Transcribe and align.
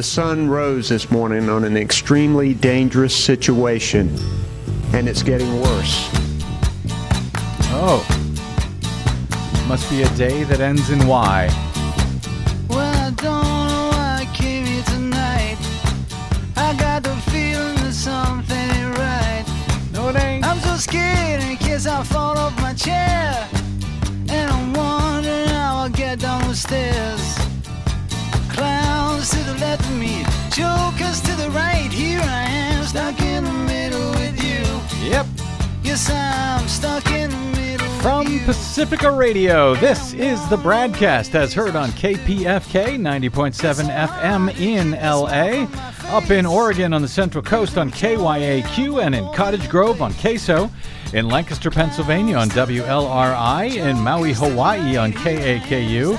The 0.00 0.04
sun 0.04 0.48
rose 0.48 0.88
this 0.88 1.10
morning 1.10 1.50
on 1.50 1.62
an 1.62 1.76
extremely 1.76 2.54
dangerous 2.54 3.14
situation, 3.14 4.08
and 4.94 5.06
it's 5.06 5.22
getting 5.22 5.60
worse. 5.60 6.08
Oh. 7.68 8.00
Must 9.68 9.90
be 9.90 10.00
a 10.00 10.08
day 10.16 10.44
that 10.44 10.60
ends 10.60 10.88
in 10.88 11.06
Y. 11.06 11.50
Well, 12.70 12.78
I 12.80 13.10
don't 13.10 13.68
know 13.68 13.90
why 13.92 14.20
I 14.22 14.34
came 14.34 14.64
here 14.64 14.82
tonight. 14.84 15.58
I 16.56 16.74
got 16.78 17.02
the 17.02 17.14
feeling 17.30 17.76
that 17.84 17.92
something 17.92 18.56
ain't 18.56 18.96
right. 18.96 19.44
No, 19.92 20.08
it 20.08 20.16
ain't. 20.16 20.46
I'm 20.46 20.60
so 20.60 20.78
scared 20.78 21.42
in 21.42 21.58
case 21.58 21.86
I 21.86 22.02
fall 22.04 22.38
off 22.38 22.58
my 22.62 22.72
chair. 22.72 23.46
And 24.30 24.50
I'm 24.50 24.72
wondering 24.72 25.48
how 25.48 25.76
I'll 25.82 25.90
get 25.90 26.20
down 26.20 26.48
the 26.48 26.54
stairs. 26.54 27.19
To 29.30 29.36
the 29.44 29.54
left 29.60 29.82
of 29.82 29.96
me, 29.96 30.24
jokers 30.50 31.20
to 31.22 31.36
the 31.36 31.50
right. 31.50 31.88
Here 31.92 32.20
I 32.20 32.42
am, 32.48 32.84
stuck 32.84 33.20
in 33.20 33.44
the 33.44 33.52
middle 33.52 34.10
with 34.10 34.42
you. 34.42 35.08
Yep. 35.08 35.26
Yes, 35.84 36.10
I'm 36.10 36.66
stuck 36.66 37.06
in 37.12 37.30
the 37.30 37.36
middle 37.36 37.86
From 38.00 38.24
with 38.24 38.32
you. 38.32 38.40
Pacifica 38.40 39.10
Radio, 39.12 39.76
this 39.76 40.14
is 40.14 40.44
the 40.48 40.56
BradCast 40.56 41.36
as 41.36 41.54
heard 41.54 41.76
on 41.76 41.90
KPFK 41.90 42.98
90.7 42.98 43.88
FM 44.08 44.58
in 44.58 44.92
LA, 44.92 45.68
up 46.16 46.30
in 46.32 46.44
Oregon 46.44 46.92
on 46.92 47.00
the 47.00 47.08
Central 47.08 47.44
Coast 47.44 47.78
on 47.78 47.90
KYAQ, 47.92 49.00
and 49.04 49.14
in 49.14 49.32
Cottage 49.32 49.68
Grove 49.68 50.02
on 50.02 50.12
KSO, 50.14 50.68
in 51.14 51.28
Lancaster, 51.28 51.70
Pennsylvania 51.70 52.36
on 52.36 52.48
WLRI, 52.50 53.76
in 53.76 54.00
Maui, 54.00 54.32
Hawaii 54.32 54.96
on 54.96 55.12
KAKU, 55.12 56.18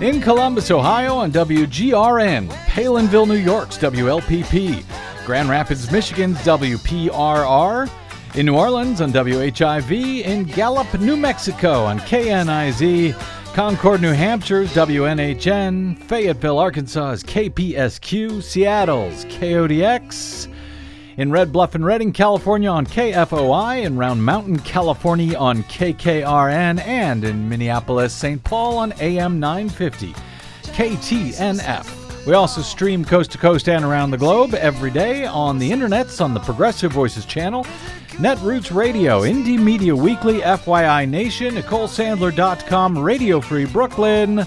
in 0.00 0.20
Columbus, 0.20 0.70
Ohio 0.70 1.16
on 1.16 1.32
WGRN, 1.32 2.48
Palenville, 2.66 3.26
New 3.26 3.34
York's 3.34 3.76
WLPP, 3.78 4.84
Grand 5.26 5.48
Rapids, 5.48 5.90
Michigan's 5.90 6.38
WPRR. 6.38 7.90
In 8.34 8.46
New 8.46 8.56
Orleans 8.56 9.00
on 9.00 9.10
WHIV, 9.10 10.22
in 10.22 10.44
Gallup, 10.44 11.00
New 11.00 11.16
Mexico 11.16 11.84
on 11.84 11.98
KNIZ, 12.00 13.14
Concord, 13.54 14.00
New 14.00 14.12
Hampshire's 14.12 14.72
WNHN, 14.74 15.98
Fayetteville, 16.04 16.58
Arkansas's 16.58 17.24
KPSQ, 17.24 18.42
Seattle's 18.42 19.24
KODX, 19.24 20.48
in 21.18 21.32
Red 21.32 21.52
Bluff 21.52 21.74
and 21.74 21.84
Redding, 21.84 22.12
California 22.12 22.70
on 22.70 22.86
KFOI, 22.86 23.82
in 23.82 23.98
Round 23.98 24.24
Mountain, 24.24 24.60
California 24.60 25.36
on 25.36 25.64
KKRN, 25.64 26.80
and 26.80 27.24
in 27.24 27.48
Minneapolis, 27.48 28.14
St. 28.14 28.42
Paul 28.44 28.78
on 28.78 28.92
AM 29.00 29.40
950, 29.40 30.14
KTNF. 30.62 32.24
We 32.24 32.34
also 32.34 32.60
stream 32.60 33.04
coast 33.04 33.32
to 33.32 33.38
coast 33.38 33.68
and 33.68 33.84
around 33.84 34.12
the 34.12 34.16
globe 34.16 34.54
every 34.54 34.92
day 34.92 35.26
on 35.26 35.58
the 35.58 35.68
internets 35.68 36.24
on 36.24 36.34
the 36.34 36.40
Progressive 36.40 36.92
Voices 36.92 37.24
channel, 37.24 37.64
Netroots 38.18 38.72
Radio, 38.72 39.22
Indie 39.22 39.58
Media 39.58 39.96
Weekly, 39.96 40.38
FYI 40.40 41.08
Nation, 41.08 41.56
NicoleSandler.com, 41.56 42.96
Radio 42.96 43.40
Free 43.40 43.64
Brooklyn, 43.64 44.46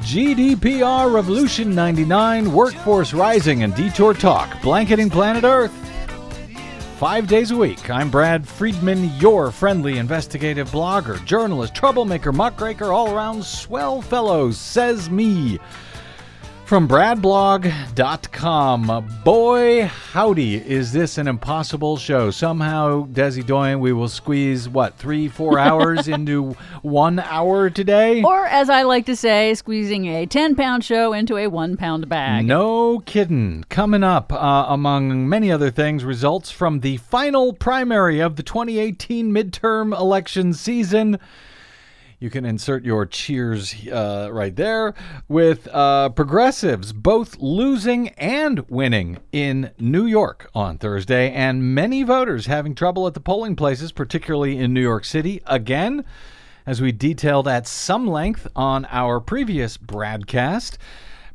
GDPR 0.00 1.12
Revolution 1.12 1.74
99, 1.74 2.50
Workforce 2.50 3.12
Rising, 3.12 3.62
and 3.62 3.74
Detour 3.74 4.14
Talk, 4.14 4.62
blanketing 4.62 5.10
planet 5.10 5.44
Earth. 5.44 5.84
Five 6.98 7.28
days 7.28 7.52
a 7.52 7.56
week, 7.56 7.90
I'm 7.90 8.10
Brad 8.10 8.44
Friedman, 8.44 9.14
your 9.20 9.52
friendly 9.52 9.98
investigative 9.98 10.68
blogger, 10.70 11.24
journalist, 11.24 11.72
troublemaker, 11.72 12.32
muckraker, 12.32 12.86
all 12.86 13.14
around 13.14 13.44
swell 13.44 14.02
fellow, 14.02 14.50
says 14.50 15.08
me. 15.08 15.60
From 16.68 16.86
bradblog.com. 16.86 17.72
Boy, 19.24 19.86
howdy, 19.86 20.56
is 20.56 20.92
this 20.92 21.16
an 21.16 21.26
impossible 21.26 21.96
show. 21.96 22.30
Somehow, 22.30 23.06
Desi 23.06 23.42
Doyen, 23.42 23.80
we 23.80 23.94
will 23.94 24.10
squeeze, 24.10 24.68
what, 24.68 24.94
three, 24.96 25.28
four 25.28 25.58
hours 25.68 26.08
into 26.08 26.54
one 26.82 27.20
hour 27.20 27.70
today? 27.70 28.22
Or, 28.22 28.44
as 28.44 28.68
I 28.68 28.82
like 28.82 29.06
to 29.06 29.16
say, 29.16 29.54
squeezing 29.54 30.08
a 30.08 30.26
10 30.26 30.56
pound 30.56 30.84
show 30.84 31.14
into 31.14 31.38
a 31.38 31.46
one 31.46 31.78
pound 31.78 32.06
bag. 32.06 32.44
No 32.44 32.98
kidding. 32.98 33.64
Coming 33.70 34.04
up, 34.04 34.30
uh, 34.30 34.66
among 34.68 35.26
many 35.26 35.50
other 35.50 35.70
things, 35.70 36.04
results 36.04 36.50
from 36.50 36.80
the 36.80 36.98
final 36.98 37.54
primary 37.54 38.20
of 38.20 38.36
the 38.36 38.42
2018 38.42 39.32
midterm 39.32 39.98
election 39.98 40.52
season. 40.52 41.18
You 42.20 42.30
can 42.30 42.44
insert 42.44 42.84
your 42.84 43.06
cheers 43.06 43.86
uh, 43.86 44.28
right 44.32 44.56
there 44.56 44.92
with 45.28 45.68
uh, 45.68 46.08
progressives 46.08 46.92
both 46.92 47.38
losing 47.38 48.08
and 48.08 48.68
winning 48.68 49.18
in 49.30 49.70
New 49.78 50.04
York 50.04 50.50
on 50.52 50.78
Thursday, 50.78 51.30
and 51.30 51.76
many 51.76 52.02
voters 52.02 52.46
having 52.46 52.74
trouble 52.74 53.06
at 53.06 53.14
the 53.14 53.20
polling 53.20 53.54
places, 53.54 53.92
particularly 53.92 54.58
in 54.58 54.74
New 54.74 54.82
York 54.82 55.04
City. 55.04 55.40
Again, 55.46 56.04
as 56.66 56.82
we 56.82 56.90
detailed 56.90 57.46
at 57.46 57.68
some 57.68 58.08
length 58.08 58.48
on 58.56 58.84
our 58.86 59.20
previous 59.20 59.76
broadcast. 59.76 60.76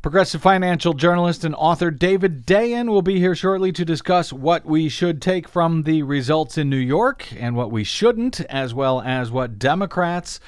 Progressive 0.02 0.42
financial 0.42 0.92
journalist 0.92 1.46
and 1.46 1.56
author 1.56 1.92
David 1.92 2.46
Dayen 2.46 2.90
will 2.90 3.02
be 3.02 3.20
here 3.20 3.36
shortly 3.36 3.72
to 3.72 3.86
discuss 3.86 4.34
what 4.34 4.66
we 4.66 4.90
should 4.90 5.22
take 5.22 5.48
from 5.48 5.84
the 5.84 6.04
results 6.04 6.58
in 6.58 6.70
New 6.70 6.76
York 6.76 7.34
and 7.40 7.56
what 7.56 7.72
we 7.72 7.86
shouldn't, 7.86 8.42
as 8.42 8.74
well 8.74 9.00
as 9.00 9.32
what 9.32 9.58
Democrats, 9.58 10.42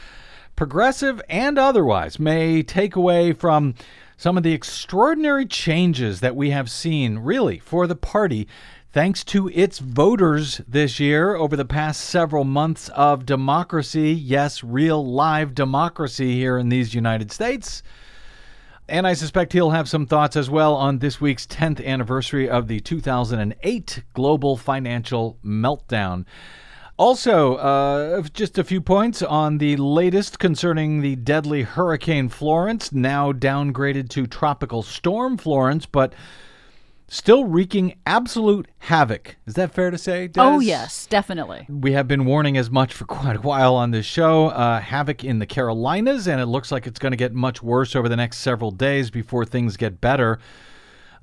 progressive 0.55 1.21
and 1.29 1.57
otherwise, 1.57 2.19
may 2.19 2.63
take 2.63 2.95
away 2.95 3.33
from 3.33 3.75
some 4.17 4.37
of 4.37 4.43
the 4.43 4.53
extraordinary 4.53 5.45
changes 5.45 6.21
that 6.21 6.35
we 6.35 6.51
have 6.51 6.69
seen, 6.69 7.19
really, 7.19 7.59
for 7.59 7.87
the 7.87 7.95
party. 7.95 8.47
Thanks 8.93 9.25
to 9.25 9.49
its 9.49 9.79
voters 9.79 10.61
this 10.67 11.01
year 11.01 11.35
over 11.35 11.57
the 11.57 11.65
past 11.65 11.99
several 12.01 12.45
months 12.45 12.87
of 12.89 13.25
democracy, 13.25 14.13
yes, 14.13 14.63
real 14.63 15.05
live 15.05 15.53
democracy 15.53 16.33
here 16.35 16.57
in 16.57 16.69
these 16.69 16.93
United 16.93 17.29
States. 17.29 17.83
And 18.87 19.05
I 19.05 19.13
suspect 19.13 19.51
he'll 19.51 19.71
have 19.71 19.89
some 19.89 20.05
thoughts 20.05 20.37
as 20.37 20.49
well 20.49 20.75
on 20.75 20.99
this 20.99 21.19
week's 21.19 21.47
10th 21.47 21.83
anniversary 21.83 22.47
of 22.47 22.67
the 22.67 22.79
2008 22.79 24.03
global 24.13 24.55
financial 24.55 25.39
meltdown. 25.43 26.25
Also, 26.97 27.55
uh, 27.55 28.21
just 28.33 28.57
a 28.57 28.63
few 28.63 28.79
points 28.79 29.21
on 29.21 29.57
the 29.57 29.75
latest 29.75 30.39
concerning 30.39 31.01
the 31.01 31.17
deadly 31.17 31.63
Hurricane 31.63 32.29
Florence, 32.29 32.93
now 32.93 33.33
downgraded 33.33 34.07
to 34.11 34.25
Tropical 34.25 34.81
Storm 34.81 35.37
Florence, 35.37 35.85
but 35.85 36.13
still 37.09 37.43
wreaking 37.43 37.95
absolute 38.05 38.69
havoc. 38.79 39.35
Is 39.45 39.55
that 39.55 39.73
fair 39.73 39.91
to 39.91 39.97
say? 39.97 40.29
Des? 40.29 40.39
Oh, 40.39 40.61
yes, 40.61 41.05
definitely. 41.05 41.65
We 41.67 41.91
have 41.91 42.07
been 42.07 42.23
warning 42.23 42.55
as 42.55 42.71
much 42.71 42.93
for 42.93 43.03
quite 43.05 43.35
a 43.35 43.41
while 43.41 43.75
on 43.75 43.91
this 43.91 44.05
show. 44.05 44.47
Uh, 44.47 44.79
havoc 44.79 45.25
in 45.25 45.39
the 45.39 45.45
Carolinas, 45.45 46.29
and 46.29 46.39
it 46.39 46.45
looks 46.45 46.71
like 46.71 46.87
it's 46.87 46.99
going 46.99 47.11
to 47.11 47.17
get 47.17 47.33
much 47.33 47.61
worse 47.61 47.93
over 47.93 48.07
the 48.07 48.15
next 48.15 48.37
several 48.37 48.71
days 48.71 49.11
before 49.11 49.43
things 49.43 49.75
get 49.75 49.99
better. 49.99 50.39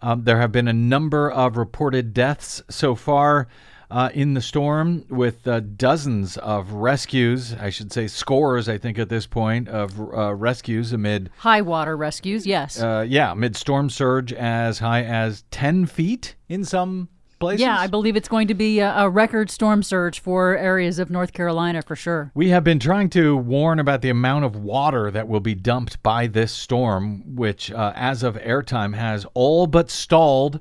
Um, 0.00 0.24
there 0.24 0.38
have 0.38 0.52
been 0.52 0.68
a 0.68 0.74
number 0.74 1.30
of 1.30 1.56
reported 1.56 2.12
deaths 2.12 2.62
so 2.68 2.94
far 2.94 3.48
uh, 3.92 4.08
in 4.14 4.32
the 4.32 4.40
storm, 4.40 5.04
with 5.10 5.46
uh, 5.46 5.60
dozens 5.60 6.38
of 6.38 6.72
rescues. 6.72 7.52
I 7.54 7.68
should 7.68 7.92
say 7.92 8.06
scores, 8.06 8.68
I 8.68 8.78
think, 8.78 8.98
at 8.98 9.10
this 9.10 9.26
point, 9.26 9.68
of 9.68 10.00
uh, 10.00 10.34
rescues 10.34 10.92
amid, 10.92 11.30
High 11.38 11.60
water 11.60 11.96
rescues, 11.96 12.46
yes. 12.46 12.82
uh, 12.82 13.04
yeah, 13.06 13.32
amid 13.32 13.54
storm 13.54 13.90
surge 13.90 14.32
as 14.32 14.78
high 14.78 15.02
as 15.04 15.44
10 15.50 15.86
feet 15.86 16.36
in 16.48 16.64
some 16.64 17.08
places. 17.38 17.60
yeah, 17.60 17.78
I 17.78 17.86
believe 17.88 18.16
it's 18.16 18.28
going 18.28 18.48
to 18.48 18.54
be 18.54 18.78
a, 18.78 18.96
a 18.96 19.10
record 19.10 19.50
storm 19.50 19.82
surge 19.82 20.20
for 20.20 20.56
areas 20.56 20.98
of 20.98 21.10
North 21.10 21.32
Carolina 21.32 21.82
for 21.82 21.96
sure. 21.96 22.30
We 22.34 22.48
have 22.50 22.64
been 22.64 22.78
trying 22.78 23.10
to 23.10 23.36
warn 23.36 23.78
about 23.78 24.00
the 24.00 24.10
amount 24.10 24.44
of 24.44 24.56
water 24.56 25.10
that 25.10 25.28
will 25.28 25.40
be 25.40 25.54
dumped 25.54 26.02
by 26.02 26.28
this 26.28 26.52
storm, 26.52 27.36
which, 27.36 27.70
uh, 27.70 27.92
as 27.94 28.22
of 28.22 28.36
airtime, 28.36 28.94
has 28.94 29.26
all 29.34 29.66
but 29.66 29.90
stalled. 29.90 30.60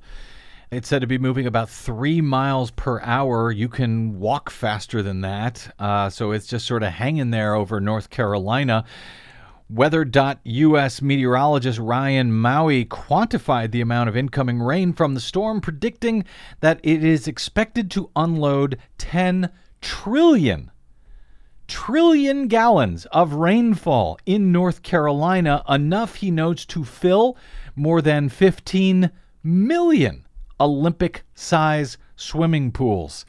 It's 0.71 0.87
said 0.87 1.01
to 1.01 1.07
be 1.07 1.17
moving 1.17 1.47
about 1.47 1.69
three 1.69 2.21
miles 2.21 2.71
per 2.71 3.01
hour. 3.01 3.51
You 3.51 3.67
can 3.67 4.17
walk 4.21 4.49
faster 4.49 5.03
than 5.03 5.19
that. 5.19 5.75
Uh, 5.77 6.09
so 6.09 6.31
it's 6.31 6.47
just 6.47 6.65
sort 6.65 6.81
of 6.81 6.93
hanging 6.93 7.31
there 7.31 7.55
over 7.55 7.81
North 7.81 8.09
Carolina. 8.09 8.85
Weather.us 9.69 11.01
meteorologist 11.01 11.77
Ryan 11.77 12.31
Maue 12.31 12.85
quantified 12.85 13.71
the 13.71 13.81
amount 13.81 14.07
of 14.07 14.15
incoming 14.15 14.61
rain 14.61 14.93
from 14.93 15.13
the 15.13 15.19
storm, 15.19 15.59
predicting 15.59 16.23
that 16.61 16.79
it 16.83 17.03
is 17.03 17.27
expected 17.27 17.91
to 17.91 18.09
unload 18.15 18.77
10 18.97 19.49
trillion 19.81 20.71
trillion 21.67 22.47
gallons 22.47 23.05
of 23.07 23.33
rainfall 23.33 24.17
in 24.25 24.53
North 24.53 24.83
Carolina, 24.83 25.65
enough, 25.67 26.15
he 26.15 26.31
notes, 26.31 26.65
to 26.67 26.85
fill 26.85 27.35
more 27.75 28.01
than 28.01 28.29
15 28.29 29.11
million 29.43 30.25
Olympic 30.61 31.23
size 31.33 31.97
swimming 32.15 32.71
pools. 32.71 33.25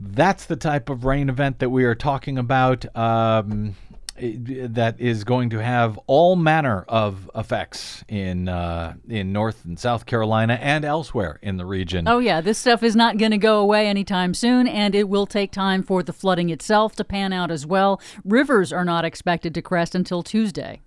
That's 0.00 0.46
the 0.46 0.56
type 0.56 0.88
of 0.88 1.04
rain 1.04 1.28
event 1.28 1.58
that 1.58 1.70
we 1.70 1.84
are 1.84 1.94
talking 1.94 2.38
about. 2.38 2.84
Um, 2.96 3.74
that 4.20 4.96
is 4.98 5.24
going 5.24 5.50
to 5.50 5.58
have 5.58 5.98
all 6.06 6.34
manner 6.36 6.84
of 6.88 7.30
effects 7.34 8.04
in 8.08 8.48
uh, 8.48 8.94
in 9.08 9.32
North 9.32 9.64
and 9.64 9.78
South 9.78 10.06
Carolina 10.06 10.58
and 10.60 10.84
elsewhere 10.84 11.38
in 11.42 11.56
the 11.56 11.64
region. 11.64 12.08
Oh, 12.08 12.18
yeah, 12.18 12.40
this 12.40 12.58
stuff 12.58 12.82
is 12.82 12.96
not 12.96 13.18
going 13.18 13.30
to 13.30 13.38
go 13.38 13.60
away 13.60 13.86
anytime 13.86 14.34
soon, 14.34 14.66
and 14.66 14.94
it 14.94 15.08
will 15.08 15.26
take 15.26 15.52
time 15.52 15.82
for 15.82 16.02
the 16.02 16.12
flooding 16.12 16.50
itself 16.50 16.96
to 16.96 17.04
pan 17.04 17.32
out 17.32 17.50
as 17.50 17.66
well. 17.66 18.00
Rivers 18.24 18.72
are 18.72 18.84
not 18.84 19.04
expected 19.04 19.54
to 19.54 19.62
crest 19.62 19.94
until 19.94 20.22
Tuesday. 20.22 20.80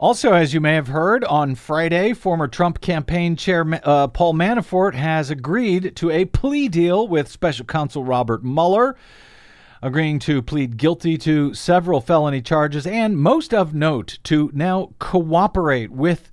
Also, 0.00 0.32
as 0.32 0.54
you 0.54 0.60
may 0.60 0.74
have 0.74 0.86
heard, 0.86 1.24
on 1.24 1.56
Friday, 1.56 2.12
former 2.12 2.46
Trump 2.46 2.80
campaign 2.80 3.34
chair 3.34 3.66
uh, 3.82 4.06
Paul 4.06 4.32
Manafort 4.32 4.94
has 4.94 5.28
agreed 5.28 5.96
to 5.96 6.08
a 6.08 6.24
plea 6.24 6.68
deal 6.68 7.08
with 7.08 7.26
special 7.26 7.66
counsel 7.66 8.04
Robert 8.04 8.44
Mueller, 8.44 8.96
agreeing 9.82 10.20
to 10.20 10.40
plead 10.40 10.76
guilty 10.76 11.18
to 11.18 11.52
several 11.52 12.00
felony 12.00 12.40
charges 12.40 12.86
and, 12.86 13.18
most 13.18 13.52
of 13.52 13.74
note, 13.74 14.20
to 14.22 14.52
now 14.54 14.92
cooperate 15.00 15.90
with 15.90 16.30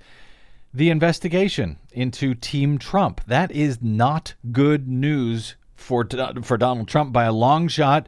the 0.71 0.91
investigation 0.91 1.79
into 1.91 2.35
Team 2.35 2.77
Trump. 2.77 3.19
That 3.25 3.51
is 3.51 3.81
not 3.81 4.35
good 4.51 4.87
news 4.87 5.55
for, 5.73 6.07
for 6.43 6.57
Donald 6.57 6.87
Trump 6.87 7.11
by 7.11 7.23
a 7.23 7.33
long 7.33 7.67
shot. 7.67 8.05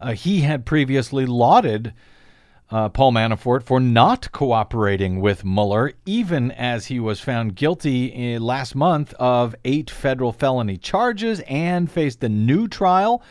Uh, 0.00 0.12
he 0.12 0.40
had 0.40 0.64
previously 0.64 1.26
lauded 1.26 1.92
uh, 2.74 2.88
Paul 2.88 3.12
Manafort 3.12 3.62
for 3.62 3.78
not 3.78 4.32
cooperating 4.32 5.20
with 5.20 5.44
Mueller, 5.44 5.92
even 6.06 6.50
as 6.50 6.86
he 6.86 6.98
was 6.98 7.20
found 7.20 7.54
guilty 7.54 8.06
in, 8.06 8.42
last 8.42 8.74
month 8.74 9.14
of 9.14 9.54
eight 9.64 9.88
federal 9.88 10.32
felony 10.32 10.76
charges 10.76 11.38
and 11.46 11.88
faced 11.88 12.24
a 12.24 12.28
new 12.28 12.66
trial 12.66 13.22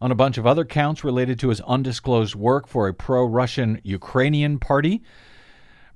on 0.00 0.10
a 0.10 0.16
bunch 0.16 0.38
of 0.38 0.46
other 0.46 0.64
counts 0.64 1.04
related 1.04 1.38
to 1.38 1.50
his 1.50 1.60
undisclosed 1.60 2.34
work 2.34 2.66
for 2.66 2.88
a 2.88 2.92
pro 2.92 3.24
Russian 3.24 3.80
Ukrainian 3.84 4.58
party. 4.58 5.04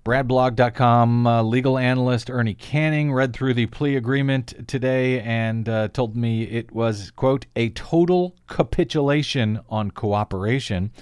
Bradblog.com 0.05 1.27
uh, 1.27 1.43
legal 1.43 1.79
analyst 1.79 2.31
Ernie 2.31 2.55
Canning 2.55 3.13
read 3.13 3.35
through 3.35 3.55
the 3.55 3.67
plea 3.67 3.97
agreement 3.97 4.69
today 4.69 5.21
and 5.21 5.69
uh, 5.69 5.89
told 5.89 6.15
me 6.15 6.45
it 6.45 6.71
was, 6.71 7.11
quote, 7.11 7.47
a 7.57 7.71
total 7.71 8.37
capitulation 8.47 9.59
on 9.69 9.91
cooperation. 9.91 10.93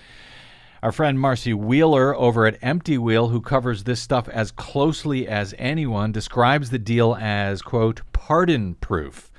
Our 0.83 0.93
friend 0.93 1.19
Marcy 1.19 1.55
Wheeler 1.55 2.15
over 2.15 2.45
at 2.47 2.59
Empty 2.61 2.99
Wheel, 2.99 3.29
who 3.29 3.41
covers 3.41 3.85
this 3.85 4.01
stuff 4.01 4.29
as 4.29 4.51
closely 4.51 5.27
as 5.27 5.55
anyone, 5.57 6.13
describes 6.13 6.69
the 6.69 6.79
deal 6.79 7.17
as, 7.19 7.63
quote, 7.63 8.03
pardon 8.13 8.75
proof. 8.75 9.31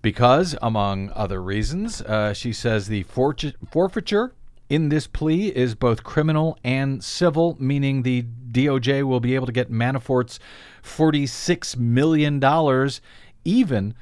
Because, 0.00 0.54
among 0.62 1.10
other 1.10 1.42
reasons, 1.42 2.02
uh, 2.02 2.34
she 2.34 2.52
says 2.52 2.86
the 2.86 3.02
forfeiture 3.02 4.32
in 4.68 4.90
this 4.90 5.08
plea 5.08 5.48
is 5.48 5.74
both 5.74 6.04
criminal 6.04 6.56
and 6.62 7.02
civil, 7.02 7.56
meaning 7.58 8.02
the 8.02 8.24
DOJ 8.52 9.02
will 9.02 9.20
be 9.20 9.34
able 9.34 9.46
to 9.46 9.52
get 9.52 9.72
Manafort's 9.72 10.38
$46 10.84 11.76
million 11.76 12.40
even 13.44 13.94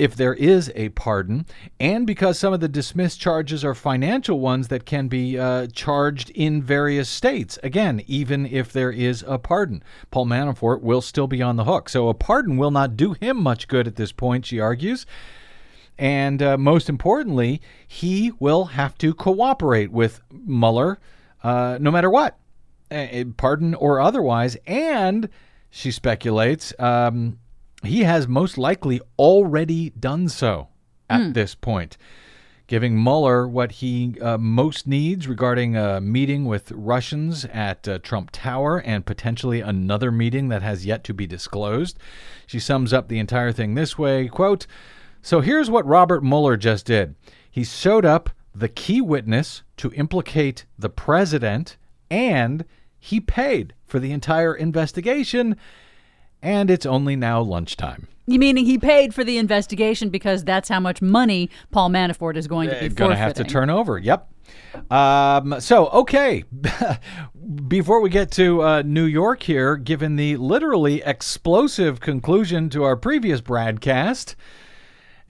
if 0.00 0.16
there 0.16 0.32
is 0.32 0.72
a 0.74 0.88
pardon, 0.90 1.44
and 1.78 2.06
because 2.06 2.38
some 2.38 2.54
of 2.54 2.60
the 2.60 2.68
dismissed 2.68 3.20
charges 3.20 3.62
are 3.62 3.74
financial 3.74 4.40
ones 4.40 4.68
that 4.68 4.86
can 4.86 5.08
be 5.08 5.38
uh, 5.38 5.66
charged 5.74 6.30
in 6.30 6.62
various 6.62 7.08
states. 7.08 7.58
Again, 7.62 8.02
even 8.06 8.46
if 8.46 8.72
there 8.72 8.90
is 8.90 9.22
a 9.28 9.38
pardon, 9.38 9.84
Paul 10.10 10.24
Manafort 10.24 10.80
will 10.80 11.02
still 11.02 11.26
be 11.26 11.42
on 11.42 11.56
the 11.56 11.64
hook. 11.64 11.90
So 11.90 12.08
a 12.08 12.14
pardon 12.14 12.56
will 12.56 12.70
not 12.70 12.96
do 12.96 13.12
him 13.12 13.42
much 13.42 13.68
good 13.68 13.86
at 13.86 13.96
this 13.96 14.10
point, 14.10 14.46
she 14.46 14.58
argues. 14.58 15.04
And 15.98 16.42
uh, 16.42 16.56
most 16.56 16.88
importantly, 16.88 17.60
he 17.86 18.32
will 18.40 18.64
have 18.64 18.96
to 18.98 19.12
cooperate 19.12 19.92
with 19.92 20.22
Mueller 20.32 20.98
uh, 21.42 21.76
no 21.78 21.90
matter 21.90 22.08
what, 22.08 22.38
pardon 23.36 23.74
or 23.74 24.00
otherwise. 24.00 24.56
And 24.66 25.28
she 25.68 25.90
speculates. 25.90 26.72
Um, 26.78 27.38
he 27.82 28.02
has 28.02 28.28
most 28.28 28.58
likely 28.58 29.00
already 29.18 29.90
done 29.90 30.28
so 30.28 30.68
at 31.08 31.20
mm. 31.20 31.34
this 31.34 31.54
point, 31.54 31.96
giving 32.66 33.02
Mueller 33.02 33.48
what 33.48 33.72
he 33.72 34.18
uh, 34.20 34.38
most 34.38 34.86
needs 34.86 35.26
regarding 35.26 35.76
a 35.76 36.00
meeting 36.00 36.44
with 36.44 36.70
Russians 36.72 37.44
at 37.46 37.88
uh, 37.88 37.98
Trump 37.98 38.30
Tower 38.32 38.78
and 38.78 39.04
potentially 39.04 39.60
another 39.60 40.12
meeting 40.12 40.48
that 40.48 40.62
has 40.62 40.86
yet 40.86 41.02
to 41.04 41.14
be 41.14 41.26
disclosed. 41.26 41.98
She 42.46 42.60
sums 42.60 42.92
up 42.92 43.08
the 43.08 43.18
entire 43.18 43.52
thing 43.52 43.74
this 43.74 43.98
way, 43.98 44.28
quote, 44.28 44.66
"So 45.22 45.40
here's 45.40 45.70
what 45.70 45.86
Robert 45.86 46.22
Mueller 46.22 46.56
just 46.56 46.86
did. 46.86 47.16
He 47.50 47.64
showed 47.64 48.04
up 48.04 48.30
the 48.54 48.68
key 48.68 49.00
witness 49.00 49.62
to 49.78 49.92
implicate 49.92 50.64
the 50.78 50.90
president 50.90 51.76
and 52.10 52.64
he 52.98 53.20
paid 53.20 53.74
for 53.84 53.98
the 53.98 54.12
entire 54.12 54.54
investigation." 54.54 55.56
And 56.42 56.70
it's 56.70 56.86
only 56.86 57.16
now 57.16 57.40
lunchtime. 57.40 58.08
You 58.26 58.38
meaning 58.38 58.64
he 58.64 58.78
paid 58.78 59.12
for 59.12 59.24
the 59.24 59.38
investigation 59.38 60.08
because 60.08 60.44
that's 60.44 60.68
how 60.68 60.78
much 60.78 61.02
money 61.02 61.50
Paul 61.72 61.90
Manafort 61.90 62.36
is 62.36 62.46
going 62.46 62.70
to 62.70 62.78
be 62.78 62.88
going 62.88 63.10
to 63.10 63.16
have 63.16 63.34
to 63.34 63.44
turn 63.44 63.70
over. 63.70 63.98
Yep. 63.98 64.28
Um, 64.90 65.60
so 65.60 65.88
okay, 65.88 66.44
before 67.68 68.00
we 68.00 68.08
get 68.08 68.30
to 68.32 68.62
uh, 68.62 68.82
New 68.82 69.04
York 69.04 69.42
here, 69.42 69.76
given 69.76 70.16
the 70.16 70.36
literally 70.36 71.02
explosive 71.04 72.00
conclusion 72.00 72.70
to 72.70 72.84
our 72.84 72.96
previous 72.96 73.40
broadcast 73.40 74.36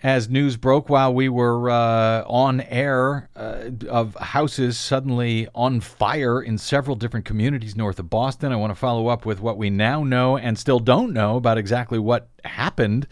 as 0.03 0.29
news 0.29 0.57
broke 0.57 0.89
while 0.89 1.13
we 1.13 1.29
were 1.29 1.69
uh, 1.69 2.25
on 2.27 2.61
air 2.63 3.29
uh, 3.37 3.65
of 3.89 4.15
houses 4.17 4.79
suddenly 4.79 5.47
on 5.55 5.81
fire 5.81 6.41
in 6.41 6.57
several 6.57 6.97
different 6.97 7.27
communities 7.27 7.77
north 7.77 7.99
of 7.99 8.09
Boston. 8.09 8.53
I 8.53 8.57
want 8.57 8.71
to 8.71 8.79
follow 8.79 9.09
up 9.09 9.27
with 9.27 9.41
what 9.41 9.59
we 9.59 9.69
now 9.69 10.03
know 10.03 10.39
and 10.39 10.59
still 10.59 10.81
don't 10.81 11.13
know 11.13 11.37
about 11.37 11.59
exactly 11.59 11.99
what 11.99 12.29
happened. 12.45 13.07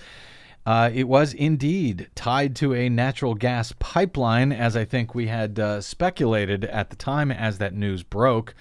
Uh, 0.64 0.90
it 0.92 1.08
was 1.08 1.32
indeed 1.32 2.10
tied 2.14 2.54
to 2.56 2.74
a 2.74 2.88
natural 2.88 3.34
gas 3.34 3.72
pipeline, 3.78 4.52
as 4.52 4.76
I 4.76 4.84
think 4.84 5.14
we 5.14 5.26
had 5.26 5.58
uh, 5.58 5.80
speculated 5.80 6.64
at 6.66 6.90
the 6.90 6.96
time 6.96 7.30
as 7.30 7.58
that 7.58 7.74
news 7.74 8.02
broke. 8.02 8.54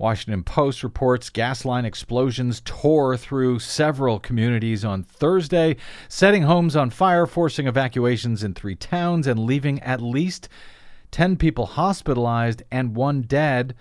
Washington 0.00 0.42
Post 0.42 0.82
reports 0.82 1.28
gas 1.28 1.66
line 1.66 1.84
explosions 1.84 2.62
tore 2.64 3.18
through 3.18 3.58
several 3.58 4.18
communities 4.18 4.82
on 4.82 5.02
Thursday, 5.02 5.76
setting 6.08 6.44
homes 6.44 6.74
on 6.74 6.88
fire, 6.88 7.26
forcing 7.26 7.66
evacuations 7.66 8.42
in 8.42 8.54
three 8.54 8.74
towns, 8.74 9.26
and 9.26 9.38
leaving 9.38 9.78
at 9.80 10.00
least 10.00 10.48
10 11.10 11.36
people 11.36 11.66
hospitalized 11.66 12.62
and 12.70 12.96
one 12.96 13.20
dead. 13.20 13.74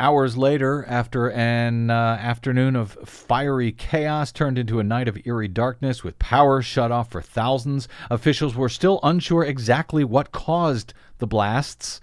Hours 0.00 0.36
later, 0.36 0.84
after 0.88 1.30
an 1.30 1.88
uh, 1.88 2.18
afternoon 2.20 2.74
of 2.74 2.98
fiery 3.04 3.70
chaos 3.70 4.32
turned 4.32 4.58
into 4.58 4.80
a 4.80 4.84
night 4.84 5.06
of 5.06 5.24
eerie 5.24 5.46
darkness 5.46 6.02
with 6.02 6.18
power 6.18 6.62
shut 6.62 6.90
off 6.90 7.12
for 7.12 7.22
thousands, 7.22 7.86
officials 8.10 8.56
were 8.56 8.68
still 8.68 8.98
unsure 9.04 9.44
exactly 9.44 10.02
what 10.02 10.32
caused 10.32 10.94
the 11.18 11.28
blasts. 11.28 12.00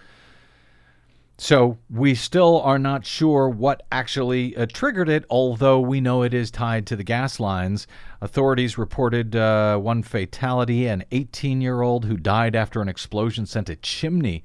So 1.42 1.78
we 1.90 2.16
still 2.16 2.60
are 2.64 2.78
not 2.78 3.06
sure 3.06 3.48
what 3.48 3.84
actually 3.94 4.58
uh, 4.58 4.66
triggered 4.66 5.08
it, 5.08 5.24
although 5.30 5.80
we 5.80 6.02
know 6.02 6.22
it 6.22 6.34
is 6.34 6.52
tied 6.52 6.86
to 6.88 6.98
the 6.98 7.04
gas 7.04 7.40
lines. 7.40 7.88
Authorities 8.20 8.78
reported 8.78 9.38
uh, 9.38 9.78
one 9.78 10.04
fatality 10.04 10.86
an 10.88 11.06
18 11.12 11.62
year 11.62 11.82
old 11.82 12.04
who 12.04 12.18
died 12.18 12.58
after 12.58 12.82
an 12.82 12.90
explosion 12.90 13.46
sent 13.46 13.70
a 13.70 13.78
chimney 13.78 14.44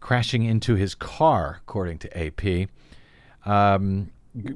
crashing 0.00 0.42
into 0.42 0.74
his 0.74 0.96
car, 0.96 1.60
according 1.62 1.98
to 1.98 2.18
AP. 2.18 2.68
Um, 3.44 4.10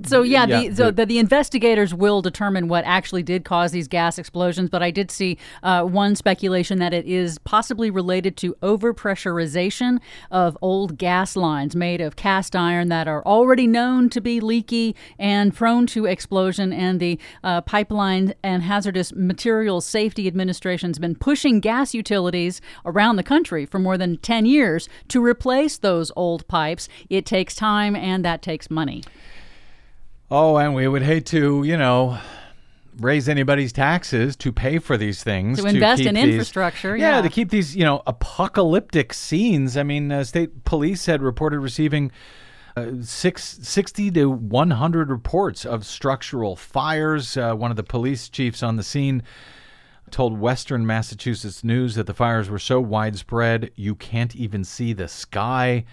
so 0.06 0.22
yeah, 0.22 0.46
yeah 0.46 0.68
the, 0.68 0.74
so 0.74 0.90
the, 0.90 1.06
the, 1.06 1.18
investigators 1.18 1.94
will 1.94 2.22
determine 2.22 2.68
what 2.68 2.84
actually 2.84 3.22
did 3.22 3.44
cause 3.44 3.72
these 3.72 3.88
gas 3.88 4.18
explosions. 4.18 4.68
But 4.70 4.82
I 4.82 4.90
did 4.90 5.10
see 5.10 5.38
uh, 5.62 5.84
one 5.84 6.16
speculation 6.16 6.78
that 6.78 6.92
it 6.92 7.06
is 7.06 7.38
possibly 7.38 7.90
related 7.90 8.36
to 8.38 8.54
overpressurization 8.62 9.98
of 10.30 10.56
old 10.60 10.98
gas 10.98 11.36
lines 11.36 11.74
made 11.74 12.00
of 12.00 12.16
cast 12.16 12.54
iron 12.54 12.88
that 12.88 13.08
are 13.08 13.24
already 13.24 13.66
known 13.66 14.10
to 14.10 14.20
be 14.20 14.40
leaky 14.40 14.94
and 15.18 15.54
prone 15.54 15.86
to 15.88 16.06
explosion. 16.06 16.72
And 16.72 17.00
the 17.00 17.18
uh, 17.42 17.62
Pipeline 17.62 18.34
and 18.42 18.62
Hazardous 18.62 19.14
Materials 19.14 19.86
Safety 19.86 20.26
Administration 20.26 20.90
has 20.90 20.98
been 20.98 21.14
pushing 21.14 21.60
gas 21.60 21.94
utilities 21.94 22.60
around 22.84 23.16
the 23.16 23.22
country 23.22 23.66
for 23.66 23.78
more 23.78 23.96
than 23.96 24.18
ten 24.18 24.46
years 24.46 24.88
to 25.08 25.24
replace 25.24 25.78
those 25.78 26.12
old 26.16 26.46
pipes. 26.48 26.88
It 27.08 27.24
takes 27.24 27.54
time 27.54 27.96
and 27.96 28.24
that 28.24 28.42
takes 28.42 28.70
money. 28.70 29.02
Oh, 30.30 30.56
and 30.56 30.74
we 30.74 30.86
would 30.86 31.02
hate 31.02 31.26
to, 31.26 31.64
you 31.64 31.76
know, 31.76 32.18
raise 33.00 33.28
anybody's 33.28 33.72
taxes 33.72 34.36
to 34.36 34.52
pay 34.52 34.78
for 34.78 34.96
these 34.96 35.22
things 35.22 35.58
to, 35.58 35.62
to 35.64 35.68
invest 35.68 36.02
in 36.02 36.14
these, 36.14 36.24
infrastructure 36.24 36.96
yeah, 36.96 37.16
yeah, 37.16 37.22
to 37.22 37.28
keep 37.28 37.50
these 37.50 37.74
you 37.74 37.84
know 37.84 38.02
apocalyptic 38.06 39.12
scenes. 39.14 39.76
I 39.76 39.82
mean 39.82 40.12
uh, 40.12 40.24
state 40.24 40.64
police 40.64 41.06
had 41.06 41.22
reported 41.22 41.60
receiving 41.60 42.12
uh, 42.76 42.92
six, 43.00 43.58
60 43.62 44.10
to 44.12 44.30
100 44.30 45.10
reports 45.10 45.64
of 45.64 45.84
structural 45.84 46.56
fires. 46.56 47.36
Uh, 47.36 47.54
one 47.54 47.70
of 47.70 47.76
the 47.76 47.82
police 47.82 48.28
chiefs 48.28 48.62
on 48.62 48.76
the 48.76 48.82
scene 48.82 49.22
told 50.10 50.38
western 50.38 50.84
massachusetts 50.84 51.62
news 51.62 51.94
that 51.94 52.06
the 52.06 52.14
fires 52.14 52.50
were 52.50 52.58
so 52.58 52.80
widespread 52.80 53.70
you 53.76 53.94
can't 53.94 54.34
even 54.34 54.64
see 54.64 54.92
the 54.92 55.06
sky 55.06 55.84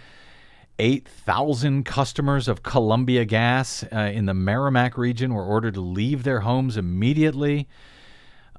8,000 0.79 1.85
customers 1.85 2.47
of 2.47 2.63
Columbia 2.63 3.25
Gas 3.25 3.83
uh, 3.91 4.11
in 4.13 4.25
the 4.25 4.33
Merrimack 4.33 4.97
region 4.97 5.33
were 5.33 5.45
ordered 5.45 5.73
to 5.75 5.81
leave 5.81 6.23
their 6.23 6.41
homes 6.41 6.77
immediately. 6.77 7.67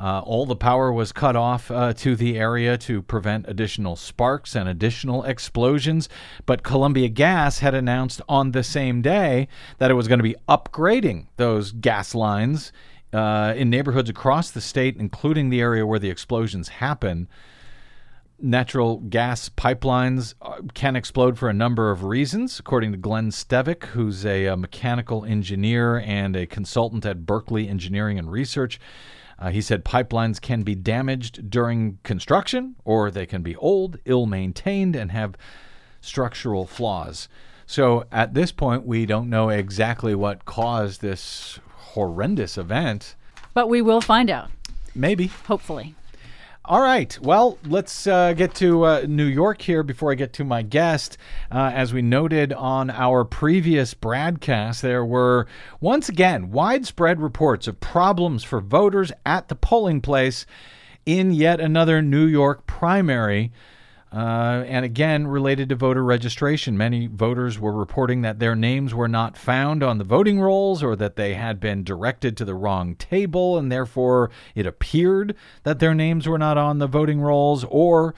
Uh, 0.00 0.20
all 0.24 0.46
the 0.46 0.56
power 0.56 0.92
was 0.92 1.10
cut 1.10 1.34
off 1.34 1.70
uh, 1.70 1.92
to 1.92 2.14
the 2.14 2.38
area 2.38 2.78
to 2.78 3.02
prevent 3.02 3.48
additional 3.48 3.96
sparks 3.96 4.54
and 4.54 4.68
additional 4.68 5.24
explosions. 5.24 6.08
But 6.46 6.62
Columbia 6.62 7.08
Gas 7.08 7.58
had 7.58 7.74
announced 7.74 8.22
on 8.28 8.52
the 8.52 8.62
same 8.62 9.02
day 9.02 9.48
that 9.78 9.90
it 9.90 9.94
was 9.94 10.06
going 10.06 10.20
to 10.20 10.24
be 10.24 10.36
upgrading 10.48 11.26
those 11.36 11.72
gas 11.72 12.14
lines 12.14 12.72
uh, 13.12 13.54
in 13.56 13.70
neighborhoods 13.70 14.08
across 14.08 14.50
the 14.50 14.60
state, 14.60 14.96
including 14.96 15.50
the 15.50 15.60
area 15.60 15.84
where 15.84 15.98
the 15.98 16.10
explosions 16.10 16.68
happen. 16.68 17.28
Natural 18.40 18.98
gas 18.98 19.48
pipelines 19.48 20.34
uh, 20.40 20.60
can 20.72 20.94
explode 20.94 21.36
for 21.36 21.48
a 21.48 21.52
number 21.52 21.90
of 21.90 22.04
reasons, 22.04 22.60
according 22.60 22.92
to 22.92 22.98
Glenn 22.98 23.30
Stevick, 23.30 23.86
who's 23.86 24.24
a, 24.24 24.46
a 24.46 24.56
mechanical 24.56 25.24
engineer 25.24 25.98
and 25.98 26.36
a 26.36 26.46
consultant 26.46 27.04
at 27.04 27.26
Berkeley 27.26 27.68
Engineering 27.68 28.16
and 28.16 28.30
Research. 28.30 28.78
Uh, 29.40 29.50
he 29.50 29.60
said 29.60 29.84
pipelines 29.84 30.40
can 30.40 30.62
be 30.62 30.76
damaged 30.76 31.50
during 31.50 31.98
construction, 32.04 32.76
or 32.84 33.10
they 33.10 33.26
can 33.26 33.42
be 33.42 33.56
old, 33.56 33.98
ill 34.04 34.26
maintained, 34.26 34.94
and 34.94 35.10
have 35.10 35.36
structural 36.00 36.64
flaws. 36.64 37.28
So 37.66 38.04
at 38.12 38.34
this 38.34 38.52
point, 38.52 38.86
we 38.86 39.04
don't 39.04 39.28
know 39.28 39.48
exactly 39.48 40.14
what 40.14 40.44
caused 40.44 41.00
this 41.00 41.58
horrendous 41.74 42.56
event. 42.56 43.16
But 43.52 43.68
we 43.68 43.82
will 43.82 44.00
find 44.00 44.30
out. 44.30 44.50
Maybe. 44.94 45.26
Hopefully. 45.26 45.96
All 46.68 46.82
right. 46.82 47.18
Well, 47.22 47.56
let's 47.64 48.06
uh, 48.06 48.34
get 48.34 48.54
to 48.56 48.84
uh, 48.84 49.06
New 49.08 49.24
York 49.24 49.62
here 49.62 49.82
before 49.82 50.12
I 50.12 50.16
get 50.16 50.34
to 50.34 50.44
my 50.44 50.60
guest. 50.60 51.16
Uh, 51.50 51.70
as 51.72 51.94
we 51.94 52.02
noted 52.02 52.52
on 52.52 52.90
our 52.90 53.24
previous 53.24 53.94
broadcast, 53.94 54.82
there 54.82 55.02
were 55.02 55.46
once 55.80 56.10
again 56.10 56.50
widespread 56.50 57.22
reports 57.22 57.68
of 57.68 57.80
problems 57.80 58.44
for 58.44 58.60
voters 58.60 59.12
at 59.24 59.48
the 59.48 59.54
polling 59.54 60.02
place 60.02 60.44
in 61.06 61.32
yet 61.32 61.58
another 61.58 62.02
New 62.02 62.26
York 62.26 62.66
primary. 62.66 63.50
Uh, 64.10 64.64
and 64.66 64.84
again, 64.84 65.26
related 65.26 65.68
to 65.68 65.74
voter 65.74 66.02
registration, 66.02 66.78
many 66.78 67.06
voters 67.06 67.58
were 67.58 67.72
reporting 67.72 68.22
that 68.22 68.38
their 68.38 68.54
names 68.54 68.94
were 68.94 69.08
not 69.08 69.36
found 69.36 69.82
on 69.82 69.98
the 69.98 70.04
voting 70.04 70.40
rolls 70.40 70.82
or 70.82 70.96
that 70.96 71.16
they 71.16 71.34
had 71.34 71.60
been 71.60 71.84
directed 71.84 72.36
to 72.36 72.44
the 72.44 72.54
wrong 72.54 72.94
table, 72.94 73.58
and 73.58 73.70
therefore 73.70 74.30
it 74.54 74.66
appeared 74.66 75.34
that 75.64 75.78
their 75.78 75.94
names 75.94 76.26
were 76.26 76.38
not 76.38 76.56
on 76.56 76.78
the 76.78 76.86
voting 76.86 77.20
rolls, 77.20 77.64
or 77.64 78.14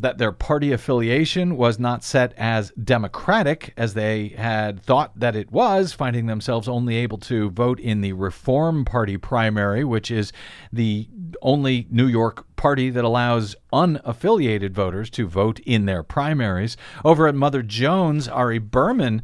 that 0.00 0.18
their 0.18 0.32
party 0.32 0.72
affiliation 0.72 1.56
was 1.56 1.78
not 1.78 2.04
set 2.04 2.32
as 2.36 2.70
democratic 2.72 3.72
as 3.76 3.94
they 3.94 4.28
had 4.28 4.82
thought 4.82 5.18
that 5.18 5.34
it 5.34 5.50
was, 5.50 5.92
finding 5.92 6.26
themselves 6.26 6.68
only 6.68 6.96
able 6.96 7.18
to 7.18 7.50
vote 7.50 7.80
in 7.80 8.00
the 8.00 8.12
Reform 8.12 8.84
Party 8.84 9.16
primary, 9.16 9.84
which 9.84 10.10
is 10.10 10.32
the 10.72 11.08
only 11.42 11.86
New 11.90 12.06
York 12.06 12.44
party 12.56 12.90
that 12.90 13.04
allows 13.04 13.56
unaffiliated 13.72 14.70
voters 14.70 15.10
to 15.10 15.26
vote 15.26 15.60
in 15.60 15.86
their 15.86 16.02
primaries. 16.02 16.76
Over 17.04 17.26
at 17.26 17.34
Mother 17.34 17.62
Jones, 17.62 18.28
Ari 18.28 18.58
Berman 18.58 19.22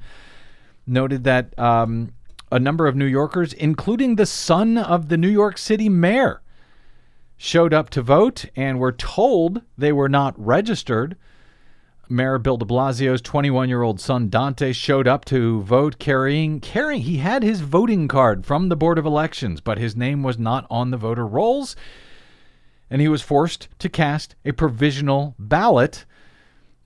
noted 0.86 1.24
that 1.24 1.58
um, 1.58 2.12
a 2.50 2.58
number 2.58 2.86
of 2.86 2.96
New 2.96 3.06
Yorkers, 3.06 3.52
including 3.52 4.16
the 4.16 4.26
son 4.26 4.78
of 4.78 5.08
the 5.08 5.16
New 5.16 5.28
York 5.28 5.58
City 5.58 5.88
mayor, 5.88 6.40
showed 7.36 7.74
up 7.74 7.90
to 7.90 8.02
vote 8.02 8.46
and 8.56 8.78
were 8.78 8.92
told 8.92 9.62
they 9.76 9.92
were 9.92 10.08
not 10.08 10.34
registered. 10.36 11.16
Mayor 12.08 12.38
Bill 12.38 12.56
de 12.56 12.64
Blasio's 12.64 13.22
21 13.22 13.68
year 13.68 13.82
old 13.82 14.00
son 14.00 14.28
Dante 14.28 14.72
showed 14.72 15.08
up 15.08 15.24
to 15.26 15.62
vote 15.62 15.98
carrying 15.98 16.60
carrying 16.60 17.02
he 17.02 17.18
had 17.18 17.42
his 17.42 17.60
voting 17.60 18.08
card 18.08 18.44
from 18.44 18.68
the 18.68 18.76
Board 18.76 18.98
of 18.98 19.06
Elections, 19.06 19.60
but 19.60 19.78
his 19.78 19.96
name 19.96 20.22
was 20.22 20.38
not 20.38 20.66
on 20.70 20.90
the 20.90 20.96
voter 20.96 21.26
rolls, 21.26 21.74
and 22.90 23.00
he 23.00 23.08
was 23.08 23.22
forced 23.22 23.68
to 23.78 23.88
cast 23.88 24.34
a 24.44 24.52
provisional 24.52 25.34
ballot 25.38 26.04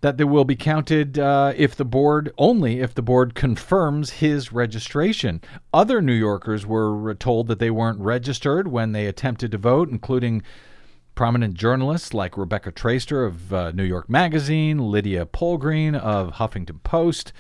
that 0.01 0.17
they 0.17 0.25
will 0.25 0.45
be 0.45 0.55
counted 0.57 1.19
uh, 1.19 1.53
if 1.57 1.75
the 1.75 1.85
board 1.85 2.33
only 2.39 2.81
if 2.81 2.95
the 2.95 3.03
board 3.03 3.35
confirms 3.35 4.11
his 4.11 4.53
registration. 4.53 5.41
Other 5.75 6.01
New 6.01 6.13
Yorkers 6.15 6.65
were 6.65 7.15
told 7.15 7.49
that 7.49 7.59
they 7.59 7.71
weren't 7.71 7.99
registered 8.01 8.69
when 8.69 8.93
they 8.93 9.07
attempted 9.07 9.51
to 9.53 9.59
vote, 9.59 9.91
including 9.91 10.43
prominent 11.17 11.55
journalists 11.55 12.15
like 12.15 12.39
Rebecca 12.39 12.71
Traister 12.71 13.27
of 13.27 13.53
uh, 13.53 13.73
New 13.73 13.83
York 13.83 14.09
Magazine, 14.09 14.79
Lydia 14.79 15.27
Polgreen 15.27 15.97
of 15.99 16.35
Huffington 16.35 16.81
Post. 16.85 17.33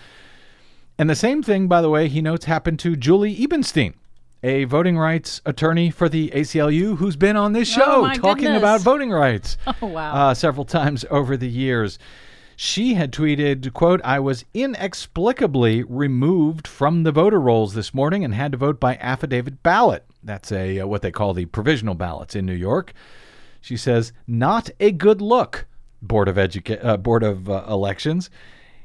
And 0.98 1.08
the 1.08 1.14
same 1.14 1.44
thing, 1.44 1.68
by 1.68 1.80
the 1.80 1.88
way, 1.90 2.08
he 2.08 2.20
notes 2.20 2.46
happened 2.46 2.80
to 2.80 2.96
Julie 2.96 3.40
Ebenstein, 3.40 3.94
a 4.42 4.64
voting 4.64 4.98
rights 4.98 5.40
attorney 5.46 5.90
for 5.90 6.08
the 6.08 6.30
ACLU 6.34 6.96
who's 6.96 7.14
been 7.14 7.36
on 7.36 7.52
this 7.52 7.72
Oh, 7.76 7.80
show 7.80 8.02
my 8.02 8.16
talking 8.16 8.44
goodness. 8.46 8.58
about 8.62 8.80
voting 8.80 9.12
rights 9.12 9.56
Oh, 9.80 9.86
wow. 9.86 10.12
uh, 10.30 10.34
several 10.34 10.64
times 10.64 11.04
over 11.08 11.36
the 11.36 11.48
years. 11.48 12.00
She 12.60 12.94
had 12.94 13.12
tweeted, 13.12 13.72
quote, 13.72 14.00
I 14.02 14.18
was 14.18 14.44
inexplicably 14.52 15.84
removed 15.84 16.66
from 16.66 17.04
the 17.04 17.12
voter 17.12 17.40
rolls 17.40 17.74
this 17.74 17.94
morning 17.94 18.24
and 18.24 18.34
had 18.34 18.50
to 18.50 18.58
vote 18.58 18.80
by 18.80 18.96
affidavit 18.96 19.62
ballot. 19.62 20.04
That's 20.24 20.50
a 20.50 20.80
uh, 20.80 20.86
what 20.88 21.02
they 21.02 21.12
call 21.12 21.34
the 21.34 21.44
provisional 21.44 21.94
ballots 21.94 22.34
in 22.34 22.44
New 22.44 22.54
York. 22.54 22.94
She 23.60 23.76
says, 23.76 24.12
not 24.26 24.70
a 24.80 24.90
good 24.90 25.20
look, 25.20 25.66
Board 26.02 26.26
of 26.26 26.34
Educa- 26.34 26.84
uh, 26.84 26.96
Board 26.96 27.22
of 27.22 27.48
uh, 27.48 27.64
Elections. 27.68 28.28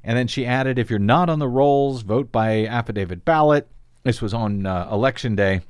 And 0.03 0.15
then 0.15 0.27
she 0.27 0.45
added, 0.45 0.77
if 0.77 0.91
you're 0.91 0.99
not 0.99 1.31
on 1.31 1.39
the 1.39 1.49
rolls, 1.49 2.03
vote 2.03 2.31
by 2.31 2.67
affidavit 2.67 3.25
ballot. 3.25 3.67
This 4.03 4.21
was 4.21 4.35
on 4.35 4.67
uh, 4.67 4.87
election 4.91 5.35
day. 5.35 5.61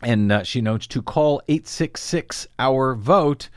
And 0.00 0.32
uh, 0.32 0.42
she 0.42 0.62
notes 0.62 0.86
to 0.86 1.02
call 1.02 1.42
866 1.48 2.48
our 2.58 2.94
vote 2.94 3.50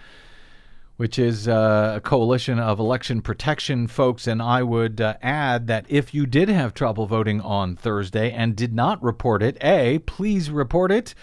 which 0.99 1.17
is 1.17 1.47
uh, 1.47 1.93
a 1.95 2.01
coalition 2.01 2.59
of 2.59 2.77
election 2.77 3.21
protection 3.21 3.87
folks. 3.87 4.27
And 4.27 4.41
I 4.41 4.63
would 4.63 4.99
uh, 4.99 5.13
add 5.21 5.67
that 5.67 5.85
if 5.87 6.13
you 6.13 6.25
did 6.25 6.49
have 6.49 6.73
trouble 6.73 7.05
voting 7.05 7.39
on 7.39 7.77
Thursday 7.77 8.33
and 8.33 8.53
did 8.53 8.73
not 8.73 9.01
report 9.01 9.41
it, 9.41 9.57
A, 9.63 9.99
please 9.99 10.51
report 10.51 10.91
it 10.91 11.15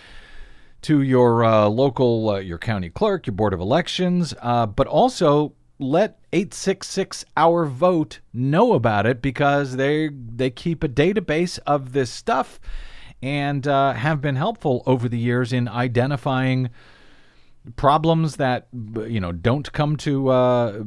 to 0.80 1.02
your 1.02 1.45
uh, 1.45 1.66
local, 1.66 2.30
uh, 2.30 2.38
your 2.38 2.56
county 2.56 2.88
clerk, 2.88 3.26
your 3.26 3.35
board 3.35 3.52
of 3.52 3.61
elections, 3.61 4.33
uh, 4.40 4.64
but 4.64 4.87
also 4.87 5.52
let 5.78 6.21
866 6.33 7.26
our 7.37 7.66
vote 7.66 8.21
know 8.33 8.73
about 8.73 9.04
it 9.04 9.21
because 9.21 9.76
they 9.76 10.09
they 10.09 10.49
keep 10.49 10.83
a 10.85 10.88
database 10.88 11.59
of 11.66 11.92
this 11.92 12.11
stuff 12.11 12.59
and 13.21 13.68
uh, 13.68 13.92
have 13.92 14.23
been 14.23 14.37
helpful 14.37 14.83
over 14.87 15.06
the 15.06 15.18
years 15.18 15.52
in 15.52 15.68
identifying 15.68 16.71
problems 17.75 18.37
that 18.37 18.68
you 18.73 19.20
know 19.20 19.32
don't 19.32 19.73
come 19.73 19.96
to 19.96 20.28
uh, 20.28 20.85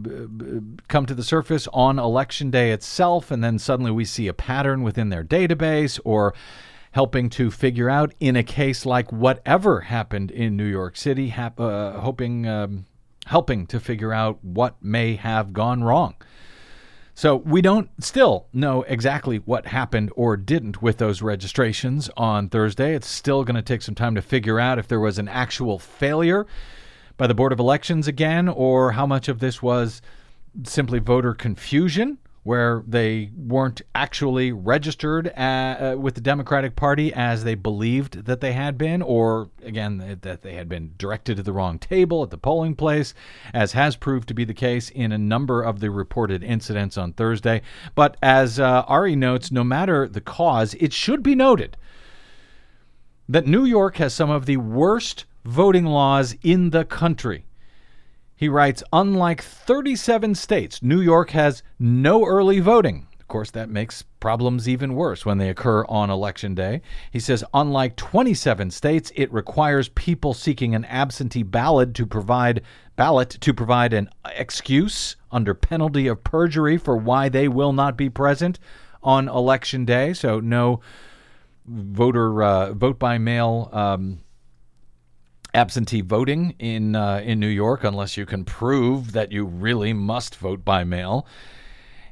come 0.88 1.06
to 1.06 1.14
the 1.14 1.24
surface 1.24 1.68
on 1.74 2.00
election 2.00 2.50
day 2.50 2.72
itself, 2.72 3.32
and 3.32 3.44
then 3.44 3.60
suddenly 3.60 3.92
we 3.92 4.06
see 4.06 4.28
a 4.28 4.34
pattern 4.34 4.82
within 4.84 5.10
their 5.10 5.24
database, 5.24 6.00
or 6.06 6.34
helping 6.92 7.30
to 7.30 7.52
figure 7.52 7.90
out 7.90 8.14
in 8.20 8.36
a 8.36 8.44
case 8.44 8.86
like 8.86 9.12
whatever 9.12 9.82
happened 9.82 10.32
in 10.32 10.56
New 10.56 10.66
York 10.66 10.96
City, 10.96 11.30
hap- 11.30 11.60
uh, 11.60 12.00
hoping 12.00 12.48
um, 12.48 12.86
helping 13.26 13.68
to 13.68 13.80
figure 13.80 14.14
out 14.14 14.44
what 14.44 14.76
may 14.82 15.16
have 15.16 15.54
gone 15.54 15.84
wrong. 15.84 16.16
So 17.20 17.36
we 17.36 17.62
don't 17.62 17.90
still 18.02 18.48
know 18.54 18.84
exactly 18.84 19.40
what 19.40 19.68
happened 19.68 20.10
or 20.16 20.38
didn't 20.38 20.82
with 20.82 21.00
those 21.00 21.22
registrations 21.22 22.10
on 22.16 22.48
Thursday. 22.48 22.96
It's 22.96 23.10
still 23.10 23.44
going 23.44 23.58
to 23.58 23.62
take 23.62 23.82
some 23.82 23.94
time 23.94 24.16
to 24.16 24.22
figure 24.22 24.58
out 24.58 24.80
if 24.80 24.88
there 24.88 25.02
was 25.02 25.20
an 25.20 25.28
actual 25.28 25.80
failure 25.80 26.48
by 27.18 27.28
the 27.28 27.34
Board 27.34 27.52
of 27.52 27.60
Elections 27.60 28.08
again 28.08 28.48
or 28.48 28.94
how 28.94 29.06
much 29.06 29.28
of 29.28 29.40
this 29.40 29.62
was 29.62 30.02
simply 30.64 31.00
voter 31.00 31.34
confusion 31.34 32.20
where 32.50 32.84
they 32.88 33.30
weren't 33.38 33.80
actually 33.94 34.52
registered 34.52 35.32
uh, 35.38 35.40
uh, 35.40 35.96
with 35.96 36.16
the 36.16 36.22
Democratic 36.22 36.76
Party 36.76 37.14
as 37.14 37.44
they 37.44 37.54
believed 37.54 38.26
that 38.26 38.42
they 38.42 38.54
had 38.54 38.76
been, 38.76 39.04
or 39.04 39.52
again, 39.64 40.18
that- 40.22 40.42
they 40.42 40.56
had 40.56 40.68
been 40.68 40.92
directed 40.98 41.38
to 41.38 41.44
the 41.44 41.54
wrong 41.54 41.78
table 41.78 42.24
at 42.24 42.32
the 42.32 42.40
polling 42.40 42.74
place, 42.74 43.14
as 43.54 43.74
has 43.74 43.96
proved 43.96 44.28
to 44.28 44.34
be 44.34 44.46
the 44.46 44.56
case 44.56 44.90
in 44.90 45.12
a 45.12 45.18
number 45.20 45.62
of 45.62 45.80
the 45.80 45.92
reported 45.92 46.44
incidents 46.44 46.98
on 46.98 47.14
Thursday. 47.14 47.62
But 47.94 48.18
as 48.20 48.60
uh, 48.60 48.82
Ari 48.88 49.16
notes, 49.16 49.52
no 49.52 49.64
matter 49.64 50.08
the 50.08 50.20
cause, 50.20 50.74
it 50.80 50.92
should 50.92 51.22
be 51.22 51.36
noted 51.36 51.78
that 53.28 53.46
New 53.46 53.64
York 53.64 53.98
has 53.98 54.12
some 54.12 54.32
of 54.32 54.48
the 54.48 54.58
worst 54.58 55.26
voting 55.46 55.86
laws 55.86 56.36
in 56.42 56.72
the 56.72 56.84
country. 56.84 57.46
He 58.40 58.48
writes, 58.48 58.82
unlike 58.94 59.42
37 59.42 60.34
states, 60.34 60.82
New 60.82 61.02
York 61.02 61.32
has 61.32 61.62
no 61.78 62.26
early 62.26 62.62
voting. 62.62 63.06
Of 63.20 63.28
course, 63.28 63.52
that 63.52 63.70
makes 63.70 64.04
problems 64.22 64.70
even 64.70 64.96
worse 64.96 65.26
when 65.26 65.40
they 65.40 65.50
occur 65.50 65.84
on 65.90 66.10
election 66.10 66.56
day. 66.56 66.82
He 67.12 67.20
says, 67.20 67.44
unlike 67.54 67.98
27 67.98 68.72
states, 68.72 69.12
it 69.14 69.30
requires 69.34 69.90
people 69.90 70.34
seeking 70.34 70.74
an 70.74 70.86
absentee 70.86 71.44
ballot 71.44 71.94
to 71.96 72.06
provide 72.06 72.62
ballot 72.96 73.30
to 73.42 73.54
provide 73.54 73.92
an 73.92 74.10
excuse 74.34 75.18
under 75.34 75.54
penalty 75.54 76.08
of 76.08 76.24
perjury 76.24 76.78
for 76.78 76.96
why 76.96 77.28
they 77.28 77.50
will 77.50 77.74
not 77.74 77.98
be 77.98 78.10
present 78.10 78.58
on 79.04 79.28
election 79.28 79.84
day. 79.84 80.14
So 80.14 80.40
no 80.40 80.80
voter 81.68 82.42
uh, 82.42 82.72
vote 82.72 83.00
by 83.00 83.18
mail. 83.18 83.70
Um, 83.74 84.20
absentee 85.54 86.02
voting 86.02 86.56
in 86.60 86.96
uh, 86.96 87.22
in 87.24 87.40
New 87.40 87.48
York 87.48 87.84
unless 87.84 88.18
you 88.18 88.26
can 88.26 88.46
prove 88.46 89.14
that 89.14 89.32
you 89.32 89.46
really 89.46 89.94
must 89.94 90.36
vote 90.36 90.64
by 90.64 90.84
mail. 90.84 91.26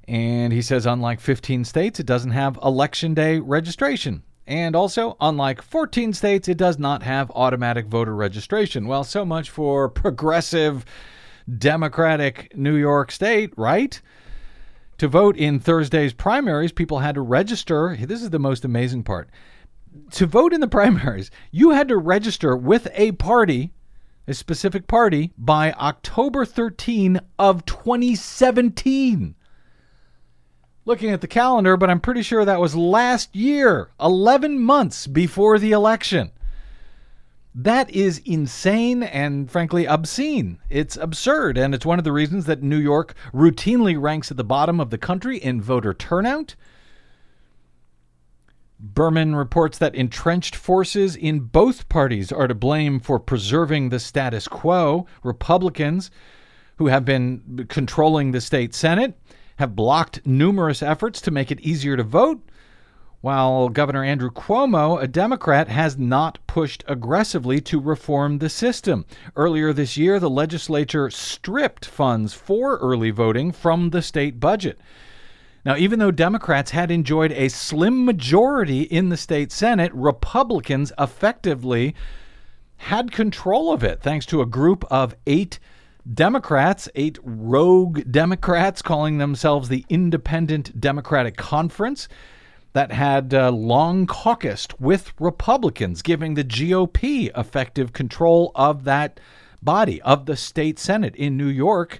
And 0.07 0.53
he 0.53 0.61
says, 0.61 0.85
unlike 0.85 1.19
15 1.19 1.65
states, 1.65 1.99
it 1.99 2.05
doesn't 2.05 2.31
have 2.31 2.57
election 2.63 3.13
day 3.13 3.39
registration. 3.39 4.23
And 4.47 4.77
also, 4.77 5.17
unlike 5.19 5.61
14 5.61 6.13
states, 6.13 6.47
it 6.47 6.57
does 6.57 6.79
not 6.79 7.03
have 7.03 7.29
automatic 7.31 7.87
voter 7.87 8.15
registration. 8.15 8.87
Well, 8.87 9.03
so 9.03 9.25
much 9.25 9.49
for 9.49 9.89
progressive 9.89 10.85
Democratic 11.57 12.55
New 12.55 12.75
York 12.75 13.11
State, 13.11 13.51
right? 13.57 14.01
To 14.99 15.09
vote 15.09 15.35
in 15.35 15.59
Thursday's 15.59 16.13
primaries, 16.13 16.71
people 16.71 16.99
had 16.99 17.15
to 17.15 17.21
register. 17.21 17.97
This 17.99 18.23
is 18.23 18.29
the 18.29 18.39
most 18.39 18.63
amazing 18.63 19.03
part. 19.03 19.29
To 20.11 20.25
vote 20.25 20.53
in 20.53 20.61
the 20.61 20.67
primaries, 20.79 21.31
you 21.51 21.71
had 21.71 21.87
to 21.87 21.97
register 21.97 22.55
with 22.55 22.87
a 22.93 23.13
party, 23.13 23.73
a 24.27 24.33
specific 24.33 24.87
party, 24.87 25.33
by 25.37 25.71
October 25.73 26.45
13 26.45 27.19
of 27.39 27.65
2017 27.65 29.35
looking 30.87 31.11
at 31.11 31.19
the 31.19 31.27
calendar, 31.27 31.75
but 31.75 31.89
I'm 31.89 31.99
pretty 31.99 32.21
sure 32.21 32.45
that 32.45 32.61
was 32.61 32.73
last 32.73 33.35
year, 33.35 33.91
11 33.99 34.57
months 34.57 35.05
before 35.05 35.59
the 35.59 35.73
election. 35.73 36.31
That 37.53 37.89
is 37.89 38.21
insane 38.23 39.03
and 39.03 39.51
frankly 39.51 39.85
obscene. 39.85 40.59
It's 40.69 40.95
absurd, 40.95 41.57
and 41.57 41.75
it's 41.75 41.85
one 41.85 41.99
of 41.99 42.05
the 42.05 42.13
reasons 42.13 42.45
that 42.45 42.63
New 42.63 42.77
York 42.77 43.15
routinely 43.33 43.99
ranks 44.01 44.31
at 44.31 44.37
the 44.37 44.43
bottom 44.43 44.79
of 44.79 44.89
the 44.89 44.97
country 44.97 45.37
in 45.37 45.61
voter 45.61 45.93
turnout. 45.93 46.55
Berman 48.79 49.35
reports 49.35 49.77
that 49.79 49.95
entrenched 49.95 50.55
forces 50.55 51.15
in 51.15 51.39
both 51.39 51.89
parties 51.89 52.31
are 52.31 52.47
to 52.47 52.53
blame 52.53 52.99
for 52.99 53.19
preserving 53.19 53.89
the 53.89 53.99
status 53.99 54.47
quo. 54.47 55.07
Republicans, 55.23 56.11
who 56.77 56.87
have 56.87 57.03
been 57.03 57.65
controlling 57.69 58.31
the 58.31 58.41
state 58.41 58.75
Senate, 58.75 59.19
have 59.55 59.75
blocked 59.75 60.25
numerous 60.25 60.83
efforts 60.83 61.19
to 61.21 61.31
make 61.31 61.51
it 61.51 61.59
easier 61.61 61.97
to 61.97 62.03
vote, 62.03 62.47
while 63.21 63.69
Governor 63.69 64.03
Andrew 64.03 64.29
Cuomo, 64.29 65.01
a 65.01 65.07
Democrat, 65.07 65.67
has 65.69 65.97
not 65.97 66.37
pushed 66.45 66.83
aggressively 66.87 67.59
to 67.61 67.79
reform 67.79 68.37
the 68.37 68.49
system. 68.49 69.05
Earlier 69.35 69.73
this 69.73 69.97
year, 69.97 70.19
the 70.19 70.29
legislature 70.29 71.09
stripped 71.09 71.85
funds 71.85 72.35
for 72.35 72.77
early 72.77 73.09
voting 73.09 73.51
from 73.51 73.89
the 73.89 74.03
state 74.03 74.39
budget. 74.39 74.79
Now, 75.67 75.75
even 75.75 75.99
though 75.99 76.11
Democrats 76.11 76.71
had 76.71 76.91
enjoyed 76.91 77.33
a 77.33 77.49
slim 77.49 78.05
majority 78.05 78.83
in 78.83 79.09
the 79.09 79.17
state 79.17 79.51
Senate, 79.51 79.93
Republicans 79.93 80.93
effectively 80.97 81.93
had 82.77 83.11
control 83.11 83.73
of 83.73 83.83
it 83.83 84.01
thanks 84.01 84.25
to 84.27 84.39
a 84.39 84.45
group 84.45 84.85
of 84.89 85.13
eight 85.27 85.59
Democrats, 86.09 86.87
eight 86.95 87.19
rogue 87.21 88.09
Democrats 88.09 88.81
calling 88.81 89.17
themselves 89.17 89.67
the 89.67 89.83
Independent 89.89 90.79
Democratic 90.79 91.35
Conference, 91.35 92.07
that 92.71 92.93
had 92.93 93.33
uh, 93.33 93.51
long 93.51 94.07
caucused 94.07 94.73
with 94.79 95.11
Republicans, 95.19 96.01
giving 96.01 96.35
the 96.35 96.45
GOP 96.45 97.29
effective 97.37 97.91
control 97.91 98.53
of 98.55 98.85
that 98.85 99.19
body, 99.61 100.01
of 100.03 100.27
the 100.27 100.37
state 100.37 100.79
Senate 100.79 101.17
in 101.17 101.35
New 101.35 101.47
York, 101.47 101.99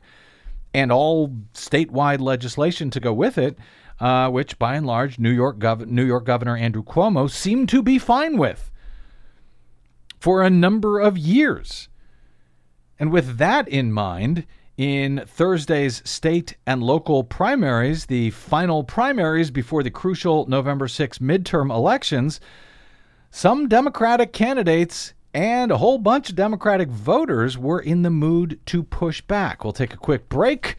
and 0.78 0.92
all 0.92 1.30
statewide 1.56 2.22
legislation 2.22 2.92
to 2.92 3.00
go 3.00 3.12
with 3.12 3.40
it, 3.40 3.58
uh, 4.00 4.30
which 4.30 4.60
by 4.60 4.76
and 4.76 4.86
large 4.86 5.18
New 5.18 5.32
York, 5.32 5.58
Gov- 5.58 5.88
New 5.88 6.06
York 6.06 6.24
Governor 6.24 6.56
Andrew 6.56 6.84
Cuomo 6.84 7.28
seemed 7.28 7.68
to 7.70 7.82
be 7.82 7.98
fine 7.98 8.38
with 8.38 8.70
for 10.20 10.44
a 10.44 10.52
number 10.52 11.00
of 11.00 11.18
years. 11.18 11.90
And 13.00 13.12
with 13.12 13.40
that 13.40 13.68
in 13.68 13.92
mind, 13.92 14.46
in 14.78 15.24
Thursday's 15.26 16.08
state 16.08 16.56
and 16.68 16.84
local 16.84 17.24
primaries, 17.24 18.06
the 18.06 18.30
final 18.30 18.84
primaries 18.84 19.50
before 19.50 19.82
the 19.82 19.90
crucial 19.90 20.46
November 20.46 20.88
6 20.88 21.18
midterm 21.18 21.74
elections, 21.74 22.40
some 23.32 23.68
Democratic 23.68 24.32
candidates 24.32 25.16
and 25.38 25.72
a 25.72 25.78
whole 25.78 26.00
bunch 26.00 26.32
of 26.32 26.36
Democratic 26.36 26.90
voters 26.90 27.60
were 27.60 27.80
in 27.80 28.02
the 28.02 28.10
mood 28.10 28.60
to 28.66 28.82
push 28.82 29.22
back. 29.22 29.64
We'll 29.64 29.72
take 29.72 29.94
a 29.94 29.98
quick 29.98 30.30
break 30.30 30.78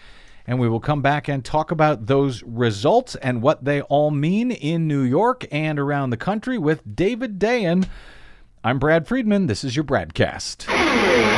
and 0.49 0.59
we 0.59 0.69
will 0.69 0.81
come 0.81 1.01
back 1.01 1.29
and 1.29 1.45
talk 1.45 1.71
about 1.71 2.07
those 2.07 2.43
results 2.43 3.15
and 3.15 3.41
what 3.41 3.65
they 3.65 3.83
all 3.83 4.11
mean 4.11 4.51
in 4.51 4.89
New 4.89 5.03
York 5.03 5.47
and 5.53 5.79
around 5.79 6.11
the 6.11 6.17
country 6.17 6.59
with 6.59 6.97
David 6.97 7.39
Dayen. 7.39 7.87
I'm 8.65 8.81
Brad 8.81 9.07
Friedman. 9.07 9.47
This 9.47 9.63
is 9.63 9.77
your 9.77 9.85
BradCast. 9.85 11.38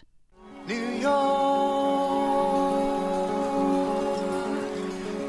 New 0.67 0.75
York 0.75 1.11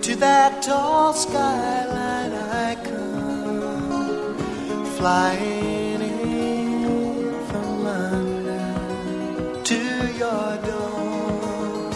to 0.02 0.16
that 0.16 0.62
tall 0.62 1.14
skyline 1.14 2.32
I 2.32 2.74
come 2.84 4.36
flying 4.96 6.00
in 6.02 7.32
from 7.46 7.84
London 7.84 9.64
to 9.64 9.78
your 10.18 10.56
door. 10.66 11.90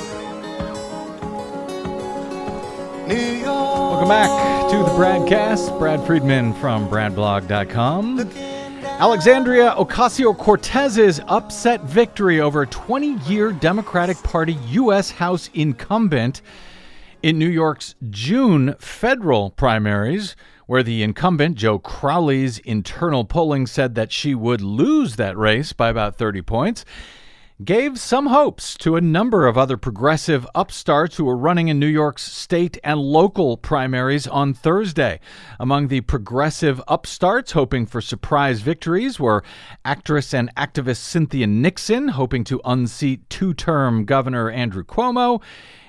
New 3.06 3.14
York. 3.16 3.90
Welcome 3.90 4.08
back 4.08 4.70
to 4.70 4.78
the 4.78 4.90
BradCast. 4.96 5.78
Brad 5.78 6.04
Friedman 6.06 6.54
from 6.54 6.88
BradBlog.com. 6.88 8.55
Alexandria 8.98 9.74
Ocasio 9.76 10.34
Cortez's 10.34 11.20
upset 11.28 11.82
victory 11.82 12.40
over 12.40 12.64
20 12.64 13.18
year 13.30 13.52
Democratic 13.52 14.16
Party 14.22 14.54
U.S. 14.68 15.10
House 15.10 15.50
incumbent 15.52 16.40
in 17.22 17.38
New 17.38 17.48
York's 17.48 17.94
June 18.08 18.74
federal 18.78 19.50
primaries, 19.50 20.34
where 20.64 20.82
the 20.82 21.02
incumbent, 21.02 21.56
Joe 21.56 21.78
Crowley's 21.78 22.58
internal 22.60 23.26
polling 23.26 23.66
said 23.66 23.96
that 23.96 24.12
she 24.12 24.34
would 24.34 24.62
lose 24.62 25.16
that 25.16 25.36
race 25.36 25.74
by 25.74 25.90
about 25.90 26.16
30 26.16 26.40
points 26.40 26.86
gave 27.64 27.98
some 27.98 28.26
hopes 28.26 28.76
to 28.76 28.96
a 28.96 29.00
number 29.00 29.46
of 29.46 29.56
other 29.56 29.78
progressive 29.78 30.46
upstarts 30.54 31.16
who 31.16 31.24
were 31.24 31.36
running 31.36 31.68
in 31.68 31.78
New 31.78 31.86
York's 31.86 32.30
state 32.30 32.76
and 32.84 33.00
local 33.00 33.56
primaries 33.56 34.26
on 34.26 34.52
Thursday. 34.52 35.18
Among 35.58 35.88
the 35.88 36.02
progressive 36.02 36.82
upstarts 36.86 37.52
hoping 37.52 37.86
for 37.86 38.02
surprise 38.02 38.60
victories 38.60 39.18
were 39.18 39.42
actress 39.86 40.34
and 40.34 40.54
activist 40.54 40.98
Cynthia 40.98 41.46
Nixon, 41.46 42.08
hoping 42.08 42.44
to 42.44 42.60
unseat 42.66 43.28
two 43.30 43.54
term 43.54 44.04
Governor 44.04 44.50
Andrew 44.50 44.84
Cuomo. 44.84 45.40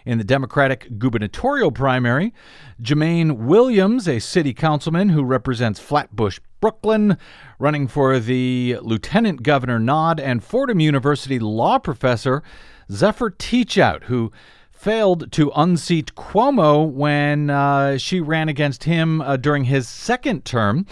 In 0.07 0.17
the 0.19 0.23
Democratic 0.23 0.97
gubernatorial 0.97 1.69
primary, 1.69 2.33
Jumaane 2.81 3.39
Williams, 3.39 4.07
a 4.07 4.19
city 4.19 4.53
councilman 4.53 5.09
who 5.09 5.21
represents 5.21 5.81
Flatbush 5.81 6.39
Brooklyn, 6.61 7.17
running 7.59 7.89
for 7.89 8.17
the 8.17 8.77
lieutenant 8.81 9.43
governor 9.43 9.79
nod, 9.79 10.21
and 10.21 10.41
Fordham 10.41 10.79
University 10.79 11.39
law 11.39 11.77
professor 11.77 12.41
Zephyr 12.89 13.31
Teachout, 13.31 14.03
who 14.03 14.31
failed 14.71 15.29
to 15.33 15.51
unseat 15.57 16.15
Cuomo 16.15 16.89
when 16.89 17.49
uh, 17.49 17.97
she 17.97 18.21
ran 18.21 18.47
against 18.47 18.85
him 18.85 19.19
uh, 19.19 19.35
during 19.35 19.65
his 19.65 19.89
second 19.89 20.45
term. 20.45 20.85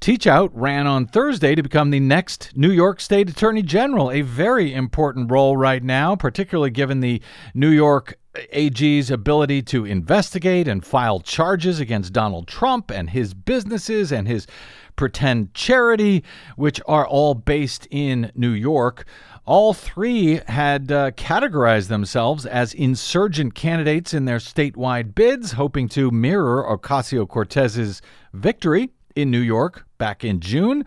Teachout 0.00 0.50
ran 0.52 0.86
on 0.86 1.06
Thursday 1.06 1.54
to 1.54 1.62
become 1.62 1.90
the 1.90 1.98
next 1.98 2.56
New 2.56 2.70
York 2.70 3.00
State 3.00 3.28
Attorney 3.30 3.62
General, 3.62 4.10
a 4.10 4.20
very 4.20 4.72
important 4.72 5.32
role 5.32 5.56
right 5.56 5.82
now, 5.82 6.14
particularly 6.14 6.70
given 6.70 7.00
the 7.00 7.20
New 7.54 7.70
York 7.70 8.18
AG's 8.52 9.10
ability 9.10 9.62
to 9.62 9.84
investigate 9.84 10.68
and 10.68 10.84
file 10.84 11.20
charges 11.20 11.80
against 11.80 12.12
Donald 12.12 12.46
Trump 12.46 12.90
and 12.90 13.10
his 13.10 13.34
businesses 13.34 14.12
and 14.12 14.26
his 14.26 14.46
pretend 14.96 15.52
charity, 15.54 16.24
which 16.56 16.80
are 16.86 17.06
all 17.06 17.34
based 17.34 17.86
in 17.90 18.32
New 18.34 18.50
York. 18.50 19.04
All 19.44 19.74
three 19.74 20.40
had 20.48 20.90
uh, 20.90 21.12
categorized 21.12 21.88
themselves 21.88 22.46
as 22.46 22.74
insurgent 22.74 23.54
candidates 23.54 24.12
in 24.12 24.24
their 24.24 24.38
statewide 24.38 25.14
bids, 25.14 25.52
hoping 25.52 25.88
to 25.90 26.10
mirror 26.10 26.64
Ocasio 26.68 27.28
Cortez's 27.28 28.02
victory 28.32 28.90
in 29.14 29.30
New 29.30 29.40
York 29.40 29.86
back 29.98 30.24
in 30.24 30.40
June. 30.40 30.84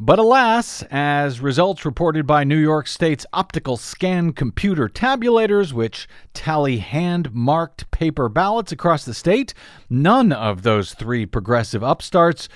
But 0.00 0.18
alas, 0.18 0.82
as 0.90 1.40
results 1.40 1.84
reported 1.84 2.26
by 2.26 2.42
New 2.42 2.58
York 2.58 2.88
State's 2.88 3.24
optical 3.32 3.76
scan 3.76 4.32
computer 4.32 4.88
tabulators, 4.88 5.72
which 5.72 6.08
tally 6.32 6.78
hand 6.78 7.32
marked 7.32 7.88
paper 7.92 8.28
ballots 8.28 8.72
across 8.72 9.04
the 9.04 9.14
state, 9.14 9.54
none 9.88 10.32
of 10.32 10.62
those 10.62 10.94
three 10.94 11.26
progressive 11.26 11.84
upstarts 11.84 12.48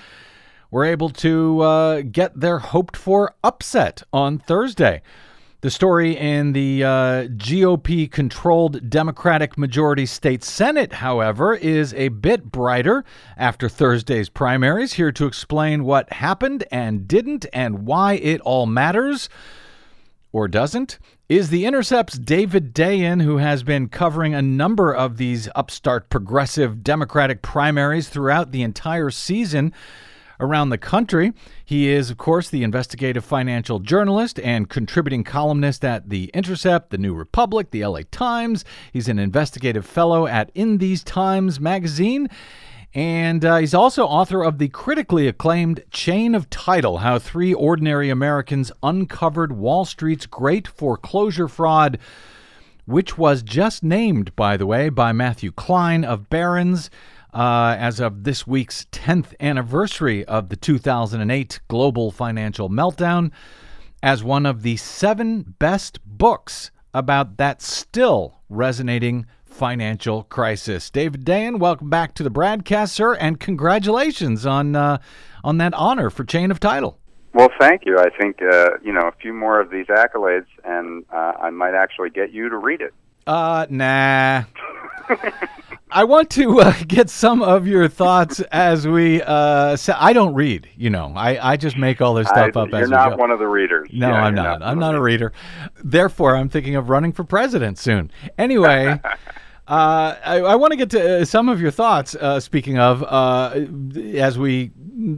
were 0.69 0.83
able 0.83 1.09
to 1.09 1.61
uh, 1.61 2.01
get 2.01 2.37
their 2.37 2.59
hoped 2.59 2.97
for 2.97 3.33
upset 3.41 4.03
on 4.11 4.37
Thursday. 4.37 5.01
The 5.61 5.69
story 5.69 6.15
in 6.15 6.53
the 6.53 6.85
uh, 6.85 6.87
GOP 7.35 8.09
controlled 8.09 8.89
Democratic 8.89 9.57
majority 9.57 10.05
state 10.05 10.41
Senate, 10.41 10.93
however, 10.93 11.53
is 11.53 11.93
a 11.95 12.07
bit 12.07 12.45
brighter 12.49 13.03
after 13.35 13.67
Thursday's 13.67 14.29
primaries. 14.29 14.93
Here 14.93 15.11
to 15.11 15.25
explain 15.25 15.83
what 15.83 16.13
happened 16.13 16.63
and 16.71 17.09
didn't 17.09 17.45
and 17.51 17.85
why 17.85 18.13
it 18.13 18.39
all 18.39 18.67
matters 18.67 19.27
or 20.31 20.47
doesn't 20.47 20.97
is 21.27 21.49
The 21.49 21.65
Intercept's 21.65 22.17
David 22.17 22.73
Dayen, 22.73 23.21
who 23.21 23.35
has 23.35 23.61
been 23.61 23.89
covering 23.89 24.33
a 24.33 24.41
number 24.41 24.95
of 24.95 25.17
these 25.17 25.49
upstart 25.55 26.09
progressive 26.09 26.85
Democratic 26.85 27.41
primaries 27.41 28.07
throughout 28.07 28.53
the 28.53 28.63
entire 28.63 29.09
season 29.09 29.73
around 30.39 30.69
the 30.69 30.77
country. 30.77 31.33
He 31.65 31.89
is, 31.89 32.09
of 32.09 32.17
course, 32.17 32.49
the 32.49 32.63
investigative 32.63 33.25
financial 33.25 33.79
journalist 33.79 34.39
and 34.39 34.69
contributing 34.69 35.23
columnist 35.23 35.83
at 35.83 36.09
The 36.09 36.31
Intercept, 36.33 36.89
The 36.89 36.97
New 36.97 37.13
Republic, 37.13 37.71
The 37.71 37.85
LA 37.85 38.01
Times. 38.11 38.65
He's 38.93 39.07
an 39.07 39.19
investigative 39.19 39.85
fellow 39.85 40.27
at 40.27 40.51
In 40.55 40.77
These 40.77 41.03
Times 41.03 41.59
magazine. 41.59 42.29
And 42.93 43.45
uh, 43.45 43.57
he's 43.57 43.75
also 43.75 44.05
author 44.05 44.43
of 44.43 44.57
the 44.57 44.69
critically 44.69 45.27
acclaimed 45.27 45.83
Chain 45.91 46.33
of 46.33 46.49
Title 46.49 46.99
How 46.99 47.19
Three 47.19 47.53
Ordinary 47.53 48.09
Americans 48.09 48.71
Uncovered 48.81 49.51
Wall 49.51 49.85
Street's 49.85 50.25
Great 50.25 50.67
Foreclosure 50.67 51.47
Fraud, 51.47 51.99
which 52.85 53.15
was 53.15 53.43
just 53.43 53.83
named, 53.83 54.35
by 54.35 54.57
the 54.57 54.65
way, 54.65 54.89
by 54.89 55.11
Matthew 55.11 55.51
Klein 55.51 56.03
of 56.03 56.31
Barron's 56.31 56.89
uh, 57.33 57.75
as 57.77 57.99
of 57.99 58.23
this 58.23 58.47
week's 58.47 58.85
10th 58.91 59.33
anniversary 59.39 60.25
of 60.25 60.49
the 60.49 60.55
2008 60.55 61.59
global 61.67 62.11
financial 62.11 62.69
meltdown 62.69 63.31
as 64.01 64.23
one 64.23 64.45
of 64.45 64.63
the 64.63 64.77
seven 64.77 65.55
best 65.59 65.99
books 66.05 66.71
about 66.93 67.37
that 67.37 67.61
still 67.61 68.39
resonating 68.49 69.25
financial 69.43 70.23
crisis. 70.23 70.89
David 70.89 71.25
Dayen, 71.25 71.59
welcome 71.59 71.89
back 71.89 72.13
to 72.15 72.23
the 72.23 72.31
BradCast, 72.31 72.91
sir, 72.91 73.15
and 73.15 73.39
congratulations 73.39 74.45
on 74.45 74.75
uh, 74.75 74.99
on 75.43 75.57
that 75.57 75.73
honor 75.73 76.09
for 76.09 76.23
Chain 76.23 76.51
of 76.51 76.59
Title. 76.59 76.97
Well, 77.33 77.49
thank 77.59 77.85
you. 77.85 77.97
I 77.99 78.09
think 78.09 78.41
uh, 78.41 78.69
you 78.83 78.93
know 78.93 79.07
a 79.07 79.11
few 79.21 79.33
more 79.33 79.59
of 79.59 79.69
these 79.69 79.87
accolades, 79.87 80.47
and 80.63 81.05
uh, 81.13 81.33
I 81.41 81.49
might 81.49 81.75
actually 81.75 82.09
get 82.09 82.31
you 82.31 82.49
to 82.49 82.57
read 82.57 82.81
it. 82.81 82.93
Uh, 83.27 83.67
nah. 83.69 84.43
I 85.91 86.03
want 86.03 86.29
to 86.31 86.61
uh, 86.61 86.73
get 86.87 87.09
some 87.09 87.41
of 87.41 87.67
your 87.67 87.87
thoughts 87.87 88.39
as 88.51 88.87
we. 88.87 89.21
Uh, 89.21 89.77
I 89.95 90.13
don't 90.13 90.33
read, 90.33 90.69
you 90.75 90.89
know. 90.89 91.13
I, 91.15 91.53
I 91.53 91.57
just 91.57 91.77
make 91.77 92.01
all 92.01 92.13
this 92.13 92.27
stuff 92.27 92.55
I, 92.55 92.61
up 92.61 92.69
you're 92.69 92.83
as 92.83 92.89
not 92.89 93.17
one 93.17 93.31
of 93.31 93.39
the 93.39 93.47
readers. 93.47 93.89
No, 93.91 94.09
Yeah, 94.09 94.23
I'm 94.23 94.35
not. 94.35 94.59
not 94.59 94.69
I'm 94.69 94.79
not 94.79 94.95
a 94.95 95.01
reader. 95.01 95.33
Therefore, 95.83 96.35
I'm 96.35 96.49
thinking 96.49 96.75
of 96.75 96.89
running 96.89 97.11
for 97.11 97.23
president 97.23 97.77
soon. 97.77 98.11
Anyway. 98.37 98.99
Uh, 99.67 100.17
I, 100.25 100.37
I 100.37 100.55
want 100.55 100.71
to 100.71 100.77
get 100.77 100.89
to 100.89 101.21
uh, 101.21 101.25
some 101.25 101.47
of 101.47 101.61
your 101.61 101.69
thoughts. 101.69 102.15
Uh, 102.15 102.39
speaking 102.39 102.79
of, 102.79 103.03
uh, 103.03 103.53
as 104.15 104.39
we 104.39 104.71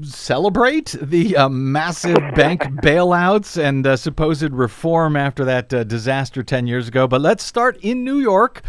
celebrate 0.04 0.96
the 1.02 1.38
uh, 1.38 1.50
massive 1.50 2.16
bank 2.36 2.62
bailouts 2.84 3.62
and 3.62 3.86
uh, 3.88 3.96
supposed 3.96 4.52
reform 4.52 5.16
after 5.16 5.46
that 5.46 5.74
uh, 5.74 5.84
disaster 5.84 6.44
10 6.44 6.68
years 6.68 6.88
ago. 6.88 7.08
But 7.08 7.22
let's 7.22 7.44
start 7.44 7.78
in 7.82 8.04
New 8.04 8.20
York, 8.20 8.62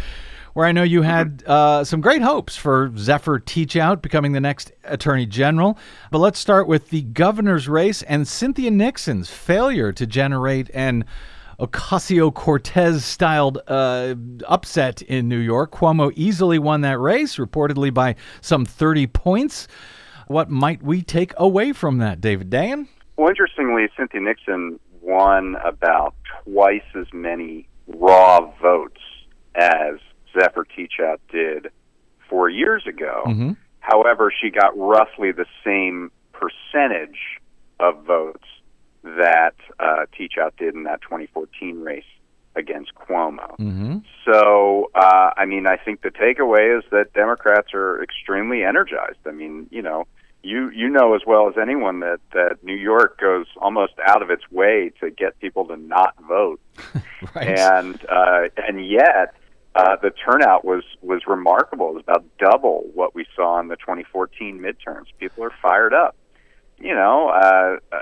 where 0.53 0.65
I 0.65 0.71
know 0.71 0.83
you 0.83 1.01
had 1.01 1.43
uh, 1.45 1.83
some 1.83 2.01
great 2.01 2.21
hopes 2.21 2.55
for 2.55 2.91
Zephyr 2.95 3.39
Teachout 3.39 4.01
becoming 4.01 4.31
the 4.31 4.39
next 4.39 4.71
attorney 4.83 5.25
general. 5.25 5.77
But 6.11 6.19
let's 6.19 6.39
start 6.39 6.67
with 6.67 6.89
the 6.89 7.01
governor's 7.01 7.67
race 7.67 8.03
and 8.03 8.27
Cynthia 8.27 8.71
Nixon's 8.71 9.29
failure 9.29 9.91
to 9.93 10.05
generate 10.05 10.69
an 10.73 11.05
Ocasio 11.59 12.33
Cortez 12.33 13.05
styled 13.05 13.59
uh, 13.67 14.15
upset 14.47 15.01
in 15.01 15.27
New 15.27 15.37
York. 15.37 15.71
Cuomo 15.71 16.11
easily 16.15 16.59
won 16.59 16.81
that 16.81 16.99
race, 16.99 17.37
reportedly 17.37 17.93
by 17.93 18.15
some 18.41 18.65
30 18.65 19.07
points. 19.07 19.67
What 20.27 20.49
might 20.49 20.81
we 20.81 21.01
take 21.01 21.33
away 21.37 21.73
from 21.73 21.97
that, 21.99 22.21
David 22.21 22.49
Dayen? 22.49 22.87
Well, 23.17 23.29
interestingly, 23.29 23.87
Cynthia 23.95 24.21
Nixon 24.21 24.79
won 25.01 25.55
about 25.63 26.15
twice 26.43 26.81
as 26.95 27.07
many 27.13 27.67
raw 27.87 28.51
votes 28.61 29.01
as 29.55 29.99
Zephyr 30.33 30.65
Teachout 30.65 31.19
did 31.31 31.69
four 32.29 32.49
years 32.49 32.85
ago. 32.87 33.23
Mm-hmm. 33.27 33.51
However, 33.79 34.31
she 34.41 34.49
got 34.49 34.77
roughly 34.77 35.31
the 35.31 35.45
same 35.63 36.11
percentage 36.31 37.39
of 37.79 38.03
votes 38.05 38.45
that 39.03 39.55
uh, 39.79 40.05
Teachout 40.17 40.51
did 40.57 40.73
in 40.75 40.83
that 40.83 41.01
2014 41.01 41.81
race 41.81 42.03
against 42.55 42.93
Cuomo. 42.95 43.57
Mm-hmm. 43.57 43.97
So, 44.25 44.89
uh, 44.95 45.31
I 45.35 45.45
mean, 45.45 45.67
I 45.67 45.77
think 45.77 46.01
the 46.01 46.09
takeaway 46.09 46.77
is 46.77 46.83
that 46.91 47.13
Democrats 47.13 47.73
are 47.73 48.01
extremely 48.01 48.63
energized. 48.63 49.19
I 49.25 49.31
mean, 49.31 49.67
you 49.71 49.81
know, 49.81 50.05
you 50.43 50.69
you 50.71 50.89
know 50.89 51.15
as 51.15 51.21
well 51.25 51.47
as 51.47 51.55
anyone 51.59 52.01
that 52.01 52.19
that 52.33 52.63
New 52.63 52.75
York 52.75 53.19
goes 53.19 53.47
almost 53.57 53.93
out 54.05 54.21
of 54.21 54.29
its 54.29 54.43
way 54.51 54.91
to 54.99 55.09
get 55.09 55.39
people 55.39 55.65
to 55.67 55.77
not 55.77 56.15
vote, 56.27 56.59
Right. 57.35 57.57
and 57.57 57.99
uh, 58.09 58.49
and 58.67 58.85
yet 58.85 59.35
uh, 59.75 59.95
the 60.01 60.11
turnout 60.11 60.63
was 60.63 60.83
was 61.01 61.21
remarkable. 61.27 61.89
It 61.89 61.93
was 61.95 62.03
about 62.03 62.25
double 62.37 62.89
what 62.93 63.15
we 63.15 63.25
saw 63.35 63.59
in 63.59 63.69
the 63.69 63.75
2014 63.75 64.59
midterms. 64.59 65.05
People 65.19 65.43
are 65.43 65.53
fired 65.61 65.93
up. 65.93 66.15
You 66.77 66.93
know, 66.93 67.29
uh, 67.29 67.77
uh, 67.91 67.97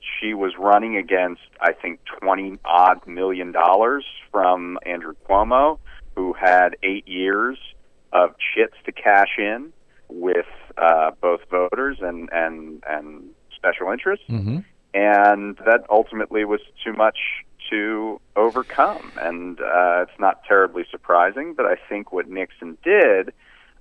she 0.00 0.32
was 0.32 0.52
running 0.58 0.96
against 0.96 1.42
I 1.60 1.72
think 1.72 2.00
20 2.20 2.58
odd 2.64 3.06
million 3.06 3.52
dollars 3.52 4.04
from 4.30 4.78
Andrew 4.86 5.14
Cuomo, 5.28 5.78
who 6.16 6.32
had 6.32 6.76
eight 6.82 7.06
years 7.06 7.58
of 8.12 8.34
chits 8.54 8.74
to 8.86 8.92
cash 8.92 9.36
in 9.38 9.72
with 10.08 10.46
uh, 10.78 11.10
both 11.20 11.40
voters 11.50 11.98
and 12.00 12.30
and 12.32 12.82
and 12.88 13.30
special 13.54 13.92
interests 13.92 14.24
mm-hmm. 14.28 14.58
and 14.94 15.56
that 15.66 15.84
ultimately 15.90 16.46
was 16.46 16.60
too 16.82 16.94
much 16.94 17.18
to 17.70 18.20
overcome. 18.36 19.12
And 19.20 19.60
uh, 19.60 20.02
it's 20.08 20.18
not 20.18 20.44
terribly 20.44 20.84
surprising, 20.90 21.54
but 21.54 21.66
I 21.66 21.76
think 21.88 22.12
what 22.12 22.28
Nixon 22.28 22.76
did, 22.84 23.32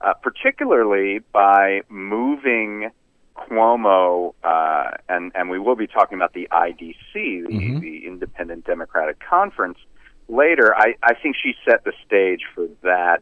uh, 0.01 0.13
particularly 0.13 1.19
by 1.33 1.81
moving 1.89 2.91
Cuomo, 3.35 4.33
uh, 4.43 4.91
and 5.07 5.31
and 5.33 5.49
we 5.49 5.59
will 5.59 5.75
be 5.75 5.87
talking 5.87 6.17
about 6.17 6.33
the 6.33 6.47
IDC, 6.51 7.13
the, 7.13 7.47
Mhm. 7.49 7.79
the 7.79 8.05
Independent 8.05 8.65
Democratic 8.65 9.19
Conference, 9.19 9.77
later. 10.27 10.75
I, 10.75 10.95
I 11.01 11.13
think 11.13 11.35
she 11.41 11.55
set 11.65 11.83
the 11.85 11.93
stage 12.05 12.41
for 12.53 12.67
that, 12.83 13.21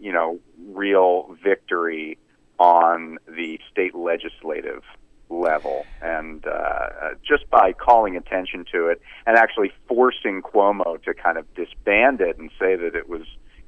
you 0.00 0.12
know, 0.12 0.40
real 0.70 1.36
victory 1.42 2.18
on 2.58 3.18
the 3.28 3.60
state 3.70 3.94
legislative 3.94 4.82
level, 5.30 5.84
and 6.02 6.46
uh, 6.46 6.50
uh, 6.50 6.88
just 7.26 7.48
by 7.50 7.72
calling 7.72 8.16
attention 8.16 8.64
to 8.72 8.88
it 8.88 9.00
and 9.26 9.36
actually 9.36 9.72
forcing 9.86 10.42
Cuomo 10.42 11.02
to 11.02 11.14
kind 11.14 11.38
of 11.38 11.52
disband 11.54 12.20
it 12.20 12.38
and 12.38 12.50
say 12.58 12.76
that 12.76 12.94
it 12.94 13.08
was 13.08 13.22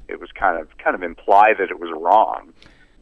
it 0.08 0.20
was 0.20 0.30
kind 0.32 0.60
of 0.60 0.68
kind 0.78 0.94
of 0.94 1.02
imply 1.02 1.52
that 1.58 1.70
it 1.70 1.78
was 1.78 1.90
wrong. 1.96 2.52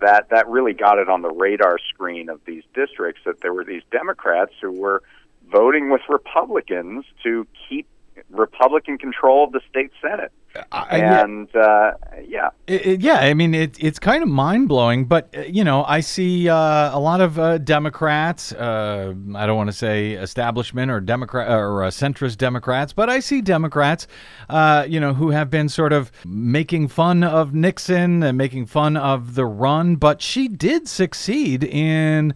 That 0.00 0.28
that 0.30 0.48
really 0.48 0.74
got 0.74 0.98
it 0.98 1.08
on 1.08 1.22
the 1.22 1.30
radar 1.30 1.78
screen 1.88 2.28
of 2.28 2.40
these 2.44 2.62
districts 2.74 3.22
that 3.24 3.40
there 3.40 3.52
were 3.52 3.64
these 3.64 3.82
Democrats 3.90 4.52
who 4.60 4.72
were 4.72 5.02
voting 5.50 5.90
with 5.90 6.02
Republicans 6.08 7.04
to 7.22 7.46
keep 7.68 7.86
Republican 8.30 8.98
control 8.98 9.44
of 9.44 9.52
the 9.52 9.60
state 9.68 9.90
Senate. 10.00 10.32
I- 10.72 10.98
and 10.98 11.54
uh, 11.54 11.92
yeah, 12.26 12.50
It, 12.66 12.86
it- 12.86 13.00
yeah, 13.00 13.16
I 13.20 13.34
mean 13.34 13.54
it, 13.54 13.76
it's 13.78 13.98
kind 13.98 14.22
of 14.22 14.28
mind 14.28 14.68
blowing, 14.68 15.04
but 15.04 15.28
uh, 15.36 15.42
you 15.42 15.62
know 15.62 15.84
I 15.84 16.00
see 16.00 16.48
uh, 16.48 16.56
a 16.56 16.98
lot 16.98 17.20
of 17.20 17.38
uh, 17.38 17.58
Democrats. 17.58 18.52
Uh, 18.52 19.14
I 19.36 19.46
don't 19.46 19.56
want 19.56 19.68
to 19.68 19.76
say 19.76 20.12
establishment 20.12 20.90
or 20.90 21.00
Democrat 21.00 21.50
or 21.50 21.84
uh, 21.84 21.88
centrist 21.90 22.38
Democrats, 22.38 22.92
but 22.92 23.08
I 23.08 23.20
see 23.20 23.40
Democrats, 23.40 24.06
uh, 24.48 24.84
you 24.88 24.98
know, 25.00 25.14
who 25.14 25.30
have 25.30 25.50
been 25.50 25.68
sort 25.68 25.92
of 25.92 26.10
making 26.24 26.88
fun 26.88 27.22
of 27.22 27.54
Nixon 27.54 28.22
and 28.22 28.36
making 28.36 28.66
fun 28.66 28.96
of 28.96 29.34
the 29.34 29.46
run, 29.46 29.96
but 29.96 30.20
she 30.22 30.48
did 30.48 30.88
succeed 30.88 31.62
in 31.62 32.34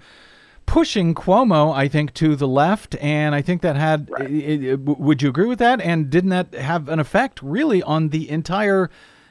pushing 0.67 1.15
Cuomo, 1.15 1.75
I 1.75 1.89
think, 1.89 2.15
to 2.15 2.35
the 2.37 2.49
left, 2.49 2.97
and 3.01 3.35
I 3.35 3.43
think 3.43 3.63
that 3.63 3.77
had. 3.77 4.09
i- 4.19 4.23
i- 4.25 4.57
w- 4.77 4.97
would 4.99 5.23
you 5.23 5.29
agree 5.29 5.47
with 5.47 5.59
that? 5.59 5.81
And 5.81 6.09
didn't 6.11 6.31
that 6.31 6.55
have 6.55 6.89
an 6.89 6.99
effect 6.99 7.41
really 7.43 7.83
on 7.83 8.09
the 8.09 8.31
entire, 8.31 8.89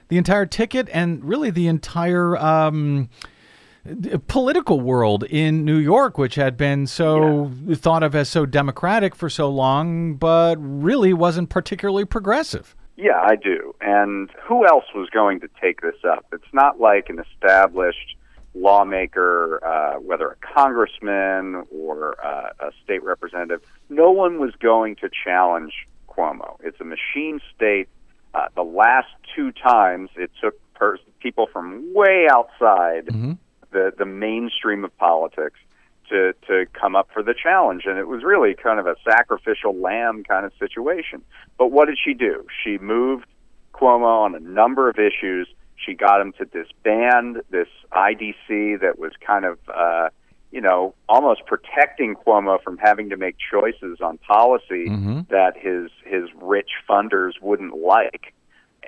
the 0.10 0.18
entire 0.18 0.46
ticket 0.46 0.88
and 0.94 1.24
really 1.24 1.50
the 1.50 1.68
entire 1.68 2.38
um, 2.38 3.10
political 4.28 4.80
world 4.80 5.24
in 5.24 5.66
New 5.66 5.78
York, 5.78 6.18
which 6.18 6.36
had 6.36 6.56
been 6.58 6.86
so 6.86 7.52
thought 7.74 8.04
of 8.04 8.14
as 8.14 8.30
so 8.30 8.46
democratic 8.46 9.16
for 9.16 9.30
so 9.30 9.50
long, 9.50 10.14
but 10.16 10.56
really 10.60 11.14
wasn't 11.14 11.50
particularly 11.50 12.06
progressive. 12.06 12.76
yeah, 12.98 13.20
I 13.24 13.36
do. 13.36 13.74
And 13.82 14.30
who 14.44 14.68
else 14.68 14.86
was 14.94 15.10
going 15.10 15.40
to 15.40 15.48
take 15.60 15.82
this 15.82 15.96
up? 16.08 16.24
It's 16.32 16.54
not 16.54 16.80
like 16.80 17.10
an 17.10 17.18
established 17.20 18.16
lawmaker, 18.54 19.64
uh, 19.64 20.00
whether 20.00 20.28
a 20.30 20.36
congressman 20.54 21.64
or 21.72 22.16
uh, 22.24 22.50
a 22.60 22.72
state 22.84 23.04
representative. 23.04 23.62
No 23.90 24.12
one 24.12 24.40
was 24.40 24.54
going 24.60 24.96
to 24.98 25.10
challenge 25.24 25.88
Cuomo. 26.10 26.58
It's 26.62 26.80
a 26.82 26.84
machine 26.84 27.40
state. 27.56 27.88
Uh, 28.34 28.48
the 28.56 28.64
last 28.64 29.10
two 29.36 29.52
times 29.52 30.10
it 30.16 30.32
took 30.42 30.56
pers- 30.74 31.00
people 31.20 31.48
from 31.52 31.94
way 31.94 32.28
outside 32.30 33.08
the 33.72 33.94
the 33.98 34.06
mainstream 34.06 34.84
of 34.84 34.98
politics 34.98 35.60
to 36.10 36.34
to 36.48 36.66
come 36.74 36.96
up 36.96 37.10
for 37.14 37.24
the 37.24 37.34
challenge 37.34 37.84
and 37.86 37.98
it 37.98 38.08
was 38.08 38.24
really 38.24 38.54
kind 38.54 38.80
of 38.80 38.88
a 38.88 38.96
sacrificial 39.04 39.76
lamb 39.76 40.24
kind 40.24 40.46
of 40.46 40.52
situation 40.60 41.22
but 41.58 41.72
what 41.72 41.88
did 41.88 41.98
she 42.04 42.14
do 42.14 42.46
she 42.64 42.78
moved 42.78 43.26
Cuomo 43.74 44.24
on 44.24 44.36
a 44.36 44.40
number 44.40 44.90
of 44.90 44.98
issues 45.00 45.48
she 45.86 45.94
got 45.94 46.22
him 46.22 46.34
to 46.34 46.46
disband 46.46 47.42
this 47.50 47.68
IDC 47.92 48.82
that 48.82 48.98
was 48.98 49.14
kind 49.26 49.46
of 49.46 49.58
uh 49.74 50.10
you 50.52 50.62
know 50.62 50.94
almost 51.10 51.46
protecting 51.46 52.16
Cuomo 52.16 52.62
from 52.62 52.78
having 52.78 53.10
to 53.10 53.18
make 53.18 53.36
choices 53.38 54.00
on 54.02 54.18
policy 54.20 54.86
that 55.30 55.54
his 55.58 55.90
his 56.06 56.30
rich 56.42 56.72
funders 56.90 57.34
wouldn't 57.42 57.78
like. 57.78 58.34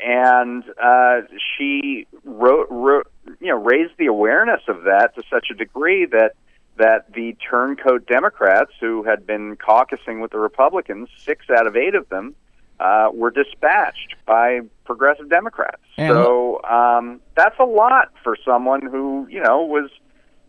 And 0.03 0.63
uh, 0.81 1.21
she 1.55 2.07
wrote, 2.23 2.67
wrote, 2.71 3.07
you 3.39 3.49
know, 3.49 3.57
raised 3.57 3.93
the 3.97 4.07
awareness 4.07 4.61
of 4.67 4.83
that 4.83 5.11
to 5.15 5.23
such 5.29 5.47
a 5.51 5.53
degree 5.53 6.05
that 6.07 6.33
that 6.77 7.13
the 7.13 7.35
turncoat 7.47 8.07
Democrats 8.07 8.71
who 8.79 9.03
had 9.03 9.27
been 9.27 9.55
caucusing 9.55 10.19
with 10.21 10.31
the 10.31 10.39
Republicans, 10.39 11.09
six 11.17 11.45
out 11.49 11.67
of 11.67 11.75
eight 11.75 11.93
of 11.93 12.09
them, 12.09 12.35
uh, 12.83 13.09
were 13.13 13.31
dispatched 13.31 14.15
by 14.25 14.59
progressive 14.85 15.29
Democrats. 15.29 15.81
And- 15.97 16.13
so 16.13 16.61
um, 16.63 17.21
that's 17.35 17.57
a 17.59 17.65
lot 17.65 18.11
for 18.23 18.35
someone 18.45 18.81
who 18.81 19.27
you 19.29 19.41
know 19.41 19.63
was 19.63 19.89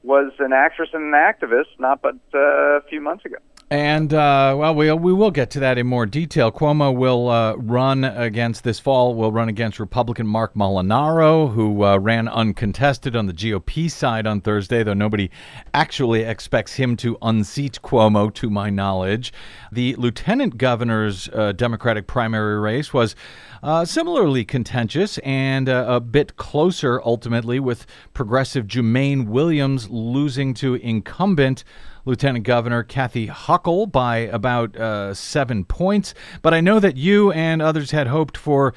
was 0.02 0.32
an 0.38 0.52
actress 0.52 0.90
and 0.92 1.02
an 1.04 1.12
activist 1.12 1.78
not 1.78 2.02
but 2.02 2.16
uh, 2.34 2.38
a 2.38 2.82
few 2.90 3.00
months 3.00 3.24
ago. 3.24 3.36
And 3.70 4.12
uh, 4.12 4.54
well, 4.58 4.74
we 4.74 4.92
we 4.92 5.14
will 5.14 5.30
get 5.30 5.50
to 5.52 5.60
that 5.60 5.78
in 5.78 5.86
more 5.86 6.04
detail. 6.04 6.52
Cuomo 6.52 6.94
will 6.94 7.30
uh, 7.30 7.54
run 7.54 8.04
against 8.04 8.62
this 8.62 8.78
fall. 8.78 9.14
Will 9.14 9.32
run 9.32 9.48
against 9.48 9.80
Republican 9.80 10.26
Marc 10.26 10.54
Molinaro, 10.54 11.50
who 11.50 11.82
uh, 11.82 11.96
ran 11.96 12.28
uncontested 12.28 13.16
on 13.16 13.24
the 13.24 13.32
GOP 13.32 13.90
side 13.90 14.26
on 14.26 14.42
Thursday, 14.42 14.82
though 14.82 14.92
nobody 14.92 15.30
actually 15.72 16.22
expects 16.22 16.74
him 16.74 16.94
to 16.98 17.16
unseat 17.22 17.80
Cuomo, 17.82 18.32
to 18.34 18.50
my 18.50 18.68
knowledge. 18.68 19.32
The 19.72 19.96
lieutenant 19.96 20.58
governor's 20.58 21.30
uh, 21.30 21.52
Democratic 21.52 22.06
primary 22.06 22.60
race 22.60 22.92
was 22.92 23.16
uh, 23.62 23.86
similarly 23.86 24.44
contentious 24.44 25.16
and 25.18 25.70
uh, 25.70 25.86
a 25.88 26.00
bit 26.00 26.36
closer 26.36 27.00
ultimately, 27.02 27.58
with 27.60 27.86
progressive 28.12 28.66
Jumaane 28.66 29.26
Williams 29.26 29.88
losing 29.88 30.52
to 30.54 30.74
incumbent. 30.74 31.64
Lieutenant 32.04 32.44
Governor 32.44 32.82
Kathy 32.82 33.28
Hochul 33.28 33.90
by 33.90 34.18
about 34.18 34.76
uh, 34.76 35.14
seven 35.14 35.64
points. 35.64 36.14
But 36.42 36.52
I 36.52 36.60
know 36.60 36.78
that 36.80 36.96
you 36.96 37.32
and 37.32 37.62
others 37.62 37.92
had 37.92 38.08
hoped 38.08 38.36
for 38.36 38.74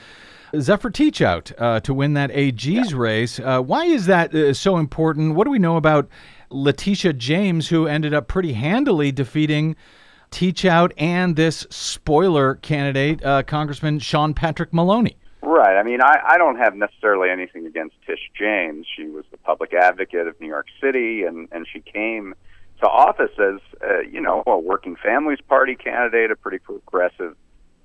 Zephyr 0.58 0.90
Teachout 0.90 1.52
uh, 1.58 1.80
to 1.82 1.94
win 1.94 2.14
that 2.14 2.32
AG's 2.32 2.94
race. 2.94 3.40
Uh, 3.40 3.62
why 3.62 3.86
is 3.86 4.06
that 4.06 4.34
uh, 4.34 4.54
so 4.54 4.78
important? 4.78 5.36
What 5.36 5.44
do 5.44 5.52
we 5.52 5.60
know 5.60 5.76
about 5.76 6.08
Letitia 6.50 7.14
James, 7.14 7.68
who 7.68 7.86
ended 7.86 8.14
up 8.14 8.28
pretty 8.28 8.54
handily 8.54 9.12
defeating 9.12 9.76
Teachout 10.32 10.92
and 10.98 11.36
this 11.36 11.68
spoiler 11.70 12.56
candidate, 12.56 13.24
uh, 13.26 13.44
Congressman 13.44 14.00
Sean 14.00 14.34
Patrick 14.34 14.74
Maloney? 14.74 15.18
Right. 15.42 15.78
I 15.78 15.84
mean, 15.84 16.02
I, 16.02 16.20
I 16.26 16.38
don't 16.38 16.58
have 16.58 16.76
necessarily 16.76 17.30
anything 17.30 17.66
against 17.66 17.96
Tish 18.06 18.32
James. 18.38 18.86
She 18.96 19.06
was 19.06 19.26
the 19.32 19.38
public 19.38 19.74
advocate 19.74 20.28
of 20.28 20.40
New 20.40 20.48
York 20.48 20.68
City, 20.82 21.24
and, 21.24 21.48
and 21.52 21.66
she 21.72 21.80
came 21.82 22.34
to 22.80 22.88
office 22.88 23.32
as, 23.40 23.60
uh, 23.82 24.00
you 24.02 24.22
know, 24.22 24.44
a 24.46 24.58
Working 24.58 24.96
Families 24.96 25.40
Party 25.48 25.76
candidate, 25.76 26.32
a 26.32 26.36
pretty 26.36 26.60
progressive 26.60 27.36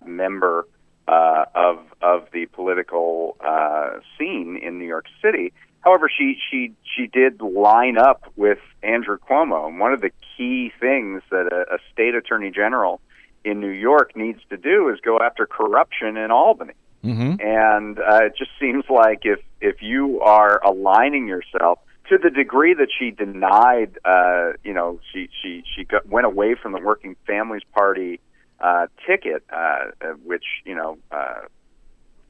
member 0.05 0.66
uh, 1.09 1.44
of 1.55 1.78
of 2.00 2.28
the 2.33 2.46
political 2.46 3.37
uh, 3.40 3.98
scene 4.16 4.59
in 4.62 4.78
New 4.78 4.87
York 4.87 5.07
City. 5.22 5.52
However, 5.81 6.09
she 6.09 6.38
she 6.50 6.72
she 6.85 7.07
did 7.07 7.40
line 7.40 7.98
up 7.98 8.33
with 8.37 8.59
Andrew 8.83 9.18
Cuomo, 9.18 9.66
and 9.66 9.81
one 9.81 9.92
of 9.92 10.00
the 10.00 10.11
key 10.37 10.72
things 10.78 11.22
that 11.31 11.46
a, 11.52 11.74
a 11.74 11.78
state 11.92 12.14
attorney 12.14 12.50
general 12.50 13.00
in 13.44 13.61
New 13.61 13.70
York 13.70 14.16
needs 14.16 14.40
to 14.50 14.57
do 14.57 14.88
is 14.88 15.00
go 15.00 15.18
after 15.18 15.46
corruption 15.46 16.16
in 16.16 16.31
Albany. 16.31 16.74
Mm-hmm. 17.05 17.44
And 17.44 17.98
uh, 17.98 18.26
it 18.26 18.35
just 18.38 18.52
seems 18.61 18.85
like 18.88 19.22
if 19.24 19.40
if 19.61 19.83
you 19.83 20.20
are 20.20 20.61
aligning 20.64 21.26
yourself 21.26 21.81
to 22.09 22.19
the 22.19 22.31
degree 22.31 22.75
that 22.75 22.88
she 22.97 23.11
denied, 23.11 23.99
uh, 24.05 24.53
you 24.65 24.75
know, 24.75 25.01
she 25.12 25.29
she 25.43 25.62
she 25.75 25.85
got, 25.85 26.07
went 26.07 26.27
away 26.27 26.55
from 26.55 26.73
the 26.73 26.81
Working 26.81 27.17
Families 27.27 27.62
Party 27.73 28.21
uh, 28.61 28.87
ticket, 29.07 29.45
uh, 29.53 29.91
uh, 30.01 30.07
which 30.25 30.45
you 30.65 30.75
know, 30.75 30.99
uh, 31.11 31.43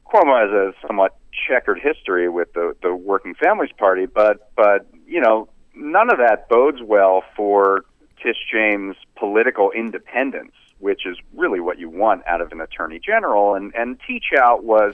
Cuomo 0.05 0.41
has 0.41 0.51
a 0.51 0.87
somewhat 0.87 1.15
checkered 1.47 1.79
history 1.79 2.29
with 2.29 2.53
the 2.53 2.75
the 2.81 2.93
Working 2.93 3.35
Families 3.35 3.71
Party, 3.77 4.05
but 4.05 4.51
but 4.55 4.87
you 5.07 5.21
know, 5.21 5.49
none 5.75 6.11
of 6.11 6.17
that 6.17 6.49
bodes 6.49 6.81
well 6.81 7.23
for 7.35 7.85
Tish 8.21 8.37
James' 8.51 8.95
political 9.15 9.71
independence, 9.71 10.53
which 10.79 11.05
is 11.05 11.17
really 11.35 11.59
what 11.59 11.79
you 11.79 11.89
want 11.89 12.25
out 12.27 12.41
of 12.41 12.51
an 12.51 12.61
attorney 12.61 12.99
general. 12.99 13.55
And 13.55 13.73
and 13.75 13.99
Teachout 13.99 14.63
was 14.63 14.93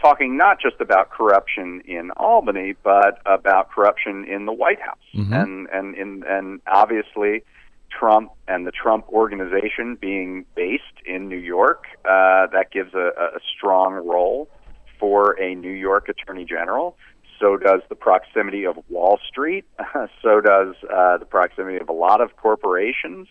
talking 0.00 0.36
not 0.36 0.60
just 0.60 0.80
about 0.80 1.10
corruption 1.10 1.82
in 1.86 2.10
Albany, 2.16 2.74
but 2.82 3.20
about 3.26 3.70
corruption 3.70 4.24
in 4.24 4.46
the 4.46 4.52
White 4.52 4.80
House, 4.80 4.98
and 5.42 5.68
and 5.72 5.94
in 5.94 6.24
and 6.26 6.60
obviously. 6.66 7.42
Trump 7.90 8.30
and 8.46 8.66
the 8.66 8.70
Trump 8.70 9.08
organization 9.08 9.96
being 9.98 10.44
based 10.54 10.84
in 11.06 11.26
New 11.26 11.38
York, 11.38 11.84
uh, 12.04 12.46
that 12.52 12.66
gives 12.70 12.92
a, 12.92 13.10
a 13.18 13.40
strong 13.56 13.94
role 13.94 14.46
for 15.00 15.40
a 15.40 15.54
New 15.54 15.72
York 15.72 16.08
Attorney 16.10 16.44
General. 16.44 16.96
So 17.38 17.56
does 17.56 17.80
the 17.88 17.94
proximity 17.94 18.64
of 18.64 18.78
Wall 18.88 19.18
Street. 19.28 19.64
so 20.22 20.40
does 20.40 20.74
uh, 20.92 21.18
the 21.18 21.26
proximity 21.26 21.78
of 21.78 21.88
a 21.88 21.92
lot 21.92 22.20
of 22.20 22.36
corporations. 22.36 23.28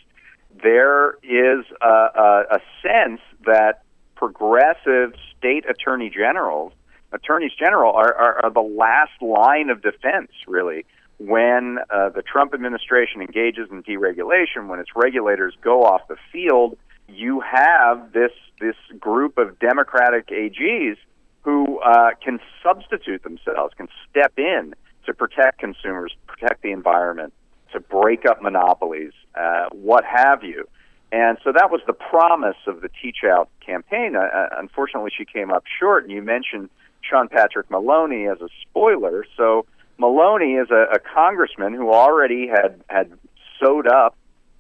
There 0.63 1.17
is 1.23 1.65
a, 1.81 1.87
a, 1.87 2.43
a 2.51 2.59
sense 2.81 3.21
that 3.45 3.83
progressive 4.17 5.13
state 5.37 5.65
attorney 5.69 6.09
generals, 6.09 6.73
attorneys 7.11 7.53
general, 7.57 7.93
are, 7.93 8.13
are, 8.13 8.45
are 8.45 8.51
the 8.51 8.59
last 8.59 9.21
line 9.21 9.69
of 9.69 9.81
defense, 9.81 10.31
really, 10.47 10.85
when 11.19 11.77
uh, 11.89 12.09
the 12.09 12.21
Trump 12.21 12.53
administration 12.53 13.21
engages 13.21 13.69
in 13.71 13.83
deregulation, 13.83 14.67
when 14.67 14.79
its 14.79 14.89
regulators 14.95 15.55
go 15.61 15.83
off 15.83 16.01
the 16.07 16.17
field. 16.31 16.77
You 17.07 17.39
have 17.39 18.11
this 18.11 18.31
this 18.59 18.75
group 18.99 19.37
of 19.37 19.59
Democratic 19.59 20.27
AGs 20.27 20.97
who 21.41 21.79
uh, 21.79 22.09
can 22.21 22.39
substitute 22.61 23.23
themselves, 23.23 23.73
can 23.77 23.87
step 24.09 24.33
in 24.37 24.73
to 25.05 25.13
protect 25.13 25.59
consumers, 25.59 26.13
protect 26.25 26.61
the 26.63 26.71
environment, 26.71 27.33
to 27.71 27.79
break 27.79 28.25
up 28.25 28.41
monopolies, 28.41 29.13
uh, 29.39 29.67
what 29.71 30.03
have 30.03 30.43
you. 30.43 30.67
And 31.11 31.37
so 31.43 31.51
that 31.53 31.71
was 31.71 31.81
the 31.87 31.93
promise 31.93 32.57
of 32.67 32.81
the 32.81 32.89
Teachout 32.89 33.47
campaign. 33.65 34.15
Uh, 34.15 34.47
unfortunately, 34.57 35.11
she 35.17 35.25
came 35.25 35.51
up 35.51 35.63
short. 35.79 36.03
And 36.03 36.11
you 36.11 36.21
mentioned 36.21 36.69
Sean 37.01 37.29
Patrick 37.29 37.69
Maloney 37.71 38.27
as 38.27 38.41
a 38.41 38.49
spoiler. 38.61 39.25
So 39.37 39.65
Maloney 39.97 40.55
is 40.55 40.69
a, 40.69 40.95
a 40.95 40.99
congressman 40.99 41.73
who 41.73 41.91
already 41.91 42.47
had 42.47 42.81
had 42.87 43.11
sewed 43.59 43.87
up 43.87 44.15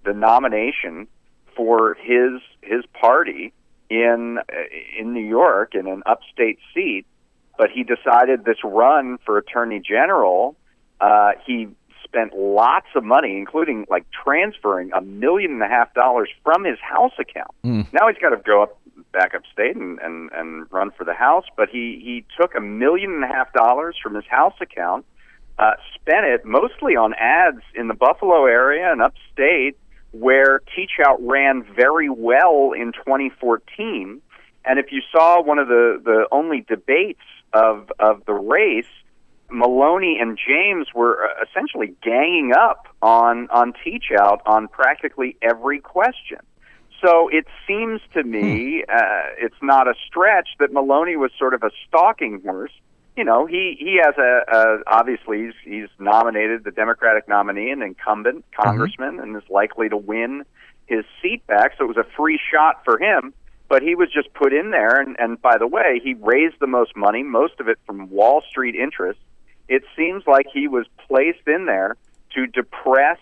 the 0.05 0.13
nomination 0.13 1.07
for 1.55 1.95
his 1.95 2.41
his 2.61 2.85
party 2.93 3.53
in 3.89 4.39
in 4.97 5.13
New 5.13 5.25
York 5.25 5.75
in 5.75 5.87
an 5.87 6.03
upstate 6.05 6.59
seat, 6.73 7.05
but 7.57 7.69
he 7.71 7.83
decided 7.83 8.45
this 8.45 8.63
run 8.63 9.17
for 9.25 9.37
attorney 9.37 9.79
general. 9.79 10.55
Uh, 10.99 11.31
he 11.45 11.67
spent 12.07 12.33
lots 12.35 12.87
of 12.95 13.03
money, 13.03 13.37
including 13.37 13.85
like 13.89 14.05
transferring 14.11 14.91
a 14.93 15.01
million 15.01 15.51
and 15.51 15.61
a 15.61 15.67
half 15.67 15.93
dollars 15.93 16.29
from 16.43 16.63
his 16.63 16.79
house 16.79 17.13
account. 17.19 17.51
Mm. 17.65 17.91
Now 17.93 18.07
he's 18.07 18.17
got 18.21 18.29
to 18.29 18.37
go 18.37 18.63
up 18.63 18.79
back 19.11 19.33
upstate 19.33 19.75
and, 19.75 19.99
and 19.99 20.29
and 20.31 20.67
run 20.71 20.91
for 20.91 21.03
the 21.03 21.13
house, 21.13 21.45
but 21.55 21.69
he 21.69 21.99
he 22.03 22.25
took 22.39 22.55
a 22.55 22.61
million 22.61 23.11
and 23.13 23.23
a 23.23 23.27
half 23.27 23.51
dollars 23.53 23.95
from 24.01 24.15
his 24.15 24.25
house 24.25 24.55
account, 24.61 25.05
uh, 25.59 25.71
spent 25.95 26.25
it 26.25 26.45
mostly 26.45 26.95
on 26.95 27.13
ads 27.15 27.61
in 27.75 27.87
the 27.87 27.93
Buffalo 27.93 28.45
area 28.45 28.91
and 28.91 29.01
upstate, 29.01 29.77
where 30.11 30.61
Teachout 30.75 31.17
ran 31.19 31.63
very 31.75 32.09
well 32.09 32.71
in 32.73 32.91
2014. 32.93 34.21
And 34.65 34.79
if 34.79 34.91
you 34.91 35.01
saw 35.11 35.41
one 35.41 35.59
of 35.59 35.67
the 35.67 36.01
the 36.03 36.27
only 36.31 36.61
debates 36.61 37.23
of 37.53 37.91
of 37.99 38.25
the 38.25 38.33
race 38.33 38.85
Maloney 39.49 40.17
and 40.19 40.37
James 40.37 40.87
were 40.93 41.25
uh, 41.25 41.43
essentially 41.43 41.95
ganging 42.03 42.53
up 42.57 42.87
on 43.01 43.49
on 43.49 43.73
Teachout 43.73 44.39
on 44.45 44.67
practically 44.67 45.37
every 45.41 45.79
question. 45.79 46.39
So 47.03 47.29
it 47.29 47.45
seems 47.67 48.01
to 48.13 48.23
me 48.23 48.83
uh, 48.83 49.35
it's 49.37 49.55
not 49.61 49.87
a 49.87 49.93
stretch 50.07 50.49
that 50.59 50.73
Maloney 50.73 51.15
was 51.15 51.31
sort 51.37 51.53
of 51.53 51.63
a 51.63 51.71
stalking 51.87 52.41
horse. 52.41 52.71
You 53.15 53.23
know, 53.23 53.45
he 53.45 53.75
he 53.79 53.99
has 54.03 54.15
a, 54.17 54.41
a 54.51 54.77
obviously 54.87 55.45
he's, 55.45 55.53
he's 55.63 55.89
nominated 55.99 56.63
the 56.63 56.71
Democratic 56.71 57.27
nominee 57.27 57.71
and 57.71 57.81
incumbent 57.81 58.45
congressman 58.59 59.13
mm-hmm. 59.13 59.35
and 59.35 59.37
is 59.37 59.49
likely 59.49 59.89
to 59.89 59.97
win 59.97 60.43
his 60.87 61.05
seat 61.21 61.45
back. 61.47 61.73
So 61.77 61.85
it 61.85 61.87
was 61.87 61.97
a 61.97 62.07
free 62.15 62.39
shot 62.51 62.83
for 62.83 62.99
him. 62.99 63.33
But 63.69 63.81
he 63.81 63.95
was 63.95 64.09
just 64.09 64.33
put 64.33 64.53
in 64.53 64.71
there, 64.71 65.01
and, 65.01 65.17
and 65.19 65.41
by 65.41 65.57
the 65.57 65.67
way, 65.67 65.99
he 66.01 66.13
raised 66.13 66.55
the 66.61 66.67
most 66.67 66.95
money, 66.95 67.21
most 67.21 67.59
of 67.59 67.67
it 67.67 67.77
from 67.85 68.09
Wall 68.09 68.41
Street 68.49 68.75
interests 68.75 69.21
it 69.67 69.83
seems 69.95 70.23
like 70.27 70.47
he 70.51 70.67
was 70.67 70.85
placed 71.07 71.47
in 71.47 71.65
there 71.65 71.95
to 72.35 72.47
depress 72.47 73.17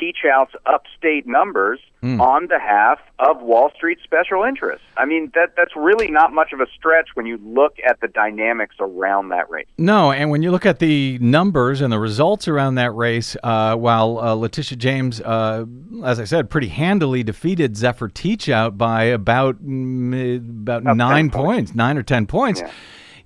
Teachout's 0.00 0.54
upstate 0.66 1.26
numbers 1.26 1.80
mm. 2.02 2.20
on 2.20 2.46
behalf 2.46 2.98
of 3.18 3.42
Wall 3.42 3.70
Street 3.74 3.98
special 4.02 4.44
interests. 4.44 4.84
I 4.96 5.04
mean, 5.04 5.30
that 5.34 5.54
that's 5.56 5.74
really 5.76 6.10
not 6.10 6.32
much 6.32 6.52
of 6.52 6.60
a 6.60 6.66
stretch 6.74 7.08
when 7.14 7.26
you 7.26 7.38
look 7.42 7.76
at 7.86 8.00
the 8.00 8.08
dynamics 8.08 8.76
around 8.80 9.30
that 9.30 9.50
race. 9.50 9.66
No, 9.78 10.12
and 10.12 10.30
when 10.30 10.42
you 10.42 10.50
look 10.50 10.64
at 10.64 10.78
the 10.78 11.18
numbers 11.18 11.80
and 11.80 11.92
the 11.92 11.98
results 11.98 12.48
around 12.48 12.76
that 12.76 12.92
race, 12.92 13.36
uh, 13.42 13.76
while 13.76 14.18
uh, 14.18 14.34
Letitia 14.34 14.78
James, 14.78 15.20
uh, 15.20 15.64
as 16.04 16.20
I 16.20 16.24
said, 16.24 16.50
pretty 16.50 16.68
handily 16.68 17.22
defeated 17.22 17.76
Zephyr 17.76 18.08
Teachout 18.08 18.78
by 18.78 19.04
about 19.04 19.62
mm, 19.62 20.36
about, 20.62 20.82
about 20.82 20.96
nine 20.96 21.30
points, 21.30 21.44
points, 21.44 21.74
nine 21.74 21.98
or 21.98 22.02
ten 22.02 22.26
points. 22.26 22.60
Yeah 22.60 22.70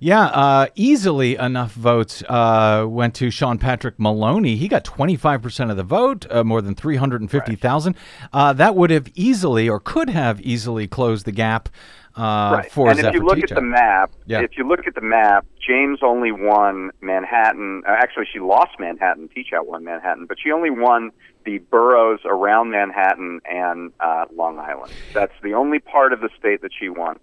yeah, 0.05 0.25
uh, 0.25 0.67
easily 0.75 1.35
enough 1.35 1.71
votes 1.71 2.21
uh, 2.29 2.85
went 2.87 3.15
to 3.15 3.31
Sean 3.31 3.57
Patrick 3.57 3.95
Maloney. 3.97 4.55
He 4.55 4.67
got 4.67 4.85
25% 4.85 5.71
of 5.71 5.77
the 5.77 5.83
vote, 5.83 6.27
uh, 6.29 6.43
more 6.43 6.61
than 6.61 6.75
350,000. 6.75 7.93
Right. 7.95 8.29
Uh, 8.31 8.53
that 8.53 8.75
would 8.75 8.91
have 8.91 9.07
easily 9.15 9.67
or 9.67 9.79
could 9.79 10.11
have 10.11 10.39
easily 10.41 10.87
closed 10.87 11.25
the 11.25 11.31
gap 11.31 11.69
uh, 12.15 12.21
right. 12.21 12.71
for 12.71 12.91
And 12.91 12.99
if 12.99 13.15
you 13.15 13.23
look 13.23 13.39
at 13.39 13.49
the 13.49 13.61
map, 13.63 14.11
yeah. 14.27 14.41
if 14.41 14.59
you 14.59 14.67
look 14.67 14.85
at 14.85 14.93
the 14.93 15.01
map, 15.01 15.47
James 15.59 16.01
only 16.03 16.31
won 16.31 16.91
Manhattan. 17.01 17.81
Uh, 17.87 17.93
actually, 17.97 18.27
she 18.31 18.39
lost 18.39 18.73
Manhattan. 18.77 19.27
Teachout 19.35 19.65
won 19.65 19.83
Manhattan, 19.85 20.27
but 20.27 20.37
she 20.39 20.51
only 20.51 20.69
won 20.69 21.09
the 21.45 21.57
boroughs 21.57 22.19
around 22.25 22.69
Manhattan 22.69 23.41
and 23.45 23.91
Long 24.31 24.59
Island. 24.59 24.93
That's 25.15 25.33
the 25.41 25.55
only 25.55 25.79
part 25.79 26.13
of 26.13 26.21
the 26.21 26.29
state 26.37 26.61
that 26.61 26.71
she 26.79 26.89
won. 26.89 27.17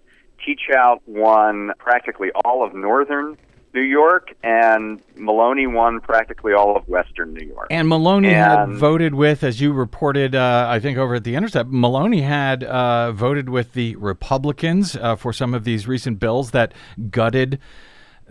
Teachout 0.45 0.99
won 1.05 1.71
practically 1.77 2.31
all 2.43 2.65
of 2.65 2.73
northern 2.73 3.37
New 3.73 3.81
York, 3.81 4.33
and 4.43 5.01
Maloney 5.15 5.65
won 5.65 5.99
practically 5.99 6.53
all 6.53 6.77
of 6.77 6.87
Western 6.87 7.33
New 7.33 7.45
York. 7.47 7.67
And 7.71 7.87
Maloney 7.87 8.29
and, 8.29 8.37
had 8.37 8.69
voted 8.69 9.15
with, 9.15 9.43
as 9.43 9.59
you 9.59 9.73
reported, 9.73 10.35
uh, 10.35 10.67
I 10.69 10.79
think 10.79 10.97
over 10.99 11.15
at 11.15 11.23
the 11.23 11.35
Intercept, 11.35 11.69
Maloney 11.71 12.21
had 12.21 12.63
uh, 12.63 13.11
voted 13.13 13.49
with 13.49 13.73
the 13.73 13.95
Republicans 13.95 14.95
uh, 14.95 15.15
for 15.15 15.33
some 15.33 15.55
of 15.55 15.63
these 15.63 15.87
recent 15.87 16.19
bills 16.19 16.51
that 16.51 16.73
gutted 17.09 17.59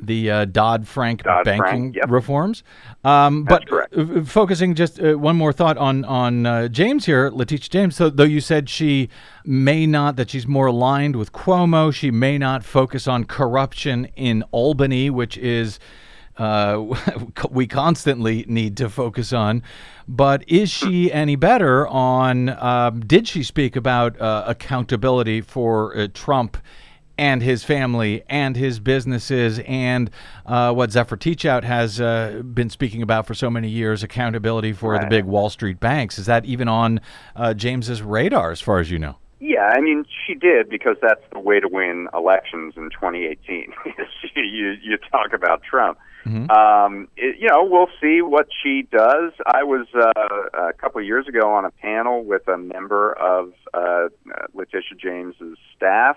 the 0.02 0.30
uh, 0.30 0.44
Dodd 0.46 0.86
Frank 0.86 1.22
banking 1.44 1.94
yep. 1.94 2.10
reforms. 2.10 2.62
Um, 3.04 3.44
but 3.44 3.64
uh, 3.72 4.24
focusing 4.24 4.74
just 4.74 5.00
uh, 5.00 5.14
one 5.14 5.36
more 5.36 5.52
thought 5.52 5.78
on 5.78 6.04
on 6.04 6.44
uh, 6.44 6.68
James 6.68 7.06
here, 7.06 7.30
Letitia 7.30 7.70
James. 7.70 7.96
So 7.96 8.10
though 8.10 8.24
you 8.24 8.40
said 8.40 8.68
she 8.68 9.08
may 9.44 9.86
not 9.86 10.16
that 10.16 10.30
she's 10.30 10.46
more 10.46 10.66
aligned 10.66 11.16
with 11.16 11.32
Cuomo, 11.32 11.94
she 11.94 12.10
may 12.10 12.36
not 12.36 12.64
focus 12.64 13.06
on 13.06 13.24
corruption 13.24 14.06
in 14.16 14.42
Albany, 14.50 15.08
which 15.08 15.38
is. 15.38 15.78
Uh, 16.38 16.86
we 17.50 17.66
constantly 17.66 18.42
need 18.48 18.74
to 18.74 18.88
focus 18.88 19.34
on. 19.34 19.62
But 20.08 20.48
is 20.48 20.70
she 20.70 21.12
any 21.12 21.36
better 21.36 21.86
on? 21.86 22.48
Um, 22.48 23.00
did 23.00 23.28
she 23.28 23.42
speak 23.42 23.76
about 23.76 24.18
uh, 24.18 24.42
accountability 24.46 25.42
for 25.42 25.94
uh, 25.94 26.08
Trump 26.14 26.56
and 27.22 27.40
his 27.40 27.62
family 27.62 28.24
and 28.28 28.56
his 28.56 28.80
businesses 28.80 29.60
and 29.60 30.10
uh, 30.44 30.72
what 30.72 30.90
Zephyr 30.90 31.16
Teachout 31.16 31.62
has 31.62 32.00
uh, 32.00 32.42
been 32.52 32.68
speaking 32.68 33.00
about 33.00 33.28
for 33.28 33.34
so 33.34 33.48
many 33.48 33.68
years 33.68 34.02
accountability 34.02 34.72
for 34.72 34.94
right. 34.94 35.02
the 35.02 35.06
big 35.06 35.24
Wall 35.24 35.48
Street 35.48 35.78
banks. 35.78 36.18
Is 36.18 36.26
that 36.26 36.44
even 36.46 36.66
on 36.66 37.00
uh, 37.36 37.54
James's 37.54 38.02
radar 38.02 38.50
as 38.50 38.60
far 38.60 38.80
as 38.80 38.90
you 38.90 38.98
know? 38.98 39.18
Yeah, 39.38 39.66
I 39.72 39.80
mean, 39.80 40.04
she 40.26 40.34
did 40.34 40.68
because 40.68 40.96
that's 41.00 41.22
the 41.32 41.38
way 41.38 41.60
to 41.60 41.68
win 41.68 42.08
elections 42.12 42.74
in 42.76 42.90
2018. 42.90 43.72
you, 44.34 44.76
you 44.82 44.98
talk 45.12 45.32
about 45.32 45.62
Trump. 45.62 45.98
Mm-hmm. 46.26 46.50
Um, 46.50 47.06
it, 47.16 47.36
you 47.38 47.46
know, 47.46 47.62
we'll 47.62 47.90
see 48.00 48.20
what 48.20 48.48
she 48.64 48.82
does. 48.90 49.32
I 49.46 49.62
was 49.62 49.86
uh, 49.94 50.70
a 50.70 50.72
couple 50.72 51.00
of 51.00 51.06
years 51.06 51.28
ago 51.28 51.52
on 51.52 51.64
a 51.64 51.70
panel 51.70 52.24
with 52.24 52.48
a 52.48 52.58
member 52.58 53.12
of 53.12 53.52
uh, 53.74 54.08
Letitia 54.54 54.96
James's 55.00 55.56
staff 55.76 56.16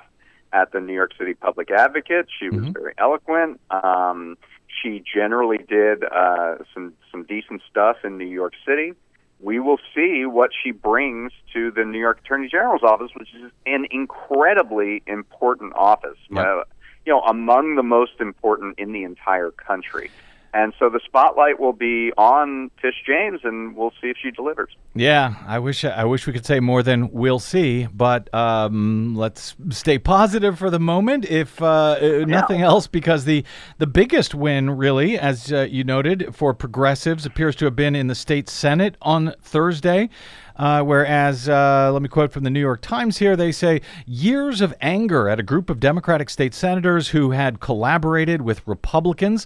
at 0.55 0.71
the 0.71 0.79
New 0.79 0.93
York 0.93 1.11
City 1.19 1.33
Public 1.33 1.69
Advocate. 1.69 2.27
She 2.39 2.49
was 2.49 2.61
mm-hmm. 2.61 2.71
very 2.71 2.93
eloquent. 2.97 3.59
Um, 3.69 4.37
she 4.81 5.03
generally 5.13 5.57
did 5.57 6.03
uh, 6.03 6.55
some 6.73 6.93
some 7.11 7.23
decent 7.23 7.61
stuff 7.69 7.97
in 8.03 8.17
New 8.17 8.25
York 8.27 8.53
City. 8.65 8.93
We 9.41 9.59
will 9.59 9.79
see 9.93 10.25
what 10.25 10.51
she 10.63 10.71
brings 10.71 11.33
to 11.53 11.69
the 11.71 11.83
New 11.83 11.99
York 11.99 12.19
Attorney 12.23 12.47
General's 12.47 12.83
office, 12.83 13.11
which 13.15 13.33
is 13.35 13.51
an 13.65 13.85
incredibly 13.91 15.03
important 15.05 15.73
office. 15.75 16.17
Yep. 16.31 16.45
Uh, 16.45 16.63
you 17.05 17.13
know, 17.13 17.21
among 17.21 17.75
the 17.75 17.83
most 17.83 18.19
important 18.19 18.79
in 18.79 18.93
the 18.93 19.03
entire 19.03 19.51
country. 19.51 20.09
And 20.55 20.73
so 20.79 20.89
the 20.89 21.01
spotlight 21.03 21.59
will 21.59 21.73
be 21.73 22.13
on 22.17 22.71
Tish 22.81 23.03
James, 23.05 23.41
and 23.43 23.75
we'll 23.75 23.91
see 24.01 24.07
if 24.07 24.15
she 24.23 24.31
delivers. 24.31 24.73
Yeah, 24.93 25.33
I 25.45 25.59
wish 25.59 25.83
I 25.83 26.05
wish 26.05 26.25
we 26.25 26.31
could 26.31 26.45
say 26.45 26.61
more 26.61 26.81
than 26.81 27.11
we'll 27.11 27.39
see, 27.39 27.87
but 27.93 28.33
um, 28.33 29.17
let's 29.17 29.57
stay 29.71 29.99
positive 29.99 30.57
for 30.57 30.69
the 30.69 30.79
moment, 30.79 31.25
if 31.25 31.61
uh, 31.61 31.97
yeah. 32.01 32.23
nothing 32.23 32.61
else, 32.61 32.87
because 32.87 33.25
the 33.25 33.43
the 33.79 33.85
biggest 33.85 34.33
win, 34.33 34.69
really, 34.69 35.19
as 35.19 35.51
uh, 35.51 35.67
you 35.69 35.83
noted, 35.83 36.33
for 36.33 36.53
progressives 36.53 37.25
appears 37.25 37.57
to 37.57 37.65
have 37.65 37.75
been 37.75 37.93
in 37.93 38.07
the 38.07 38.15
state 38.15 38.47
senate 38.47 38.95
on 39.01 39.33
Thursday. 39.41 40.09
Uh, 40.55 40.81
whereas, 40.81 41.49
uh, 41.49 41.89
let 41.91 42.01
me 42.01 42.07
quote 42.07 42.31
from 42.31 42.45
the 42.45 42.49
New 42.49 42.61
York 42.61 42.79
Times 42.79 43.17
here 43.17 43.35
they 43.35 43.51
say, 43.51 43.81
years 44.05 44.61
of 44.61 44.73
anger 44.79 45.27
at 45.27 45.37
a 45.37 45.43
group 45.43 45.69
of 45.69 45.81
Democratic 45.81 46.29
state 46.29 46.53
senators 46.53 47.09
who 47.09 47.31
had 47.31 47.59
collaborated 47.59 48.41
with 48.41 48.65
Republicans 48.65 49.45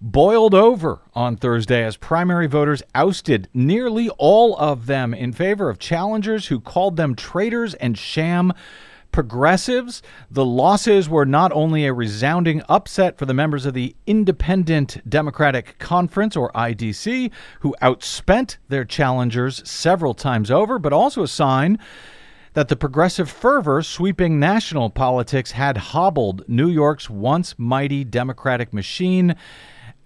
boiled 0.00 0.54
over 0.54 1.00
on 1.14 1.36
Thursday 1.36 1.84
as 1.84 1.96
primary 1.96 2.46
voters 2.46 2.82
ousted 2.94 3.48
nearly 3.54 4.08
all 4.18 4.56
of 4.58 4.86
them 4.86 5.14
in 5.14 5.32
favor 5.32 5.68
of 5.70 5.78
challengers 5.78 6.46
who 6.46 6.60
called 6.60 6.96
them 6.96 7.14
traitors 7.14 7.74
and 7.74 7.96
sham 7.96 8.52
progressives. 9.12 10.02
The 10.30 10.44
losses 10.44 11.08
were 11.08 11.24
not 11.24 11.50
only 11.52 11.86
a 11.86 11.92
resounding 11.92 12.62
upset 12.68 13.16
for 13.16 13.24
the 13.24 13.32
members 13.32 13.64
of 13.64 13.72
the 13.72 13.96
Independent 14.06 15.08
Democratic 15.08 15.78
Conference, 15.78 16.36
or 16.36 16.52
IDC, 16.52 17.30
who 17.60 17.74
outspent 17.80 18.58
their 18.68 18.84
challengers 18.84 19.66
several 19.68 20.12
times 20.12 20.50
over, 20.50 20.78
but 20.78 20.92
also 20.92 21.22
a 21.22 21.28
sign 21.28 21.78
that 22.52 22.68
the 22.68 22.76
progressive 22.76 23.30
fervor 23.30 23.82
sweeping 23.82 24.38
national 24.38 24.90
politics 24.90 25.52
had 25.52 25.76
hobbled 25.76 26.42
New 26.48 26.68
York's 26.68 27.08
once 27.08 27.54
mighty 27.58 28.04
Democratic 28.04 28.72
machine 28.72 29.34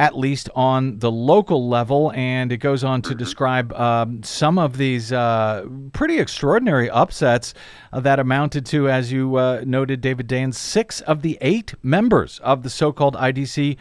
at 0.01 0.17
least 0.17 0.49
on 0.57 0.99
the 0.99 1.11
local 1.11 1.69
level. 1.69 2.11
And 2.13 2.51
it 2.51 2.57
goes 2.57 2.83
on 2.83 3.03
to 3.03 3.15
describe 3.15 3.71
um, 3.75 4.23
some 4.23 4.59
of 4.59 4.79
these 4.79 5.13
uh, 5.13 5.67
pretty 5.93 6.19
extraordinary 6.19 6.89
upsets 6.89 7.53
uh, 7.93 8.01
that 8.01 8.19
amounted 8.19 8.65
to, 8.67 8.89
as 8.89 9.13
you 9.13 9.37
uh, 9.37 9.63
noted, 9.67 10.01
David 10.01 10.27
Dayen, 10.27 10.55
six 10.55 11.03
of 11.03 11.21
the 11.21 11.37
eight 11.43 11.75
members 11.83 12.39
of 12.39 12.63
the 12.63 12.71
so 12.71 12.93
called 12.93 13.15
IDC 13.15 13.77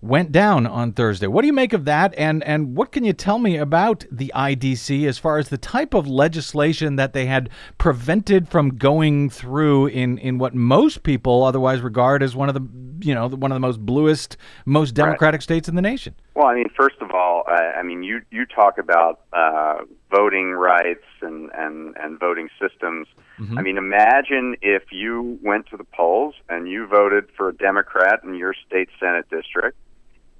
went 0.00 0.30
down 0.30 0.66
on 0.66 0.92
Thursday. 0.92 1.26
What 1.26 1.42
do 1.42 1.46
you 1.46 1.52
make 1.52 1.72
of 1.72 1.84
that? 1.86 2.14
And 2.16 2.42
and 2.44 2.76
what 2.76 2.92
can 2.92 3.04
you 3.04 3.12
tell 3.12 3.38
me 3.38 3.56
about 3.56 4.04
the 4.10 4.32
IDC 4.34 5.06
as 5.06 5.18
far 5.18 5.38
as 5.38 5.48
the 5.48 5.58
type 5.58 5.94
of 5.94 6.06
legislation 6.06 6.96
that 6.96 7.12
they 7.12 7.26
had 7.26 7.50
prevented 7.78 8.48
from 8.48 8.76
going 8.76 9.30
through 9.30 9.86
in 9.86 10.18
in 10.18 10.38
what 10.38 10.54
most 10.54 11.02
people 11.02 11.42
otherwise 11.42 11.80
regard 11.80 12.22
as 12.22 12.36
one 12.36 12.48
of 12.48 12.54
the 12.54 12.66
you 13.04 13.14
know 13.14 13.28
one 13.28 13.50
of 13.50 13.56
the 13.56 13.60
most 13.60 13.84
bluest, 13.84 14.36
most 14.64 14.94
democratic 14.94 15.38
right. 15.38 15.42
states 15.42 15.68
in 15.68 15.74
the 15.74 15.82
nation? 15.82 16.14
Well, 16.34 16.46
I 16.46 16.54
mean, 16.54 16.68
first 16.76 16.96
of 17.00 17.10
all, 17.10 17.44
I, 17.48 17.78
I 17.78 17.82
mean 17.82 18.02
you 18.02 18.20
you 18.30 18.46
talk 18.46 18.78
about 18.78 19.20
uh, 19.32 19.78
voting 20.10 20.52
rights 20.52 21.04
and 21.22 21.50
and 21.54 21.96
and 21.96 22.20
voting 22.20 22.48
systems. 22.60 23.08
Mm-hmm. 23.40 23.58
I 23.58 23.62
mean, 23.62 23.78
imagine 23.78 24.56
if 24.62 24.92
you 24.92 25.38
went 25.42 25.66
to 25.68 25.76
the 25.76 25.84
polls 25.84 26.34
and 26.48 26.68
you 26.68 26.86
voted 26.86 27.28
for 27.36 27.48
a 27.48 27.54
Democrat 27.54 28.20
in 28.24 28.34
your 28.34 28.54
state 28.66 28.88
senate 29.00 29.26
district 29.30 29.76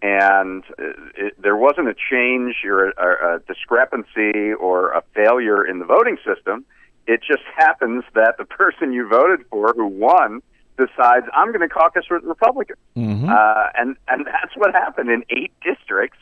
and 0.02 0.64
it, 0.78 1.34
there 1.40 1.56
wasn't 1.56 1.88
a 1.88 1.94
change 1.94 2.56
or 2.64 2.90
a, 2.90 3.36
a 3.36 3.38
discrepancy 3.40 4.52
or 4.52 4.92
a 4.92 5.02
failure 5.14 5.64
in 5.64 5.78
the 5.78 5.84
voting 5.84 6.18
system. 6.24 6.64
It 7.06 7.20
just 7.26 7.42
happens 7.56 8.04
that 8.14 8.36
the 8.38 8.44
person 8.62 8.92
you 8.92 9.08
voted 9.08 9.46
for 9.50 9.72
who 9.74 9.86
won 9.86 10.42
decides 10.76 11.26
I'm 11.34 11.48
going 11.48 11.60
to 11.60 11.68
caucus 11.68 12.04
with 12.08 12.22
Republicans, 12.22 12.78
mm-hmm. 12.96 13.28
uh, 13.28 13.66
and 13.74 13.96
and 14.06 14.26
that's 14.26 14.56
what 14.56 14.72
happened 14.72 15.10
in 15.10 15.24
eight 15.30 15.52
districts 15.64 16.18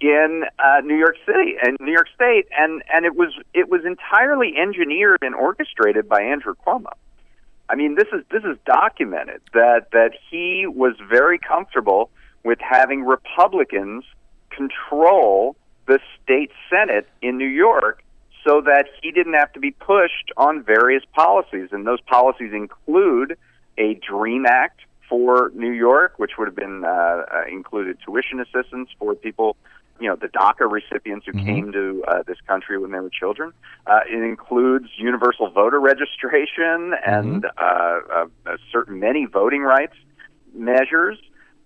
in 0.00 0.44
uh, 0.58 0.80
New 0.84 0.96
York 0.96 1.16
City 1.26 1.56
and 1.60 1.76
New 1.80 1.92
York 1.92 2.06
State, 2.14 2.46
and 2.56 2.82
and 2.92 3.04
it 3.04 3.16
was 3.16 3.32
it 3.54 3.68
was 3.68 3.84
entirely 3.84 4.54
engineered 4.56 5.18
and 5.22 5.34
orchestrated 5.34 6.08
by 6.08 6.22
Andrew 6.22 6.54
Cuomo. 6.64 6.92
I 7.68 7.74
mean, 7.74 7.96
this 7.96 8.08
is 8.12 8.24
this 8.30 8.44
is 8.44 8.56
documented 8.64 9.40
that 9.52 9.90
that 9.92 10.12
he 10.30 10.66
was 10.66 10.94
very 11.08 11.38
comfortable 11.38 12.10
with 12.48 12.58
having 12.60 13.04
Republicans 13.04 14.04
control 14.48 15.54
the 15.86 15.98
state 16.16 16.50
Senate 16.70 17.06
in 17.20 17.36
New 17.36 17.46
York 17.46 18.02
so 18.42 18.62
that 18.62 18.86
he 19.02 19.12
didn't 19.12 19.34
have 19.34 19.52
to 19.52 19.60
be 19.60 19.70
pushed 19.70 20.32
on 20.38 20.62
various 20.62 21.02
policies. 21.14 21.68
And 21.72 21.86
those 21.86 22.00
policies 22.00 22.54
include 22.54 23.36
a 23.76 24.00
DREAM 24.08 24.46
Act 24.46 24.80
for 25.10 25.52
New 25.54 25.72
York, 25.72 26.14
which 26.16 26.38
would 26.38 26.48
have 26.48 26.56
been 26.56 26.84
uh, 26.86 26.88
uh, 26.88 27.24
included 27.52 27.98
tuition 28.02 28.40
assistance 28.40 28.88
for 28.98 29.14
people, 29.14 29.54
you 30.00 30.08
know, 30.08 30.16
the 30.16 30.28
DACA 30.28 30.70
recipients 30.70 31.26
who 31.26 31.32
mm-hmm. 31.32 31.44
came 31.44 31.72
to 31.72 32.02
uh, 32.08 32.22
this 32.26 32.38
country 32.46 32.78
when 32.78 32.92
they 32.92 33.00
were 33.00 33.10
children. 33.10 33.52
Uh, 33.86 34.00
it 34.08 34.22
includes 34.22 34.86
universal 34.96 35.50
voter 35.50 35.80
registration 35.80 36.94
and 37.04 37.42
mm-hmm. 37.42 38.16
uh, 38.16 38.50
uh, 38.50 38.56
certain 38.72 38.98
many 38.98 39.26
voting 39.26 39.60
rights 39.60 39.96
measures. 40.54 41.18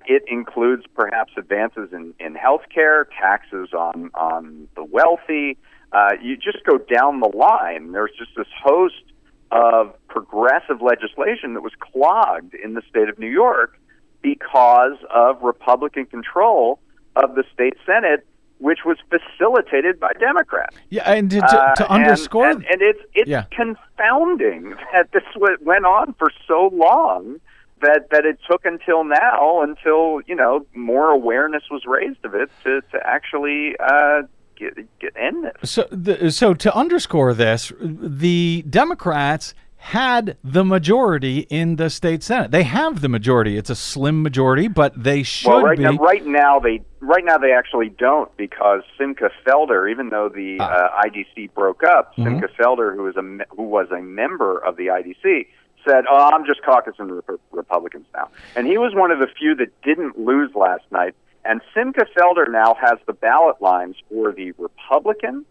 It 0.07 0.22
includes 0.26 0.84
perhaps 0.94 1.32
advances 1.36 1.90
in, 1.92 2.14
in 2.18 2.34
health 2.34 2.62
care, 2.72 3.09
taxes 3.20 3.70
on, 3.72 4.11
on 4.14 4.68
the 4.76 4.84
wealthy. 4.84 5.59
Uh, 5.92 6.11
you 6.20 6.36
just 6.36 6.64
go 6.64 6.78
down 6.78 7.20
the 7.20 7.30
line. 7.36 7.92
There's 7.92 8.12
just 8.18 8.30
this 8.36 8.46
host 8.62 9.03
of 9.50 9.94
progressive 10.09 10.80
legislation 10.80 11.55
that 11.55 11.61
was 11.61 11.72
clogged 11.78 12.55
in 12.55 12.74
the 12.74 12.82
state 12.88 13.09
of 13.09 13.18
New 13.18 13.30
York 13.30 13.78
because 14.22 14.96
of 15.14 15.42
Republican 15.42 16.07
control 16.07 16.80
of 17.16 17.34
the 17.34 17.44
state 17.53 17.74
Senate, 17.84 18.26
which 18.59 18.80
was 18.86 18.96
facilitated 19.11 20.00
by 20.00 20.12
Democrats. 20.18 20.76
Yeah, 20.88 21.11
and 21.11 21.30
to, 21.30 21.40
to, 21.40 21.72
to 21.76 21.90
uh, 21.90 21.94
underscore, 21.94 22.48
and, 22.48 22.64
and, 22.64 22.80
and, 22.80 22.82
it's 22.82 23.00
it's 23.14 23.28
yeah. 23.28 23.44
confounding 23.50 24.70
that 24.92 25.12
this 25.12 25.24
went 25.61 25.84
on 25.84 26.14
for 26.14 26.30
so 26.46 26.70
long 26.72 27.40
that 27.83 28.09
that 28.11 28.24
it 28.24 28.39
took 28.49 28.64
until 28.64 29.05
now, 29.05 29.62
until 29.62 30.20
you 30.26 30.35
know 30.35 30.66
more 30.74 31.11
awareness 31.11 31.64
was 31.70 31.83
raised 31.87 32.24
of 32.24 32.35
it, 32.35 32.51
to 32.64 32.80
to 32.93 32.99
actually 33.05 33.76
uh, 33.78 34.22
get, 34.57 34.74
get 34.99 35.12
end 35.16 35.45
this. 35.45 35.70
So, 35.70 35.87
the, 35.91 36.30
so 36.30 36.55
to 36.55 36.74
underscore 36.74 37.35
this, 37.35 37.72
the 37.80 38.64
Democrats 38.68 39.55
had 39.83 40.37
the 40.45 40.64
majority 40.64 41.41
in 41.51 41.74
the 41.74 41.91
state 41.91 42.22
senate. 42.22 42.53
They 42.53 42.62
have 42.62 43.01
the 43.01 43.09
majority. 43.09 43.59
It's 43.59 43.68
a 43.68 43.74
slim 43.74 44.22
majority, 44.22 44.68
but 44.68 44.93
they 45.03 45.24
should 45.24 45.49
well, 45.49 45.62
right 45.62 45.76
be. 45.76 45.83
Now, 45.83 45.95
right 45.95 46.24
now, 46.24 46.61
they 46.61 46.83
right 47.01 47.24
now 47.24 47.37
they 47.37 47.53
actually 47.53 47.89
don't 47.89 48.35
because 48.37 48.83
Simcha 48.97 49.30
Felder, 49.45 49.91
even 49.91 50.11
though 50.11 50.28
the 50.28 50.59
ah. 50.61 50.64
uh, 50.64 51.03
IDC 51.03 51.53
broke 51.53 51.83
up, 51.83 52.12
mm-hmm. 52.12 52.24
Simcha 52.24 52.49
Felder, 52.57 52.95
who 52.95 53.03
was 53.03 53.16
a 53.16 53.45
who 53.57 53.64
was 53.64 53.89
a 53.91 54.01
member 54.01 54.57
of 54.59 54.76
the 54.76 54.87
IDC, 54.87 55.49
said, 55.87 56.05
"Oh, 56.09 56.30
I'm 56.33 56.45
just 56.45 56.62
caucusing 56.62 57.09
the 57.09 57.39
Republicans 57.51 58.07
now," 58.14 58.30
and 58.57 58.66
he 58.66 58.78
was 58.78 58.95
one 58.95 59.11
of 59.11 59.18
the 59.18 59.26
few 59.26 59.55
that 59.57 59.68
didn't 59.83 60.18
lose 60.18 60.55
last 60.55 60.85
night. 60.91 61.14
And 61.45 61.61
Simcha 61.74 62.07
Felder 62.16 62.51
now 62.51 62.74
has 62.80 62.99
the 63.07 63.12
ballot 63.12 63.61
lines 63.61 63.97
for 64.09 64.33
the 64.33 64.53
Republican, 64.53 65.45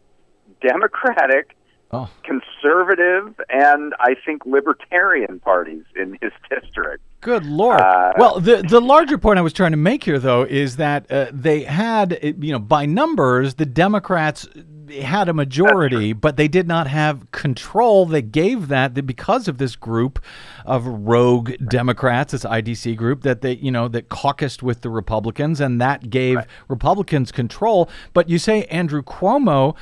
Democratic, 0.61 1.57
oh. 1.91 2.09
conservative, 2.23 3.39
and 3.49 3.93
I 3.99 4.15
think 4.25 4.45
libertarian 4.45 5.39
parties 5.39 5.83
in 5.95 6.17
his 6.21 6.31
district. 6.49 7.03
Good 7.21 7.45
lord! 7.45 7.79
Uh, 7.79 8.13
well, 8.17 8.39
the 8.39 8.63
the 8.67 8.81
larger 8.81 9.17
point 9.17 9.37
I 9.37 9.43
was 9.43 9.53
trying 9.53 9.71
to 9.71 9.77
make 9.77 10.03
here, 10.03 10.17
though, 10.17 10.41
is 10.41 10.77
that 10.77 11.09
uh, 11.11 11.27
they 11.31 11.63
had, 11.63 12.17
you 12.23 12.51
know, 12.51 12.59
by 12.59 12.87
numbers, 12.87 13.53
the 13.53 13.65
Democrats 13.65 14.47
had 14.89 15.29
a 15.29 15.33
majority, 15.33 16.13
but 16.25 16.35
they 16.35 16.47
did 16.47 16.67
not 16.67 16.87
have 16.87 17.29
control. 17.31 18.07
They 18.07 18.23
gave 18.23 18.69
that 18.69 19.05
because 19.05 19.47
of 19.47 19.59
this 19.59 19.75
group 19.75 20.19
of 20.65 20.85
rogue 20.87 21.51
Democrats, 21.69 22.31
this 22.31 22.43
IDC 22.43 22.97
group 22.97 23.21
that 23.21 23.41
they, 23.41 23.53
you 23.53 23.71
know, 23.71 23.87
that 23.87 24.09
caucused 24.09 24.63
with 24.63 24.81
the 24.81 24.89
Republicans, 24.89 25.61
and 25.61 25.79
that 25.79 26.09
gave 26.09 26.37
right. 26.37 26.47
Republicans 26.69 27.31
control. 27.31 27.87
But 28.13 28.29
you 28.29 28.39
say 28.39 28.63
Andrew 28.65 29.03
Cuomo 29.03 29.75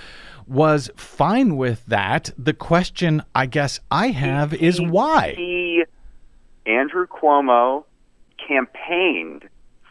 was 0.46 0.90
fine 0.98 1.56
with 1.56 1.86
that. 1.86 2.32
The 2.38 2.54
question, 2.54 3.24
I 3.34 3.46
guess, 3.46 3.80
I 3.90 4.08
have 4.08 4.52
he, 4.52 4.66
is 4.66 4.82
why. 4.82 5.36
He, 5.38 5.86
Andrew 6.70 7.08
Cuomo 7.08 7.86
campaigned 8.48 9.50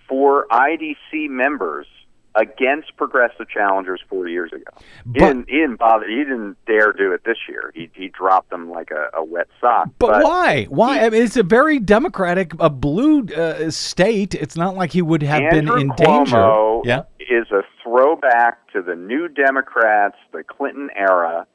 for 0.08 0.46
IDC 0.50 1.28
members 1.28 1.86
against 2.34 2.96
progressive 2.96 3.48
challengers 3.48 4.00
four 4.08 4.28
years 4.28 4.52
ago. 4.52 4.70
He, 5.12 5.18
didn't, 5.18 5.48
he 5.48 5.56
didn't 5.56 5.78
bother. 5.78 6.08
He 6.08 6.16
didn't 6.16 6.56
dare 6.66 6.92
do 6.92 7.12
it 7.12 7.24
this 7.24 7.36
year. 7.48 7.72
He 7.74 7.90
he 7.94 8.08
dropped 8.08 8.50
them 8.50 8.70
like 8.70 8.90
a, 8.90 9.08
a 9.16 9.24
wet 9.24 9.48
sock. 9.60 9.88
But, 9.98 10.08
but 10.08 10.24
why? 10.24 10.64
Why? 10.64 11.00
He, 11.00 11.04
I 11.06 11.10
mean, 11.10 11.22
it's 11.22 11.36
a 11.36 11.42
very 11.42 11.80
democratic, 11.80 12.52
a 12.60 12.70
blue 12.70 13.24
uh, 13.26 13.70
state. 13.70 14.34
It's 14.34 14.56
not 14.56 14.76
like 14.76 14.92
he 14.92 15.02
would 15.02 15.22
have 15.22 15.42
Andrew 15.42 15.76
been 15.76 15.80
in 15.80 15.90
Cuomo 15.90 16.84
danger. 16.84 16.88
Yeah, 16.88 17.02
is 17.28 17.50
a 17.50 17.62
throwback 17.82 18.70
to 18.72 18.82
the 18.82 18.94
New 18.94 19.28
Democrats, 19.28 20.16
the 20.32 20.44
Clinton 20.44 20.90
era. 20.94 21.46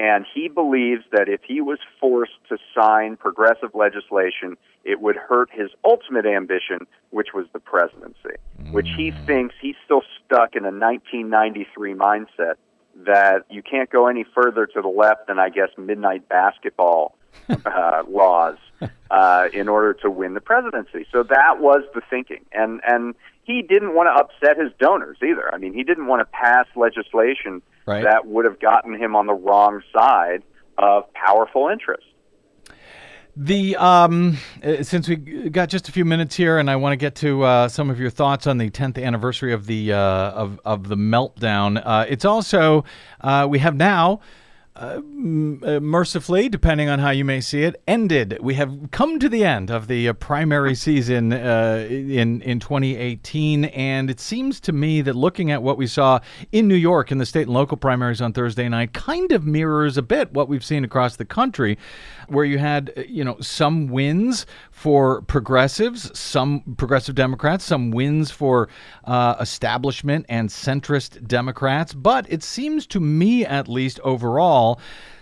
And 0.00 0.24
he 0.34 0.48
believes 0.48 1.04
that 1.12 1.28
if 1.28 1.42
he 1.46 1.60
was 1.60 1.78
forced 2.00 2.38
to 2.48 2.56
sign 2.74 3.18
progressive 3.18 3.74
legislation, 3.74 4.56
it 4.82 4.98
would 4.98 5.14
hurt 5.14 5.50
his 5.52 5.68
ultimate 5.84 6.24
ambition, 6.24 6.86
which 7.10 7.34
was 7.34 7.44
the 7.52 7.58
presidency, 7.58 8.38
mm. 8.62 8.72
which 8.72 8.88
he 8.96 9.10
mm. 9.10 9.26
thinks 9.26 9.54
he's 9.60 9.74
still 9.84 10.00
stuck 10.24 10.56
in 10.56 10.64
a 10.64 10.72
1993 10.72 11.92
mindset 11.92 12.54
that 13.04 13.44
you 13.50 13.62
can't 13.62 13.90
go 13.90 14.06
any 14.06 14.24
further 14.34 14.64
to 14.64 14.80
the 14.80 14.88
left 14.88 15.26
than, 15.26 15.38
I 15.38 15.50
guess, 15.50 15.68
midnight 15.76 16.26
basketball 16.30 17.14
uh, 17.66 18.02
laws 18.08 18.56
uh, 19.10 19.48
in 19.52 19.68
order 19.68 19.92
to 19.92 20.10
win 20.10 20.32
the 20.32 20.40
presidency. 20.40 21.04
So 21.12 21.24
that 21.24 21.60
was 21.60 21.82
the 21.94 22.00
thinking. 22.08 22.46
And, 22.52 22.80
and 22.88 23.14
he 23.50 23.62
didn't 23.62 23.94
want 23.94 24.08
to 24.08 24.24
upset 24.24 24.62
his 24.62 24.72
donors 24.78 25.18
either. 25.22 25.52
I 25.52 25.58
mean, 25.58 25.72
he 25.72 25.82
didn't 25.82 26.06
want 26.06 26.20
to 26.20 26.24
pass 26.26 26.66
legislation 26.76 27.62
right. 27.86 28.04
that 28.04 28.26
would 28.26 28.44
have 28.44 28.60
gotten 28.60 28.94
him 28.94 29.16
on 29.16 29.26
the 29.26 29.34
wrong 29.34 29.82
side 29.92 30.42
of 30.78 31.12
powerful 31.14 31.68
interests. 31.68 32.06
The 33.36 33.76
um, 33.76 34.38
uh, 34.62 34.82
since 34.82 35.08
we 35.08 35.16
got 35.16 35.68
just 35.68 35.88
a 35.88 35.92
few 35.92 36.04
minutes 36.04 36.34
here, 36.34 36.58
and 36.58 36.68
I 36.68 36.76
want 36.76 36.92
to 36.92 36.96
get 36.96 37.14
to 37.16 37.42
uh, 37.44 37.68
some 37.68 37.88
of 37.88 37.98
your 37.98 38.10
thoughts 38.10 38.46
on 38.46 38.58
the 38.58 38.70
10th 38.70 39.02
anniversary 39.02 39.52
of 39.52 39.66
the 39.66 39.92
uh, 39.92 39.98
of 39.98 40.60
of 40.64 40.88
the 40.88 40.96
meltdown. 40.96 41.80
Uh, 41.82 42.06
it's 42.08 42.24
also 42.24 42.84
uh, 43.20 43.46
we 43.48 43.60
have 43.60 43.76
now 43.76 44.20
uh, 44.80 45.02
uh, 45.62 45.78
mercifully, 45.78 46.48
depending 46.48 46.88
on 46.88 47.00
how 47.00 47.10
you 47.10 47.22
may 47.22 47.38
see 47.38 47.64
it, 47.64 47.82
ended. 47.86 48.38
We 48.40 48.54
have 48.54 48.90
come 48.90 49.18
to 49.18 49.28
the 49.28 49.44
end 49.44 49.70
of 49.70 49.88
the 49.88 50.08
uh, 50.08 50.14
primary 50.14 50.74
season 50.74 51.34
uh, 51.34 51.86
in 51.90 52.40
in 52.40 52.60
2018, 52.60 53.66
and 53.66 54.08
it 54.08 54.18
seems 54.20 54.58
to 54.60 54.72
me 54.72 55.02
that 55.02 55.14
looking 55.14 55.50
at 55.50 55.62
what 55.62 55.76
we 55.76 55.86
saw 55.86 56.20
in 56.50 56.66
New 56.66 56.76
York 56.76 57.12
in 57.12 57.18
the 57.18 57.26
state 57.26 57.42
and 57.42 57.52
local 57.52 57.76
primaries 57.76 58.22
on 58.22 58.32
Thursday 58.32 58.70
night 58.70 58.94
kind 58.94 59.32
of 59.32 59.44
mirrors 59.44 59.98
a 59.98 60.02
bit 60.02 60.32
what 60.32 60.48
we've 60.48 60.64
seen 60.64 60.82
across 60.82 61.16
the 61.16 61.26
country, 61.26 61.76
where 62.28 62.46
you 62.46 62.56
had 62.56 62.90
uh, 62.96 63.02
you 63.06 63.22
know 63.22 63.36
some 63.38 63.88
wins 63.88 64.46
for 64.70 65.20
progressives, 65.20 66.18
some 66.18 66.62
progressive 66.78 67.14
Democrats, 67.14 67.64
some 67.64 67.90
wins 67.90 68.30
for 68.30 68.70
establishment 69.06 70.24
and 70.30 70.48
centrist 70.48 71.26
Democrats, 71.26 71.92
but 71.92 72.24
it 72.32 72.42
seems 72.42 72.86
to 72.86 72.98
me, 72.98 73.44
at 73.44 73.68
least 73.68 74.00
overall, 74.04 74.69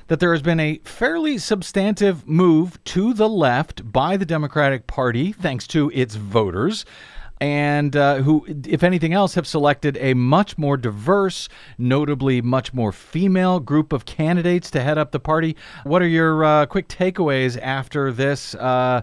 that 0.08 0.20
there 0.20 0.32
has 0.32 0.42
been 0.42 0.58
a 0.60 0.80
fairly 0.84 1.38
substantive 1.38 2.26
move 2.26 2.82
to 2.84 3.12
the 3.12 3.28
left 3.28 3.92
by 3.92 4.16
the 4.16 4.24
Democratic 4.24 4.86
Party, 4.86 5.32
thanks 5.32 5.66
to 5.66 5.90
its 5.94 6.14
voters. 6.16 6.84
and 7.40 7.94
uh, 7.96 8.16
who, 8.16 8.44
if 8.66 8.82
anything 8.82 9.12
else, 9.12 9.34
have 9.34 9.46
selected 9.46 9.96
a 10.00 10.14
much 10.14 10.58
more 10.58 10.76
diverse, 10.76 11.48
notably 11.76 12.42
much 12.42 12.74
more 12.74 12.92
female 12.92 13.60
group 13.60 13.92
of 13.92 14.04
candidates 14.04 14.70
to 14.72 14.80
head 14.80 14.98
up 14.98 15.12
the 15.12 15.20
party. 15.20 15.56
What 15.84 16.02
are 16.02 16.08
your 16.08 16.44
uh, 16.44 16.66
quick 16.66 16.88
takeaways 16.88 17.60
after 17.60 18.12
this, 18.12 18.54
uh, 18.56 19.02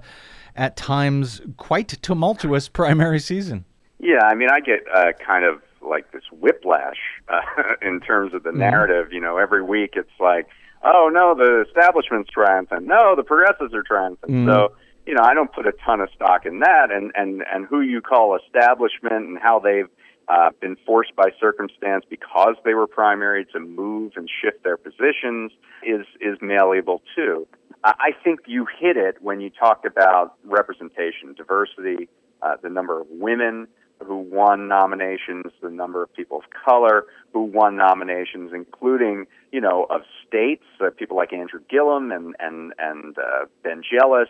at 0.55 0.77
times 0.77 1.41
quite 1.57 1.87
tumultuous 2.01 2.69
primary 2.69 3.19
season? 3.19 3.65
Yeah, 3.99 4.23
I 4.23 4.35
mean, 4.35 4.49
I 4.51 4.59
get 4.59 4.81
uh, 4.93 5.13
kind 5.25 5.45
of 5.45 5.61
like 5.87 6.11
this 6.11 6.23
whiplash 6.31 6.97
uh, 7.29 7.41
in 7.81 7.99
terms 7.99 8.33
of 8.33 8.43
the 8.43 8.49
mm-hmm. 8.49 8.59
narrative. 8.59 9.11
You 9.11 9.21
know, 9.21 9.37
every 9.37 9.63
week 9.63 9.93
it's 9.95 10.09
like, 10.19 10.47
oh 10.83 11.09
no, 11.11 11.35
the 11.35 11.65
establishment's 11.67 12.29
triumphant. 12.29 12.85
No, 12.85 13.15
the 13.15 13.23
progressives 13.23 13.73
are 13.73 13.83
triumphant. 13.83 14.31
Mm-hmm. 14.31 14.49
So 14.49 14.73
you 15.05 15.13
know, 15.13 15.21
I 15.23 15.33
don't 15.33 15.53
put 15.53 15.67
a 15.67 15.73
ton 15.85 16.01
of 16.01 16.09
stock 16.15 16.45
in 16.45 16.59
that, 16.59 16.91
and 16.91 17.11
and 17.15 17.43
and 17.51 17.65
who 17.65 17.81
you 17.81 18.01
call 18.01 18.37
establishment 18.37 19.25
and 19.27 19.37
how 19.37 19.59
they've 19.59 19.89
uh, 20.27 20.49
been 20.59 20.75
forced 20.85 21.15
by 21.15 21.29
circumstance 21.39 22.03
because 22.09 22.55
they 22.63 22.73
were 22.73 22.87
primary 22.87 23.45
to 23.45 23.59
move 23.59 24.13
and 24.15 24.29
shift 24.41 24.63
their 24.63 24.77
positions 24.77 25.51
is 25.83 26.05
is 26.19 26.37
malleable 26.41 27.01
too. 27.15 27.47
I 27.83 28.13
think 28.23 28.39
you 28.47 28.65
hit 28.79 28.97
it 28.97 29.17
when 29.21 29.39
you 29.41 29.51
talked 29.51 29.85
about 29.85 30.33
representation, 30.43 31.35
diversity, 31.37 32.09
uh, 32.41 32.55
the 32.63 32.69
number 32.69 32.99
of 32.99 33.05
women 33.11 33.67
who 34.05 34.17
won 34.17 34.67
nominations, 34.67 35.45
the 35.61 35.69
number 35.69 36.03
of 36.03 36.13
people 36.13 36.37
of 36.37 36.43
color 36.65 37.05
who 37.33 37.43
won 37.43 37.75
nominations, 37.75 38.51
including 38.53 39.25
you 39.51 39.61
know 39.61 39.85
of 39.89 40.01
states, 40.27 40.63
uh, 40.81 40.89
people 40.91 41.17
like 41.17 41.33
Andrew 41.33 41.59
Gillum 41.69 42.11
and 42.11 42.35
and 42.39 42.73
and 42.79 43.17
uh, 43.17 43.45
Ben 43.63 43.81
Jealous, 43.83 44.29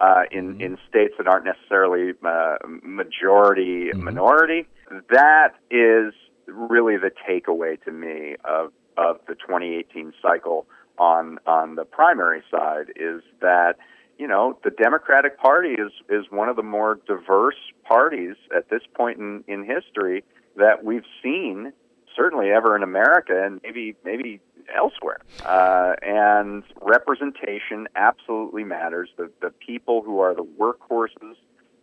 uh, 0.00 0.22
in 0.30 0.54
mm-hmm. 0.54 0.60
in 0.60 0.78
states 0.88 1.14
that 1.18 1.26
aren't 1.26 1.44
necessarily 1.44 2.12
uh, 2.24 2.56
majority 2.82 3.90
mm-hmm. 3.90 4.04
minority. 4.04 4.66
That 5.10 5.54
is 5.70 6.14
really 6.46 6.96
the 6.96 7.10
takeaway 7.28 7.82
to 7.84 7.92
me 7.92 8.36
of 8.44 8.72
of 8.96 9.18
the 9.26 9.34
2018 9.34 10.12
cycle 10.22 10.66
on 10.98 11.38
on 11.46 11.74
the 11.74 11.84
primary 11.84 12.42
side 12.50 12.92
is 12.96 13.22
that 13.40 13.76
you 14.18 14.26
know 14.26 14.58
the 14.64 14.70
Democratic 14.70 15.38
Party 15.38 15.70
is 15.70 15.92
is 16.08 16.26
one 16.30 16.48
of 16.48 16.56
the 16.56 16.62
more 16.62 16.98
diverse 17.06 17.56
parties 17.84 18.36
at 18.54 18.68
this 18.70 18.82
point 18.94 19.18
in 19.18 19.44
in 19.46 19.64
history 19.64 20.24
that 20.56 20.84
we've 20.84 21.04
seen 21.22 21.72
certainly 22.16 22.50
ever 22.50 22.74
in 22.74 22.82
America 22.82 23.44
and 23.44 23.60
maybe 23.62 23.94
maybe 24.04 24.40
elsewhere. 24.74 25.20
Uh, 25.44 25.94
and 26.02 26.64
representation 26.82 27.86
absolutely 27.94 28.64
matters. 28.64 29.10
The, 29.16 29.30
the 29.40 29.50
people 29.50 30.02
who 30.02 30.20
are 30.20 30.34
the 30.34 30.42
workhorses 30.42 31.34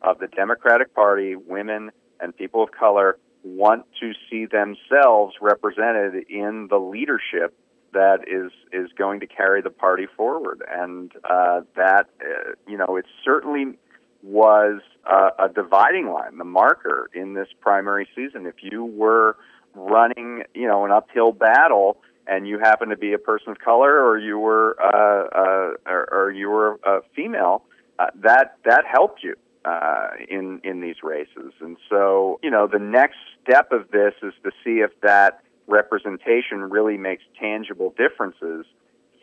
of 0.01 0.19
the 0.19 0.27
Democratic 0.27 0.93
Party, 0.93 1.35
women 1.35 1.91
and 2.19 2.35
people 2.35 2.63
of 2.63 2.71
color, 2.71 3.17
want 3.43 3.85
to 3.99 4.13
see 4.29 4.45
themselves 4.45 5.35
represented 5.41 6.25
in 6.29 6.67
the 6.69 6.77
leadership 6.77 7.57
that 7.93 8.19
is 8.27 8.51
is 8.71 8.91
going 8.97 9.19
to 9.21 9.27
carry 9.27 9.61
the 9.61 9.69
party 9.69 10.07
forward, 10.17 10.63
and 10.69 11.11
uh, 11.29 11.61
that 11.75 12.09
uh, 12.21 12.51
you 12.67 12.77
know 12.77 12.95
it 12.97 13.05
certainly 13.23 13.77
was 14.23 14.81
uh, 15.05 15.31
a 15.37 15.49
dividing 15.49 16.09
line, 16.09 16.37
the 16.37 16.45
marker 16.45 17.09
in 17.13 17.33
this 17.33 17.47
primary 17.59 18.07
season. 18.15 18.45
If 18.45 18.55
you 18.61 18.85
were 18.85 19.37
running, 19.75 20.43
you 20.53 20.67
know, 20.67 20.85
an 20.85 20.91
uphill 20.91 21.31
battle 21.33 21.97
and 22.25 22.47
you 22.47 22.57
happen 22.59 22.89
to 22.89 22.97
be 22.97 23.11
a 23.13 23.17
person 23.17 23.49
of 23.49 23.59
color 23.59 24.01
or 24.01 24.17
you 24.17 24.39
were 24.39 24.77
uh, 24.81 25.27
uh, 25.37 25.91
or, 25.91 26.09
or 26.11 26.31
you 26.31 26.49
were 26.49 26.79
a 26.85 27.01
female, 27.15 27.63
uh, 27.99 28.07
that 28.15 28.57
that 28.63 28.85
helped 28.89 29.23
you 29.23 29.35
uh, 29.65 30.09
in 30.29 30.61
in 30.63 30.79
these 30.81 31.03
races. 31.03 31.53
And 31.59 31.77
so, 31.89 32.39
you 32.41 32.49
know, 32.49 32.67
the 32.67 32.79
next 32.79 33.17
step 33.43 33.71
of 33.71 33.91
this 33.91 34.13
is 34.21 34.33
to 34.43 34.51
see 34.63 34.79
if 34.79 34.91
that 35.01 35.42
representation 35.67 36.69
really 36.69 36.97
makes 36.97 37.23
tangible 37.39 37.93
differences 37.97 38.65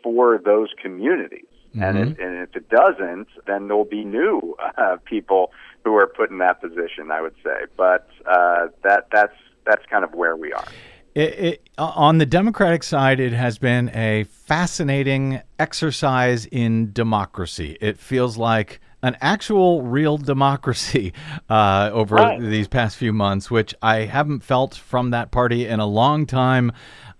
for 0.03 0.39
those 0.43 0.69
communities. 0.81 1.45
Mm-hmm. 1.75 1.83
And, 1.83 1.97
if, 1.97 2.19
and 2.19 2.37
if 2.37 2.55
it 2.55 2.69
doesn't, 2.69 3.27
then 3.47 3.67
there'll 3.67 3.85
be 3.85 4.03
new 4.03 4.55
uh, 4.77 4.97
people 5.05 5.51
who 5.83 5.95
are 5.95 6.07
put 6.07 6.29
in 6.29 6.39
that 6.39 6.61
position. 6.61 7.11
I 7.11 7.21
would 7.21 7.35
say, 7.43 7.65
but 7.77 8.09
uh, 8.25 8.67
that 8.83 9.07
that's 9.11 9.35
that's 9.65 9.85
kind 9.89 10.03
of 10.03 10.13
where 10.13 10.35
we 10.35 10.51
are. 10.51 10.67
It, 11.13 11.39
it, 11.39 11.69
on 11.77 12.19
the 12.19 12.25
Democratic 12.25 12.83
side, 12.83 13.19
it 13.19 13.33
has 13.33 13.57
been 13.57 13.89
a 13.93 14.23
fascinating 14.25 15.41
exercise 15.59 16.45
in 16.45 16.93
democracy. 16.93 17.77
It 17.81 17.97
feels 17.97 18.37
like 18.37 18.79
an 19.03 19.17
actual 19.21 19.81
real 19.81 20.17
democracy 20.17 21.13
uh, 21.49 21.89
over 21.93 22.15
right. 22.15 22.39
these 22.39 22.67
past 22.67 22.97
few 22.97 23.13
months, 23.13 23.49
which 23.49 23.73
I 23.81 24.01
haven't 24.01 24.41
felt 24.41 24.75
from 24.75 25.11
that 25.11 25.31
party 25.31 25.65
in 25.65 25.79
a 25.79 25.87
long 25.87 26.25
time. 26.25 26.71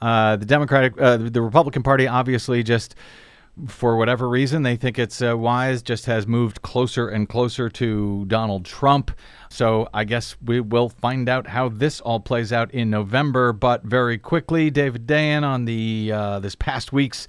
Uh, 0.01 0.35
the 0.35 0.45
Democratic, 0.45 0.99
uh, 0.99 1.17
the 1.17 1.41
Republican 1.41 1.83
Party, 1.83 2.07
obviously 2.07 2.63
just 2.63 2.95
for 3.67 3.97
whatever 3.97 4.29
reason, 4.29 4.63
they 4.63 4.75
think 4.75 4.97
it's 4.97 5.21
uh, 5.21 5.37
wise, 5.37 5.81
just 5.81 6.05
has 6.05 6.25
moved 6.25 6.61
closer 6.61 7.09
and 7.09 7.27
closer 7.27 7.69
to 7.69 8.25
Donald 8.25 8.65
Trump. 8.65 9.11
So 9.49 9.87
I 9.93 10.05
guess 10.05 10.35
we 10.43 10.61
will 10.61 10.89
find 10.89 11.27
out 11.27 11.47
how 11.47 11.69
this 11.69 12.01
all 12.01 12.19
plays 12.19 12.53
out 12.53 12.71
in 12.71 12.89
November. 12.89 13.53
But 13.53 13.83
very 13.83 14.17
quickly, 14.17 14.69
David 14.69 15.05
Dayen 15.05 15.43
on 15.43 15.65
the 15.65 16.11
uh, 16.13 16.39
this 16.39 16.55
past 16.55 16.93
week's 16.93 17.27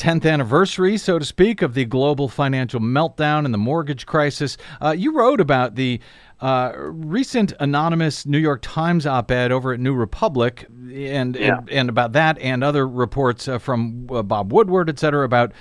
10th 0.00 0.24
anniversary, 0.24 0.96
so 0.96 1.18
to 1.18 1.24
speak, 1.26 1.60
of 1.60 1.74
the 1.74 1.84
global 1.84 2.26
financial 2.26 2.80
meltdown 2.80 3.44
and 3.44 3.52
the 3.52 3.58
mortgage 3.58 4.06
crisis. 4.06 4.56
Uh, 4.80 4.94
you 4.96 5.12
wrote 5.12 5.40
about 5.40 5.74
the 5.74 6.00
uh, 6.40 6.72
recent 6.76 7.52
anonymous 7.60 8.24
New 8.24 8.38
York 8.38 8.60
Times 8.62 9.06
op-ed 9.06 9.52
over 9.52 9.74
at 9.74 9.80
New 9.80 9.92
Republic, 9.92 10.66
and 10.70 11.36
yeah. 11.36 11.58
and, 11.58 11.70
and, 11.70 11.88
about 11.90 12.12
that, 12.12 12.38
and 12.38 12.64
other 12.64 12.88
reports 12.88 13.46
uh, 13.46 13.58
from 13.58 14.06
uh, 14.10 14.22
Bob 14.22 14.52
Woodward, 14.52 14.88
et 14.88 14.98
cetera, 14.98 15.22
about 15.22 15.52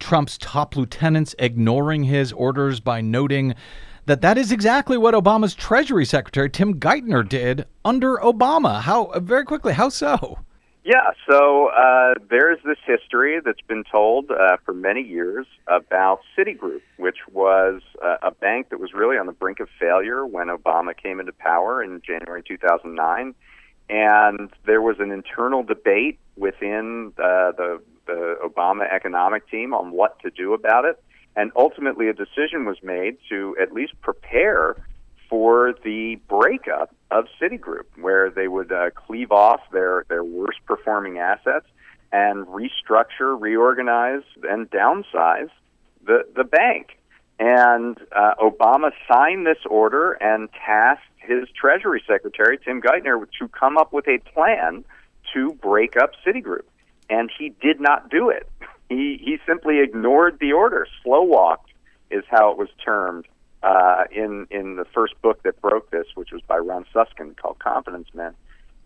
Trump's 0.00 0.36
top 0.38 0.74
lieutenants 0.74 1.36
ignoring 1.38 2.02
his 2.02 2.32
orders 2.32 2.80
by 2.80 3.00
noting 3.00 3.54
that 4.06 4.20
that 4.20 4.36
is 4.36 4.50
exactly 4.50 4.98
what 4.98 5.14
Obama's 5.14 5.54
Treasury 5.54 6.04
Secretary 6.04 6.50
Tim 6.50 6.80
Geithner 6.80 7.26
did 7.26 7.66
under 7.84 8.16
Obama. 8.16 8.80
How 8.80 9.12
very 9.20 9.44
quickly? 9.44 9.74
How 9.74 9.90
so? 9.90 10.38
Yeah, 10.86 11.10
so 11.28 11.70
uh, 11.70 12.14
there's 12.30 12.60
this 12.64 12.78
history 12.86 13.40
that's 13.44 13.60
been 13.62 13.82
told 13.90 14.30
uh, 14.30 14.58
for 14.64 14.72
many 14.72 15.02
years 15.02 15.44
about 15.66 16.20
Citigroup, 16.38 16.82
which 16.96 17.16
was 17.32 17.82
uh, 18.00 18.18
a 18.22 18.30
bank 18.30 18.68
that 18.68 18.78
was 18.78 18.92
really 18.94 19.18
on 19.18 19.26
the 19.26 19.32
brink 19.32 19.58
of 19.58 19.68
failure 19.80 20.24
when 20.24 20.46
Obama 20.46 20.96
came 20.96 21.18
into 21.18 21.32
power 21.32 21.82
in 21.82 22.00
January 22.06 22.40
2009. 22.46 23.34
And 23.90 24.48
there 24.64 24.80
was 24.80 25.00
an 25.00 25.10
internal 25.10 25.64
debate 25.64 26.20
within 26.36 27.12
uh, 27.18 27.50
the, 27.50 27.82
the 28.06 28.36
Obama 28.44 28.88
economic 28.88 29.50
team 29.50 29.74
on 29.74 29.90
what 29.90 30.20
to 30.20 30.30
do 30.30 30.54
about 30.54 30.84
it. 30.84 31.02
And 31.34 31.50
ultimately, 31.56 32.06
a 32.06 32.12
decision 32.12 32.64
was 32.64 32.76
made 32.84 33.16
to 33.28 33.56
at 33.60 33.72
least 33.72 34.00
prepare 34.02 34.76
for 35.28 35.74
the 35.84 36.16
breakup 36.28 36.94
of 37.10 37.26
Citigroup, 37.40 37.84
where 38.00 38.30
they 38.30 38.48
would 38.48 38.72
uh, 38.72 38.90
cleave 38.90 39.32
off 39.32 39.60
their, 39.72 40.04
their 40.08 40.24
worst 40.24 40.58
performing 40.66 41.18
assets 41.18 41.66
and 42.12 42.46
restructure, 42.46 43.40
reorganize, 43.40 44.22
and 44.48 44.70
downsize 44.70 45.50
the, 46.04 46.26
the 46.34 46.44
bank. 46.44 46.98
And 47.38 47.98
uh, 48.14 48.34
Obama 48.40 48.92
signed 49.10 49.46
this 49.46 49.58
order 49.68 50.12
and 50.12 50.48
tasked 50.52 51.04
his 51.18 51.48
Treasury 51.50 52.02
Secretary, 52.06 52.58
Tim 52.58 52.80
Geithner, 52.80 53.26
to 53.38 53.48
come 53.48 53.76
up 53.76 53.92
with 53.92 54.06
a 54.08 54.18
plan 54.32 54.84
to 55.34 55.52
break 55.54 55.96
up 55.96 56.12
Citigroup. 56.24 56.64
And 57.10 57.30
he 57.36 57.52
did 57.60 57.80
not 57.80 58.10
do 58.10 58.30
it. 58.30 58.48
He, 58.88 59.20
he 59.22 59.38
simply 59.46 59.80
ignored 59.80 60.38
the 60.40 60.52
order, 60.52 60.86
slow 61.02 61.22
walked, 61.22 61.70
is 62.10 62.24
how 62.30 62.52
it 62.52 62.58
was 62.58 62.68
termed 62.84 63.26
uh, 63.62 64.04
in 64.10 64.46
in 64.50 64.76
the 64.76 64.84
first 64.84 65.20
book 65.22 65.42
that 65.42 65.60
broke 65.60 65.90
this, 65.90 66.06
which 66.14 66.32
was 66.32 66.42
by 66.42 66.58
Ron 66.58 66.84
Suskind 66.92 67.36
called 67.36 67.58
Confidence 67.58 68.08
Men. 68.14 68.34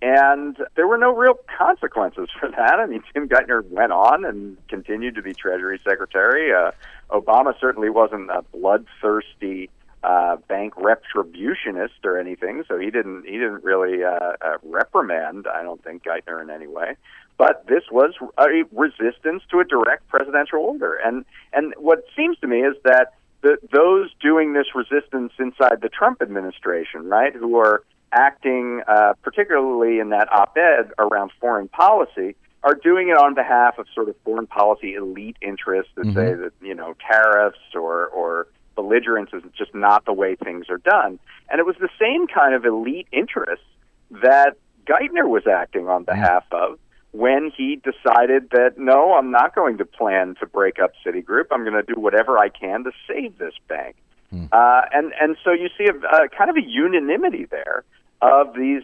And 0.02 0.56
there 0.76 0.86
were 0.86 0.96
no 0.96 1.14
real 1.14 1.38
consequences 1.58 2.28
for 2.40 2.50
that. 2.50 2.78
I 2.78 2.86
mean, 2.86 3.02
Tim 3.12 3.28
Geithner 3.28 3.68
went 3.68 3.92
on 3.92 4.24
and 4.24 4.56
continued 4.68 5.14
to 5.16 5.22
be 5.22 5.34
Treasury 5.34 5.80
Secretary. 5.84 6.52
Uh, 6.52 6.72
Obama 7.10 7.58
certainly 7.60 7.90
wasn't 7.90 8.30
a 8.30 8.42
bloodthirsty 8.52 9.68
uh, 10.02 10.36
bank 10.48 10.74
retributionist 10.74 12.04
or 12.04 12.18
anything, 12.18 12.64
so 12.66 12.78
he 12.78 12.90
didn't 12.90 13.24
he 13.26 13.32
didn't 13.32 13.62
really 13.62 14.02
uh, 14.02 14.32
uh, 14.40 14.56
reprimand. 14.62 15.46
I 15.52 15.62
don't 15.62 15.82
think 15.84 16.04
Geithner 16.04 16.42
in 16.42 16.50
any 16.50 16.66
way. 16.66 16.96
But 17.36 17.66
this 17.66 17.84
was 17.90 18.14
a 18.38 18.64
resistance 18.72 19.42
to 19.50 19.60
a 19.60 19.64
direct 19.64 20.08
presidential 20.08 20.60
order, 20.60 20.94
and 20.94 21.24
and 21.52 21.74
what 21.76 22.04
seems 22.16 22.38
to 22.38 22.46
me 22.46 22.60
is 22.60 22.76
that 22.84 23.14
the, 23.42 23.58
those 23.72 24.10
doing 24.20 24.52
this 24.52 24.66
resistance 24.74 25.32
inside 25.38 25.80
the 25.80 25.88
Trump 25.88 26.20
administration, 26.22 27.08
right, 27.08 27.34
who 27.34 27.56
are 27.58 27.82
acting 28.12 28.82
uh, 28.88 29.14
particularly 29.22 29.98
in 29.98 30.10
that 30.10 30.30
op-ed 30.32 30.90
around 30.98 31.30
foreign 31.40 31.68
policy, 31.68 32.34
are 32.62 32.74
doing 32.74 33.08
it 33.08 33.16
on 33.16 33.34
behalf 33.34 33.78
of 33.78 33.86
sort 33.94 34.08
of 34.08 34.16
foreign 34.24 34.46
policy 34.46 34.94
elite 34.94 35.36
interests 35.40 35.92
that 35.94 36.06
mm-hmm. 36.06 36.16
say 36.16 36.34
that 36.34 36.52
you 36.60 36.74
know 36.74 36.94
tariffs 37.10 37.58
or 37.74 38.06
or 38.08 38.48
belligerence 38.74 39.30
is 39.32 39.42
just 39.56 39.74
not 39.74 40.04
the 40.04 40.12
way 40.12 40.36
things 40.36 40.66
are 40.68 40.78
done. 40.78 41.18
And 41.50 41.58
it 41.58 41.66
was 41.66 41.76
the 41.80 41.88
same 41.98 42.26
kind 42.26 42.54
of 42.54 42.64
elite 42.64 43.08
interests 43.12 43.64
that 44.10 44.56
Geithner 44.86 45.28
was 45.28 45.46
acting 45.46 45.88
on 45.88 46.04
behalf 46.04 46.44
of 46.52 46.78
when 47.12 47.50
he 47.56 47.76
decided 47.76 48.50
that 48.50 48.78
no, 48.78 49.14
I'm 49.14 49.30
not 49.30 49.54
going 49.54 49.78
to 49.78 49.84
plan 49.84 50.36
to 50.40 50.46
break 50.46 50.78
up 50.78 50.92
Citigroup. 51.04 51.46
I'm 51.50 51.64
going 51.64 51.74
to 51.74 51.82
do 51.82 52.00
whatever 52.00 52.38
I 52.38 52.48
can 52.48 52.84
to 52.84 52.92
save 53.08 53.38
this 53.38 53.54
bank. 53.68 53.96
Hmm. 54.30 54.44
Uh, 54.52 54.82
and 54.92 55.12
and 55.20 55.36
so 55.42 55.50
you 55.52 55.68
see 55.76 55.86
a, 55.86 56.24
a 56.24 56.28
kind 56.28 56.50
of 56.50 56.56
a 56.56 56.62
unanimity 56.64 57.46
there 57.46 57.84
of 58.22 58.54
these 58.54 58.82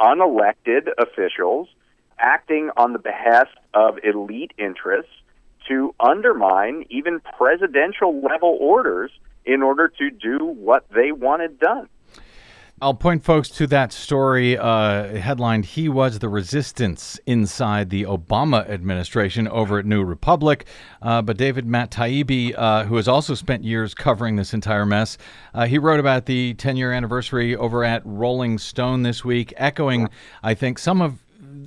unelected 0.00 0.88
officials 0.98 1.68
acting 2.18 2.70
on 2.76 2.92
the 2.92 2.98
behest 2.98 3.56
of 3.74 3.98
elite 4.04 4.52
interests 4.58 5.12
to 5.68 5.94
undermine 6.00 6.84
even 6.90 7.20
presidential 7.38 8.20
level 8.20 8.56
orders 8.60 9.10
in 9.44 9.62
order 9.62 9.88
to 9.88 10.10
do 10.10 10.38
what 10.44 10.84
they 10.94 11.12
wanted 11.12 11.58
done. 11.58 11.88
I'll 12.82 12.94
point 12.94 13.22
folks 13.22 13.48
to 13.50 13.68
that 13.68 13.92
story 13.92 14.58
uh, 14.58 15.14
headlined 15.14 15.66
He 15.66 15.88
Was 15.88 16.18
the 16.18 16.28
Resistance 16.28 17.20
Inside 17.26 17.90
the 17.90 18.02
Obama 18.02 18.68
Administration 18.68 19.46
over 19.46 19.78
at 19.78 19.86
New 19.86 20.02
Republic. 20.02 20.66
Uh, 21.00 21.22
but 21.22 21.36
David 21.36 21.64
Matt 21.64 21.92
Taibbi, 21.92 22.54
uh, 22.58 22.82
who 22.86 22.96
has 22.96 23.06
also 23.06 23.36
spent 23.36 23.62
years 23.62 23.94
covering 23.94 24.34
this 24.34 24.52
entire 24.52 24.84
mess, 24.84 25.16
uh, 25.54 25.66
he 25.66 25.78
wrote 25.78 26.00
about 26.00 26.26
the 26.26 26.54
10 26.54 26.76
year 26.76 26.90
anniversary 26.90 27.54
over 27.54 27.84
at 27.84 28.02
Rolling 28.04 28.58
Stone 28.58 29.04
this 29.04 29.24
week, 29.24 29.54
echoing, 29.58 30.08
I 30.42 30.54
think, 30.54 30.80
some 30.80 31.00
of 31.00 31.21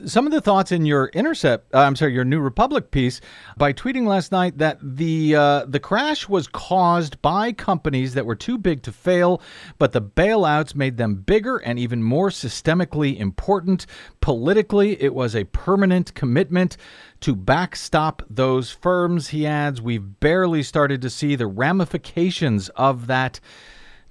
some 0.05 0.25
of 0.25 0.31
the 0.31 0.41
thoughts 0.41 0.71
in 0.71 0.85
your 0.85 1.07
intercept 1.07 1.73
uh, 1.73 1.79
i'm 1.79 1.95
sorry 1.95 2.13
your 2.13 2.25
new 2.25 2.39
republic 2.39 2.91
piece 2.91 3.21
by 3.57 3.73
tweeting 3.73 4.05
last 4.05 4.31
night 4.31 4.57
that 4.57 4.77
the 4.81 5.35
uh, 5.35 5.65
the 5.65 5.79
crash 5.79 6.29
was 6.29 6.47
caused 6.47 7.21
by 7.21 7.51
companies 7.51 8.13
that 8.13 8.25
were 8.25 8.35
too 8.35 8.57
big 8.57 8.81
to 8.83 8.91
fail 8.91 9.41
but 9.77 9.91
the 9.91 10.01
bailouts 10.01 10.75
made 10.75 10.97
them 10.97 11.15
bigger 11.15 11.57
and 11.57 11.79
even 11.79 12.01
more 12.03 12.29
systemically 12.29 13.17
important. 13.17 13.85
Politically 14.21 15.01
it 15.01 15.13
was 15.13 15.35
a 15.35 15.45
permanent 15.45 16.13
commitment 16.13 16.77
to 17.21 17.35
backstop 17.35 18.21
those 18.29 18.71
firms. 18.71 19.29
He 19.29 19.45
adds 19.47 19.81
we've 19.81 20.19
barely 20.19 20.63
started 20.63 21.01
to 21.01 21.09
see 21.09 21.35
the 21.35 21.47
ramifications 21.47 22.69
of 22.69 23.07
that 23.07 23.39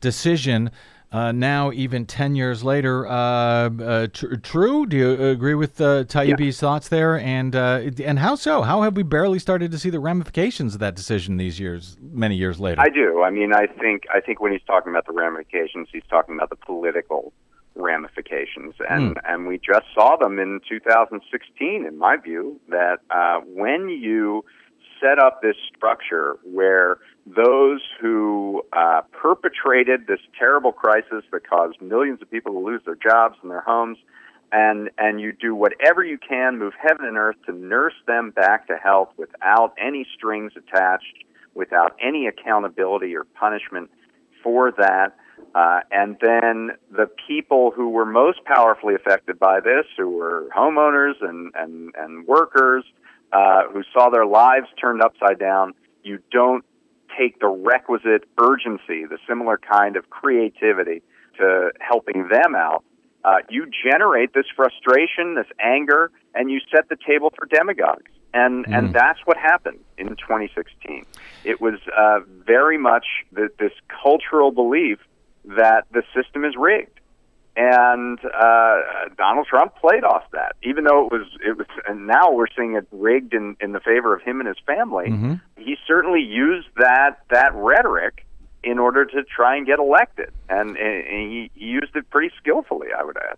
decision 0.01 0.71
uh, 1.15 1.31
now, 1.31 1.71
even 1.71 2.07
10 2.07 2.35
years 2.35 2.65
later, 2.65 3.07
uh, 3.07 3.13
uh, 3.13 4.07
tr- 4.09 4.35
true? 4.35 4.85
Do 4.85 4.97
you 4.97 5.13
agree 5.13 5.55
with 5.55 5.81
uh, 5.81 6.03
Taibbi's 6.03 6.57
yeah. 6.57 6.61
thoughts 6.61 6.89
there? 6.89 7.21
And 7.21 7.55
uh, 7.55 7.83
and 8.05 8.19
how 8.19 8.35
so? 8.35 8.63
How 8.63 8.83
have 8.83 8.97
we 8.97 9.05
barely 9.05 9.39
started 9.39 9.71
to 9.71 9.79
see 9.79 9.91
the 9.91 10.01
ramifications 10.01 10.75
of 10.75 10.81
that 10.81 10.97
decision 10.97 11.37
these 11.37 11.61
years, 11.61 11.97
many 12.03 12.35
years 12.35 12.59
later? 12.59 12.81
I 12.81 12.89
do. 12.89 13.23
I 13.23 13.31
mean, 13.31 13.55
I 13.55 13.67
think 13.67 14.03
I 14.13 14.19
think 14.19 14.41
when 14.41 14.51
he's 14.51 14.65
talking 14.67 14.91
about 14.91 15.07
the 15.07 15.13
ramifications, 15.13 15.87
he's 15.93 16.03
talking 16.11 16.35
about 16.35 16.51
the 16.51 16.57
political 16.57 17.33
ramifications, 17.77 18.75
and 18.91 19.15
mm. 19.15 19.21
and 19.25 19.47
we 19.47 19.59
just 19.59 19.87
saw 19.95 20.17
them 20.17 20.41
in 20.41 20.61
2016, 20.69 21.87
in 21.87 21.97
my 21.97 22.17
view. 22.17 22.61
That 22.71 22.99
uh, 23.11 23.39
when 23.47 23.89
you 23.89 24.45
set 25.01 25.21
up 25.21 25.43
this 25.43 25.57
structure 25.77 26.39
where 26.43 26.99
those 27.27 27.81
who 28.01 28.63
uh, 28.73 29.01
perpetrated 29.13 30.07
this 30.07 30.21
terrible 30.39 30.73
crisis 30.73 31.25
that 31.33 31.49
caused 31.49 31.81
millions 31.81 32.21
of 32.21 32.31
people 32.31 32.53
to 32.53 32.59
lose 32.59 32.83
their 32.85 32.97
jobs 32.97 33.37
and 33.43 33.51
their 33.51 33.63
homes, 33.63 33.99
and 34.53 34.91
and 34.99 35.21
you 35.21 35.33
do 35.33 35.55
whatever 35.55 36.05
you 36.05 36.19
can, 36.19 36.59
move 36.59 36.75
heaven 36.81 37.07
and 37.07 37.17
earth 37.17 37.37
to 37.47 37.53
nurse 37.53 37.95
them 38.07 38.31
back 38.31 38.67
to 38.67 38.77
health 38.77 39.09
without 39.17 39.75
any 39.79 40.07
strings 40.15 40.53
attached, 40.57 41.25
without 41.55 41.97
any 42.01 42.27
accountability 42.27 43.17
or 43.17 43.25
punishment 43.25 43.91
for 44.43 44.73
that. 44.73 45.17
Uh, 45.55 45.81
and 45.91 46.17
then 46.21 46.71
the 46.91 47.09
people 47.27 47.73
who 47.75 47.89
were 47.89 48.05
most 48.05 48.45
powerfully 48.45 48.95
affected 48.95 49.39
by 49.39 49.61
this, 49.61 49.87
who 49.97 50.11
were 50.11 50.47
homeowners 50.55 51.15
and 51.23 51.53
and 51.55 51.95
and 51.97 52.27
workers, 52.27 52.85
uh, 53.33 53.63
who 53.73 53.83
saw 53.95 54.11
their 54.11 54.27
lives 54.27 54.67
turned 54.79 55.01
upside 55.01 55.39
down, 55.39 55.73
you 56.03 56.19
don't 56.31 56.65
take 57.19 57.41
the 57.41 57.49
requisite 57.49 58.25
urgency, 58.41 59.05
the 59.05 59.19
similar 59.29 59.59
kind 59.59 59.97
of 59.97 60.11
creativity 60.11 61.03
to 61.39 61.71
helping 61.81 62.29
them 62.29 62.55
out, 62.55 62.85
uh, 63.25 63.39
you 63.49 63.67
generate 63.83 64.35
this 64.35 64.47
frustration, 64.55 65.35
this 65.35 65.47
anger, 65.59 66.11
and 66.35 66.51
you 66.51 66.61
set 66.75 66.89
the 66.89 66.97
table 67.07 67.33
for 67.37 67.47
demagogues. 67.47 68.11
And 68.35 68.67
mm. 68.67 68.77
and 68.77 68.93
that's 68.93 69.21
what 69.25 69.37
happened 69.37 69.79
in 69.97 70.09
2016. 70.09 71.07
It 71.45 71.61
was 71.61 71.75
uh, 71.97 72.21
very 72.45 72.79
much 72.79 73.07
the, 73.33 73.49
this 73.59 73.73
cultural 74.03 74.51
belief 74.51 74.99
that 75.45 75.87
the 75.93 76.03
system 76.15 76.45
is 76.45 76.55
rigged 76.57 77.01
and 77.57 78.19
uh, 78.25 78.81
Donald 79.17 79.47
Trump 79.47 79.77
played 79.77 80.05
off 80.05 80.25
that, 80.33 80.57
even 80.63 80.85
though 80.85 81.07
it 81.07 81.13
was 81.13 81.27
it 81.45 81.57
was. 81.57 81.67
And 81.87 82.07
now 82.07 82.33
we're 82.33 82.49
seeing 82.57 82.75
it 82.75 82.87
rigged 82.91 83.35
in 83.35 83.57
in 83.61 83.73
the 83.73 83.81
favor 83.81 84.15
of 84.15 84.23
him 84.23 84.41
and 84.41 84.49
his 84.49 84.59
family. 84.67 85.07
Mm-hmm. 85.11 85.35
He 85.57 85.77
certainly 85.87 86.23
used 86.23 86.69
that 86.77 87.21
that 87.31 87.55
rhetoric 87.55 88.27
in 88.65 88.79
order 88.79 89.05
to 89.05 89.23
try 89.25 89.57
and 89.57 89.67
get 89.67 89.79
elected, 89.79 90.33
and, 90.49 90.77
and 90.77 91.31
he, 91.31 91.51
he 91.55 91.67
used 91.67 91.95
it 91.95 92.09
pretty 92.11 92.35
skillfully, 92.41 92.89
I 92.99 93.05
would 93.05 93.17
add. 93.19 93.37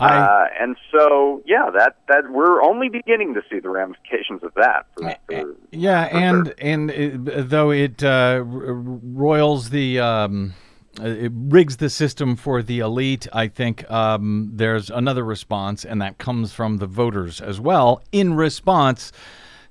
I, 0.00 0.16
uh, 0.16 0.46
and 0.60 0.76
so, 0.92 1.42
yeah, 1.44 1.70
that 1.76 1.96
that 2.06 2.30
we're 2.30 2.62
only 2.62 2.88
beginning 2.88 3.34
to 3.34 3.42
see 3.50 3.58
the 3.58 3.68
ramifications 3.70 4.44
of 4.44 4.54
that. 4.54 4.86
For, 4.96 5.16
for, 5.26 5.56
yeah, 5.72 6.08
for 6.08 6.16
and 6.16 6.46
sure. 6.46 6.54
and 6.60 6.90
it, 6.90 7.48
though 7.50 7.70
it 7.70 8.02
uh, 8.04 8.42
roils 8.44 9.70
the. 9.70 9.98
Um, 9.98 10.54
it 11.00 11.32
rigs 11.34 11.76
the 11.76 11.90
system 11.90 12.36
for 12.36 12.62
the 12.62 12.80
elite. 12.80 13.26
I 13.32 13.48
think 13.48 13.88
um, 13.90 14.50
there's 14.52 14.90
another 14.90 15.24
response, 15.24 15.84
and 15.84 16.00
that 16.02 16.18
comes 16.18 16.52
from 16.52 16.78
the 16.78 16.86
voters 16.86 17.40
as 17.40 17.60
well 17.60 18.02
in 18.12 18.34
response 18.34 19.12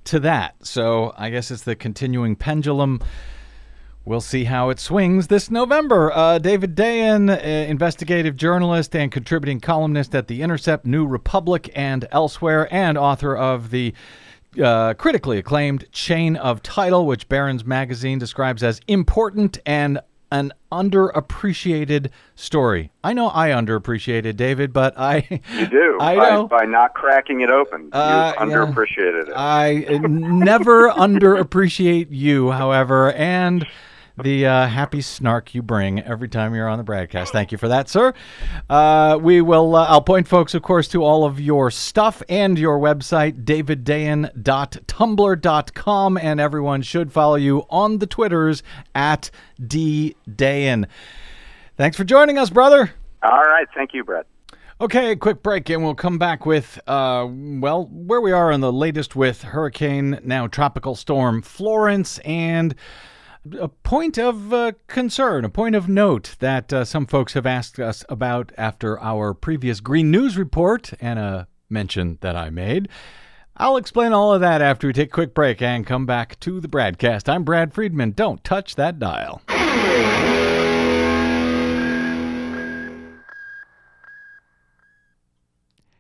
to 0.05 0.19
that. 0.21 0.65
So 0.65 1.13
I 1.17 1.30
guess 1.30 1.51
it's 1.51 1.63
the 1.63 1.75
continuing 1.75 2.36
pendulum. 2.36 3.01
We'll 4.05 4.21
see 4.21 4.45
how 4.45 4.69
it 4.69 4.80
swings 4.80 5.28
this 5.28 5.51
November. 5.51 6.13
Uh, 6.13 6.38
David 6.38 6.78
Dayen, 6.78 7.30
uh, 7.30 7.41
investigative 7.41 8.38
journalist 8.38 8.95
and 8.95 9.11
contributing 9.11 9.59
columnist 9.59 10.15
at 10.15 10.28
The 10.28 10.41
Intercept, 10.41 10.86
New 10.86 11.05
Republic, 11.05 11.69
and 11.75 12.07
elsewhere, 12.13 12.73
and 12.73 12.97
author 12.97 13.36
of 13.36 13.69
the 13.69 13.93
uh, 14.63 14.93
critically 14.93 15.38
acclaimed 15.38 15.91
Chain 15.91 16.38
of 16.38 16.63
Title, 16.63 17.05
which 17.05 17.28
Barron's 17.28 17.65
Magazine 17.65 18.17
describes 18.17 18.63
as 18.63 18.80
important 18.88 19.59
and 19.65 19.99
an 20.32 20.51
underappreciated 20.71 22.09
story. 22.36 22.91
I 23.03 23.13
know 23.13 23.32
I 23.34 23.49
underappreciated 23.49 24.36
David, 24.36 24.73
but 24.73 24.97
I 24.97 25.28
you 25.53 25.67
do. 25.67 25.97
I 26.01 26.15
by, 26.15 26.30
know 26.30 26.47
by 26.47 26.65
not 26.65 26.93
cracking 26.93 27.41
it 27.41 27.49
open. 27.49 27.89
Uh, 27.93 28.34
you 28.36 28.45
underappreciated 28.45 29.28
yeah. 29.28 29.65
it. 29.65 29.93
I 29.93 29.97
never 30.07 30.89
underappreciate 30.91 32.07
you, 32.09 32.51
however, 32.51 33.13
and 33.13 33.65
the 34.22 34.45
uh, 34.45 34.68
happy 34.68 35.01
snark 35.01 35.53
you 35.53 35.61
bring 35.61 36.01
every 36.01 36.28
time 36.28 36.55
you're 36.55 36.68
on 36.68 36.78
the 36.78 36.84
broadcast. 36.84 37.32
Thank 37.32 37.51
you 37.51 37.57
for 37.57 37.68
that, 37.68 37.89
sir. 37.89 38.13
Uh, 38.70 39.20
we 39.22 39.41
will. 39.41 39.76
Uh, 39.76 39.86
I'll 39.86 40.01
point 40.01 40.28
folks, 40.28 40.53
of 40.53 40.61
course, 40.61 40.88
to 40.89 41.03
all 41.03 41.26
of 41.26 41.39
your 41.39 41.72
stuff 41.72 42.22
and 42.28 42.57
your 42.57 42.80
website, 42.80 43.45
daviddayen.tumblr.com, 43.45 46.18
and 46.18 46.39
everyone 46.39 46.82
should 46.82 47.11
follow 47.11 47.36
you 47.36 47.65
on 47.70 47.99
the 47.99 48.07
Twitters 48.07 48.63
at 48.95 49.30
ddayen. 49.61 50.86
Thanks 51.76 51.95
for 51.95 52.03
joining 52.03 52.38
us, 52.38 52.49
brother. 52.49 52.91
All 53.24 53.43
right, 53.43 53.68
thank 53.76 53.93
you, 53.93 54.03
Brett. 54.03 54.26
Okay, 54.80 55.15
quick 55.15 55.41
break, 55.41 55.72
and 55.72 55.84
we'll 55.84 55.95
come 55.95 56.20
back 56.20 56.45
with, 56.45 56.80
uh, 56.86 57.28
well, 57.28 57.89
where 57.91 58.22
we 58.22 58.32
are 58.32 58.51
on 58.51 58.61
the 58.61 58.72
latest 58.72 59.15
with 59.15 59.41
Hurricane, 59.41 60.20
now 60.24 60.45
Tropical 60.45 60.93
Storm 60.93 61.41
Florence, 61.41 62.20
and 62.20 62.76
a 63.56 63.68
point 63.68 64.18
of 64.18 64.54
uh, 64.54 64.72
concern, 64.88 65.45
a 65.45 65.50
point 65.50 65.76
of 65.76 65.88
note 65.88 66.36
that 66.39 66.72
uh, 66.74 66.86
some 66.86 67.06
folks 67.06 67.34
have 67.34 67.45
asked 67.45 67.80
us 67.80 68.04
about 68.10 68.52
after 68.58 69.00
our 69.00 69.34
previous 69.34 69.80
Green 69.80 70.12
News 70.12 70.38
report 70.38 70.93
and 71.00 71.20
a 71.20 71.48
mention 71.70 72.18
that 72.22 72.36
I 72.36 72.50
made. 72.50 72.89
I'll 73.56 73.78
explain 73.78 74.14
all 74.14 74.34
of 74.34 74.41
that 74.41 74.62
after 74.62 74.88
we 74.88 74.93
take 74.93 75.10
a 75.10 75.12
quick 75.12 75.34
break 75.34 75.62
and 75.62 75.86
come 75.86 76.06
back 76.06 76.39
to 76.41 76.60
the 76.60 76.68
broadcast. 76.68 77.28
I'm 77.28 77.43
Brad 77.43 77.74
Friedman. 77.74 78.12
Don't 78.12 78.43
touch 78.43 78.76
that 78.76 79.00
dial. 79.00 79.41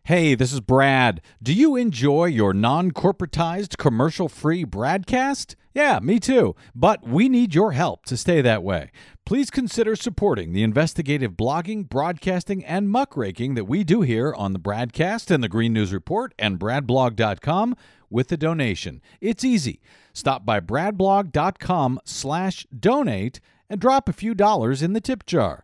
Hey, 0.07 0.35
this 0.35 0.53
is 0.53 0.61
Brad. 0.61 1.19
Do 1.43 1.51
you 1.51 1.75
enjoy 1.75 2.27
your 2.27 2.53
non 2.53 2.91
corporatized, 2.91 3.75
commercial 3.77 4.29
free 4.29 4.63
broadcast? 4.63 5.57
Yeah, 5.77 5.99
me 6.01 6.19
too. 6.19 6.55
But 6.73 7.07
we 7.07 7.29
need 7.29 7.53
your 7.53 7.73
help 7.73 8.03
to 8.05 8.17
stay 8.17 8.41
that 8.41 8.63
way. 8.63 8.89
Please 9.27 9.51
consider 9.51 9.95
supporting 9.95 10.51
the 10.51 10.63
investigative 10.63 11.33
blogging, 11.33 11.87
broadcasting, 11.87 12.65
and 12.65 12.89
muckraking 12.89 13.53
that 13.53 13.65
we 13.65 13.83
do 13.83 14.01
here 14.01 14.33
on 14.33 14.53
the 14.53 14.59
Bradcast 14.59 15.29
and 15.29 15.43
the 15.43 15.47
Green 15.47 15.73
News 15.73 15.93
Report 15.93 16.33
and 16.39 16.57
bradblog.com 16.57 17.75
with 18.09 18.31
a 18.31 18.37
donation. 18.37 19.03
It's 19.21 19.43
easy. 19.43 19.79
Stop 20.13 20.47
by 20.47 20.59
bradblog.com 20.61 21.99
slash 22.03 22.65
donate 22.75 23.39
and 23.69 23.79
drop 23.79 24.09
a 24.09 24.13
few 24.13 24.33
dollars 24.33 24.81
in 24.81 24.93
the 24.93 25.01
tip 25.01 25.27
jar. 25.27 25.63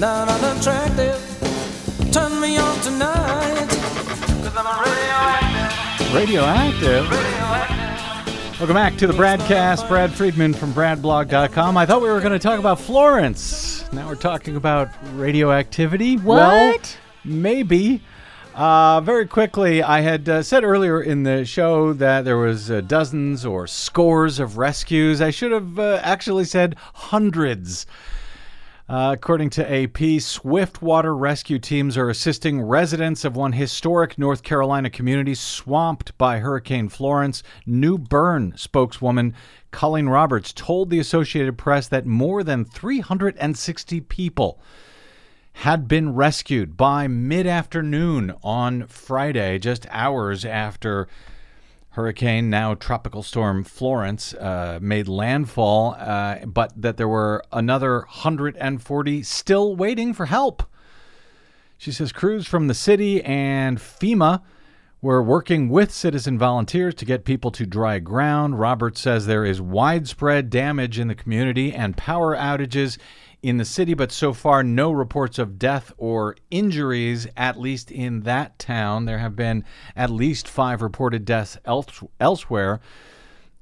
not 0.00 0.28
unattractive. 0.30 1.20
Turn 2.10 2.40
me 2.40 2.56
on 2.56 2.80
tonight, 2.80 3.66
cause 3.68 4.56
I'm 4.56 4.82
radioactive. 4.82 6.14
Radioactive. 6.14 7.10
Radioactive. 7.10 8.58
Welcome 8.58 8.74
back 8.76 8.96
to 8.96 9.06
the 9.06 9.12
Bradcast. 9.12 9.86
Brad 9.88 10.10
Friedman 10.10 10.54
from 10.54 10.72
bradblog.com. 10.72 11.76
I 11.76 11.84
thought 11.84 12.00
we 12.00 12.08
were 12.08 12.20
going 12.20 12.32
to 12.32 12.38
talk 12.38 12.58
about 12.58 12.80
Florence. 12.80 13.84
Now 13.92 14.08
we're 14.08 14.14
talking 14.14 14.56
about 14.56 14.88
radioactivity. 15.12 16.16
Well, 16.16 16.70
What? 16.72 16.96
maybe. 17.22 18.02
Uh, 18.54 19.02
very 19.02 19.26
quickly, 19.26 19.82
I 19.82 20.00
had 20.00 20.26
uh, 20.28 20.42
said 20.42 20.64
earlier 20.64 21.02
in 21.02 21.24
the 21.24 21.44
show 21.44 21.92
that 21.92 22.24
there 22.24 22.38
was 22.38 22.70
uh, 22.70 22.80
dozens 22.80 23.44
or 23.44 23.66
scores 23.66 24.38
of 24.40 24.56
rescues. 24.56 25.20
I 25.20 25.30
should 25.30 25.52
have 25.52 25.78
uh, 25.78 26.00
actually 26.02 26.44
said 26.44 26.76
hundreds. 26.94 27.86
Uh, 28.90 29.12
according 29.12 29.48
to 29.48 29.72
AP, 29.72 30.20
swift 30.20 30.82
water 30.82 31.14
rescue 31.14 31.60
teams 31.60 31.96
are 31.96 32.10
assisting 32.10 32.60
residents 32.60 33.24
of 33.24 33.36
one 33.36 33.52
historic 33.52 34.18
North 34.18 34.42
Carolina 34.42 34.90
community 34.90 35.32
swamped 35.32 36.18
by 36.18 36.40
Hurricane 36.40 36.88
Florence. 36.88 37.44
New 37.64 37.98
Bern 37.98 38.52
spokeswoman 38.56 39.32
Colleen 39.70 40.08
Roberts 40.08 40.52
told 40.52 40.90
the 40.90 40.98
Associated 40.98 41.56
Press 41.56 41.86
that 41.86 42.04
more 42.04 42.42
than 42.42 42.64
360 42.64 44.00
people 44.00 44.60
had 45.52 45.86
been 45.86 46.12
rescued 46.12 46.76
by 46.76 47.06
mid 47.06 47.46
afternoon 47.46 48.34
on 48.42 48.88
Friday, 48.88 49.60
just 49.60 49.86
hours 49.90 50.44
after 50.44 51.06
Hurricane, 51.90 52.48
now 52.48 52.74
Tropical 52.74 53.22
Storm 53.22 53.64
Florence, 53.64 54.32
uh, 54.34 54.78
made 54.80 55.08
landfall, 55.08 55.96
uh, 55.98 56.46
but 56.46 56.72
that 56.80 56.96
there 56.96 57.08
were 57.08 57.42
another 57.52 58.00
140 58.00 59.22
still 59.24 59.74
waiting 59.74 60.14
for 60.14 60.26
help. 60.26 60.62
She 61.76 61.90
says 61.90 62.12
crews 62.12 62.46
from 62.46 62.68
the 62.68 62.74
city 62.74 63.24
and 63.24 63.78
FEMA 63.78 64.42
were 65.02 65.22
working 65.22 65.68
with 65.68 65.90
citizen 65.90 66.38
volunteers 66.38 66.94
to 66.94 67.04
get 67.04 67.24
people 67.24 67.50
to 67.50 67.66
dry 67.66 67.98
ground. 67.98 68.60
Robert 68.60 68.96
says 68.98 69.26
there 69.26 69.44
is 69.44 69.60
widespread 69.60 70.50
damage 70.50 70.98
in 70.98 71.08
the 71.08 71.14
community 71.14 71.72
and 71.72 71.96
power 71.96 72.36
outages 72.36 72.98
in 73.42 73.56
the 73.56 73.64
city, 73.64 73.94
but 73.94 74.12
so 74.12 74.32
far 74.32 74.62
no 74.62 74.90
reports 74.92 75.38
of 75.38 75.58
death 75.58 75.92
or 75.96 76.36
injuries, 76.50 77.26
at 77.36 77.58
least 77.58 77.90
in 77.90 78.20
that 78.20 78.58
town. 78.58 79.04
There 79.06 79.18
have 79.18 79.36
been 79.36 79.64
at 79.96 80.10
least 80.10 80.46
five 80.48 80.82
reported 80.82 81.24
deaths 81.24 81.56
else- 81.64 82.02
elsewhere. 82.18 82.80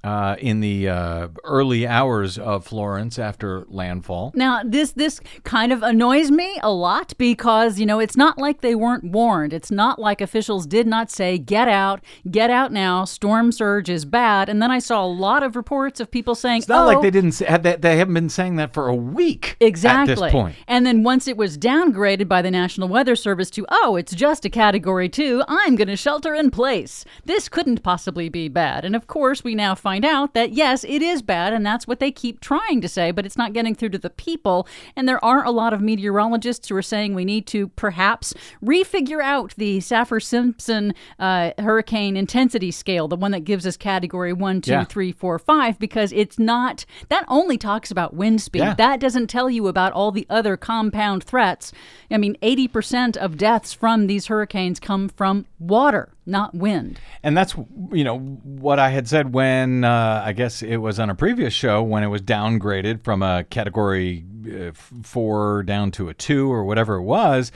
Uh, 0.04 0.36
in 0.38 0.60
the 0.60 0.88
uh, 0.88 1.28
early 1.42 1.84
hours 1.84 2.38
of 2.38 2.64
Florence 2.64 3.18
after 3.18 3.66
landfall. 3.68 4.30
Now, 4.32 4.62
this 4.64 4.92
this 4.92 5.20
kind 5.42 5.72
of 5.72 5.82
annoys 5.82 6.30
me 6.30 6.56
a 6.62 6.70
lot 6.70 7.14
because, 7.18 7.80
you 7.80 7.84
know, 7.84 7.98
it's 7.98 8.16
not 8.16 8.38
like 8.38 8.60
they 8.60 8.76
weren't 8.76 9.02
warned. 9.02 9.52
It's 9.52 9.72
not 9.72 9.98
like 9.98 10.20
officials 10.20 10.68
did 10.68 10.86
not 10.86 11.10
say, 11.10 11.36
get 11.36 11.66
out, 11.66 12.00
get 12.30 12.48
out 12.48 12.72
now, 12.72 13.04
storm 13.04 13.50
surge 13.50 13.90
is 13.90 14.04
bad. 14.04 14.48
And 14.48 14.62
then 14.62 14.70
I 14.70 14.78
saw 14.78 15.04
a 15.04 15.06
lot 15.06 15.42
of 15.42 15.56
reports 15.56 15.98
of 15.98 16.10
people 16.12 16.36
saying, 16.36 16.58
It's 16.58 16.68
not 16.68 16.84
oh, 16.84 16.86
like 16.86 17.02
they 17.02 17.10
didn't 17.10 17.32
say 17.32 17.46
had 17.46 17.64
that 17.64 17.82
they 17.82 17.96
haven't 17.96 18.14
been 18.14 18.28
saying 18.28 18.54
that 18.56 18.72
for 18.72 18.86
a 18.86 18.94
week 18.94 19.56
Exactly. 19.58 20.12
at 20.12 20.18
this 20.20 20.30
point. 20.30 20.56
And 20.68 20.86
then 20.86 21.02
once 21.02 21.26
it 21.26 21.36
was 21.36 21.58
downgraded 21.58 22.28
by 22.28 22.40
the 22.40 22.50
National 22.50 22.88
Weather 22.88 23.16
Service 23.16 23.50
to, 23.50 23.66
oh, 23.68 23.96
it's 23.96 24.14
just 24.14 24.44
a 24.44 24.50
category 24.50 25.08
two, 25.08 25.42
I'm 25.48 25.74
going 25.74 25.88
to 25.88 25.96
shelter 25.96 26.34
in 26.34 26.50
place. 26.50 27.04
This 27.24 27.48
couldn't 27.48 27.82
possibly 27.82 28.28
be 28.28 28.48
bad. 28.48 28.84
And 28.84 28.94
of 28.94 29.06
course, 29.06 29.42
we 29.42 29.54
now 29.54 29.74
find 29.74 29.97
out 30.04 30.34
that 30.34 30.52
yes, 30.52 30.84
it 30.84 31.02
is 31.02 31.22
bad, 31.22 31.52
and 31.52 31.64
that's 31.64 31.86
what 31.86 32.00
they 32.00 32.10
keep 32.10 32.40
trying 32.40 32.80
to 32.80 32.88
say, 32.88 33.10
but 33.10 33.24
it's 33.26 33.36
not 33.36 33.52
getting 33.52 33.74
through 33.74 33.90
to 33.90 33.98
the 33.98 34.10
people. 34.10 34.66
And 34.96 35.08
there 35.08 35.22
are 35.24 35.44
a 35.44 35.50
lot 35.50 35.72
of 35.72 35.80
meteorologists 35.80 36.68
who 36.68 36.76
are 36.76 36.82
saying 36.82 37.14
we 37.14 37.24
need 37.24 37.46
to 37.48 37.68
perhaps 37.68 38.34
refigure 38.64 39.22
out 39.22 39.54
the 39.56 39.78
Saffir 39.78 40.22
Simpson 40.22 40.94
uh, 41.18 41.52
hurricane 41.58 42.16
intensity 42.16 42.70
scale, 42.70 43.08
the 43.08 43.16
one 43.16 43.30
that 43.32 43.40
gives 43.44 43.66
us 43.66 43.76
category 43.76 44.32
one, 44.32 44.60
two, 44.60 44.72
Yeah. 44.72 44.84
three, 44.84 45.12
four, 45.12 45.38
five, 45.38 45.78
because 45.78 46.12
it's 46.12 46.38
not, 46.38 46.84
that 47.08 47.24
only 47.28 47.56
talks 47.58 47.90
about 47.90 48.14
wind 48.14 48.40
speed. 48.40 48.60
Yeah. 48.60 48.74
That 48.74 49.00
doesn't 49.00 49.28
tell 49.28 49.48
you 49.50 49.68
about 49.68 49.92
all 49.92 50.10
the 50.12 50.26
other 50.30 50.56
compound 50.56 51.24
threats. 51.24 51.72
I 52.10 52.16
mean, 52.18 52.36
80% 52.42 53.16
of 53.16 53.36
deaths 53.36 53.72
from 53.72 54.06
these 54.06 54.26
hurricanes 54.26 54.80
come 54.80 55.08
from 55.08 55.46
water, 55.58 56.08
not 56.28 56.54
wind. 56.54 57.00
And 57.22 57.36
that's 57.36 57.54
you 57.90 58.04
know 58.04 58.18
what 58.18 58.78
I 58.78 58.90
had 58.90 59.08
said 59.08 59.32
when 59.32 59.84
uh, 59.84 60.22
I 60.24 60.32
guess 60.32 60.62
it 60.62 60.76
was 60.76 61.00
on 61.00 61.10
a 61.10 61.14
previous 61.14 61.52
show 61.52 61.82
when 61.82 62.04
it 62.04 62.08
was 62.08 62.22
downgraded 62.22 63.02
from 63.02 63.22
a 63.22 63.44
category 63.44 64.24
uh, 64.46 64.72
four 65.02 65.62
down 65.62 65.90
to 65.92 66.08
a 66.08 66.14
two 66.14 66.52
or 66.52 66.64
whatever 66.64 66.96
it 66.96 67.02
was. 67.02 67.50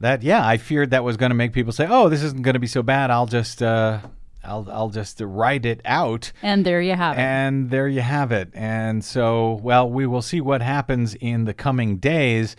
That 0.00 0.22
yeah, 0.22 0.46
I 0.46 0.56
feared 0.56 0.90
that 0.90 1.04
was 1.04 1.16
going 1.16 1.30
to 1.30 1.34
make 1.34 1.52
people 1.52 1.72
say, 1.72 1.86
"Oh, 1.88 2.08
this 2.08 2.22
isn't 2.22 2.42
going 2.42 2.54
to 2.54 2.60
be 2.60 2.66
so 2.66 2.82
bad. 2.82 3.10
I'll 3.10 3.26
just 3.26 3.62
uh, 3.62 4.00
I'll 4.42 4.66
I'll 4.70 4.90
just 4.90 5.20
ride 5.20 5.64
it 5.64 5.80
out." 5.84 6.32
And 6.42 6.64
there 6.64 6.80
you 6.80 6.94
have 6.94 7.16
it. 7.16 7.20
And 7.20 7.70
there 7.70 7.88
you 7.88 8.00
have 8.00 8.32
it. 8.32 8.50
And 8.54 9.04
so, 9.04 9.60
well, 9.62 9.88
we 9.88 10.06
will 10.06 10.22
see 10.22 10.40
what 10.40 10.60
happens 10.62 11.14
in 11.14 11.44
the 11.44 11.54
coming 11.54 11.96
days. 11.98 12.56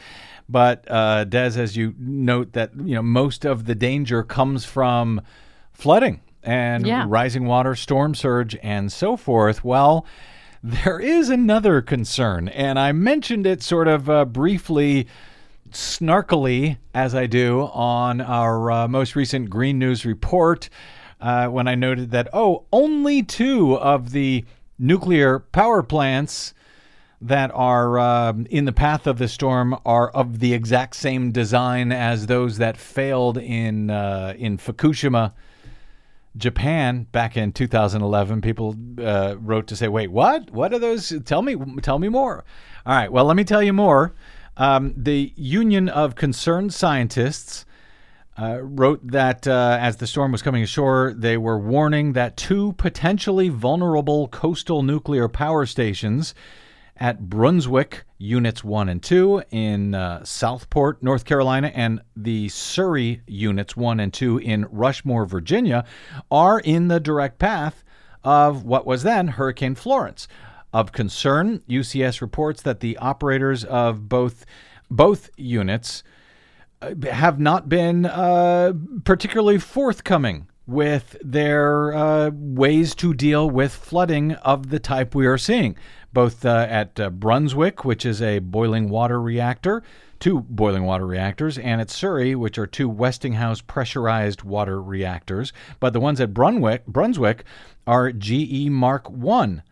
But 0.50 0.90
uh, 0.90 1.26
Des, 1.26 1.60
as 1.60 1.76
you 1.76 1.94
note, 2.00 2.54
that 2.54 2.72
you 2.76 2.96
know 2.96 3.02
most 3.02 3.46
of 3.46 3.66
the 3.66 3.76
danger 3.76 4.24
comes 4.24 4.66
from 4.66 5.22
flooding 5.78 6.20
and 6.42 6.88
Yeah. 6.88 7.06
rising 7.08 7.46
water, 7.46 7.76
storm 7.76 8.16
surge, 8.16 8.58
and 8.64 8.92
so 8.92 9.16
forth. 9.16 9.64
Well, 9.64 10.06
there 10.64 11.00
is 11.00 11.30
another 11.30 11.82
concern, 11.82 12.48
and 12.50 12.80
I 12.80 12.92
mentioned 12.94 13.46
it 13.46 13.62
sort 13.62 13.88
of 13.88 14.10
uh, 14.10 14.26
briefly 14.26 15.06
snarkily 15.72 16.78
as 16.96 17.14
I 17.14 17.28
do 17.28 17.62
on 17.74 18.22
our 18.22 18.72
uh, 18.72 18.88
most 18.88 19.16
recent 19.16 19.50
Green 19.50 19.78
News 19.78 20.04
report 20.06 20.70
uh, 21.22 21.48
when 21.48 21.68
I 21.68 21.76
noted 21.76 22.12
that, 22.12 22.30
oh, 22.34 22.64
only 22.72 23.22
two 23.22 23.76
of 23.76 24.12
the 24.12 24.46
nuclear 24.80 25.40
power 25.40 25.84
plants 25.84 26.54
that 27.22 27.52
are 27.54 28.00
um, 28.00 28.46
in 28.50 28.66
the 28.66 28.72
path 28.72 29.06
of 29.08 29.18
the 29.18 29.28
storm 29.28 29.76
are 29.86 30.10
of 30.10 30.40
the 30.40 30.54
exact 30.54 30.96
same 30.96 31.32
design 31.32 31.92
as 31.92 32.28
those 32.28 32.58
that 32.60 32.78
failed 32.78 33.38
in 33.38 33.90
uh, 33.90 34.34
in 34.38 34.58
Fukushima. 34.58 35.34
Japan 36.38 37.08
back 37.12 37.36
in 37.36 37.52
2011, 37.52 38.42
people 38.42 38.76
uh, 39.00 39.36
wrote 39.40 39.68
to 39.68 39.76
say, 39.76 39.88
"Wait, 39.88 40.12
what? 40.12 40.52
What 40.52 40.74
are 40.74 40.80
those? 40.80 41.14
Tell 41.26 41.42
me, 41.42 41.56
tell 41.82 42.00
me 42.00 42.10
more." 42.10 42.46
All 42.86 42.96
right, 42.96 43.12
well, 43.12 43.26
let 43.26 43.36
me 43.36 43.44
tell 43.44 43.64
you 43.64 43.74
more. 43.74 44.14
Um, 44.56 44.94
the 44.96 45.34
Union 45.36 45.90
of 45.90 46.16
Concerned 46.16 46.74
Scientists 46.74 47.66
uh, 48.40 48.60
wrote 48.62 49.06
that 49.08 49.48
uh, 49.48 49.78
as 49.80 49.98
the 49.98 50.08
storm 50.08 50.32
was 50.32 50.42
coming 50.42 50.64
ashore, 50.64 51.14
they 51.16 51.38
were 51.38 51.58
warning 51.58 52.14
that 52.14 52.38
two 52.38 52.74
potentially 52.74 53.50
vulnerable 53.50 54.28
coastal 54.28 54.84
nuclear 54.84 55.28
power 55.28 55.66
stations 55.66 56.36
at 57.00 57.30
Brunswick 57.30 58.06
Units 58.18 58.64
1 58.64 58.90
and 58.90 59.02
2 59.02 59.44
in 59.52 59.96
uh, 59.96 60.24
Southport, 60.24 61.02
North 61.04 61.26
Carolina, 61.26 61.72
and 61.74 62.02
the 62.16 62.50
Surry 62.50 63.22
Units 63.28 63.78
1 63.78 64.00
and 64.00 64.14
2 64.14 64.40
in 64.40 64.66
Rushmore, 64.72 65.26
Virginia, 65.26 65.86
are 66.32 66.60
in 66.60 66.88
the 66.88 67.00
direct 67.00 67.40
path 67.40 67.84
of 68.24 68.64
what 68.64 68.86
was 68.86 69.04
then 69.04 69.30
Hurricane 69.30 69.76
Florence. 69.76 70.28
Of 70.74 70.92
concern, 70.92 71.62
UCS 71.70 72.20
reports 72.22 72.62
that 72.64 72.82
the 72.82 72.98
operators 72.98 73.64
of 73.64 74.10
both 74.10 74.46
both 74.90 75.30
units 75.38 76.04
uh, 76.82 76.94
have 77.12 77.40
not 77.40 77.68
been 77.68 78.06
uh, 78.06 78.74
particularly 79.04 79.58
forthcoming 79.58 80.48
with 80.68 81.16
their 81.24 81.96
uh, 81.96 82.30
ways 82.34 82.94
to 82.94 83.14
deal 83.14 83.50
with 83.50 83.74
flooding 83.74 84.34
of 84.34 84.70
the 84.70 84.80
type 84.80 85.16
we 85.16 85.26
are 85.26 85.38
seeing, 85.38 85.78
both 86.12 86.46
uh, 86.46 86.68
at 86.70 87.00
uh, 87.00 87.10
Brunswick, 87.10 87.86
which 87.86 88.06
is 88.06 88.22
a 88.22 88.40
boiling 88.40 88.90
water 88.90 89.22
reactor, 89.22 89.82
two 90.20 90.42
boiling 90.42 90.84
water 90.84 91.08
reactors, 91.08 91.58
and 91.58 91.80
at 91.80 91.90
Surry, 91.90 92.36
which 92.36 92.58
are 92.58 92.68
two 92.68 92.90
Westinghouse 92.90 93.62
pressurized 93.62 94.44
water 94.44 94.82
reactors. 94.82 95.54
But 95.80 95.94
the 95.94 96.02
ones 96.02 96.20
at 96.20 96.34
Brunwick, 96.34 96.86
Brunswick 96.86 97.46
are 97.86 98.12
GE 98.12 98.70
Mark 98.70 99.10
1. 99.10 99.64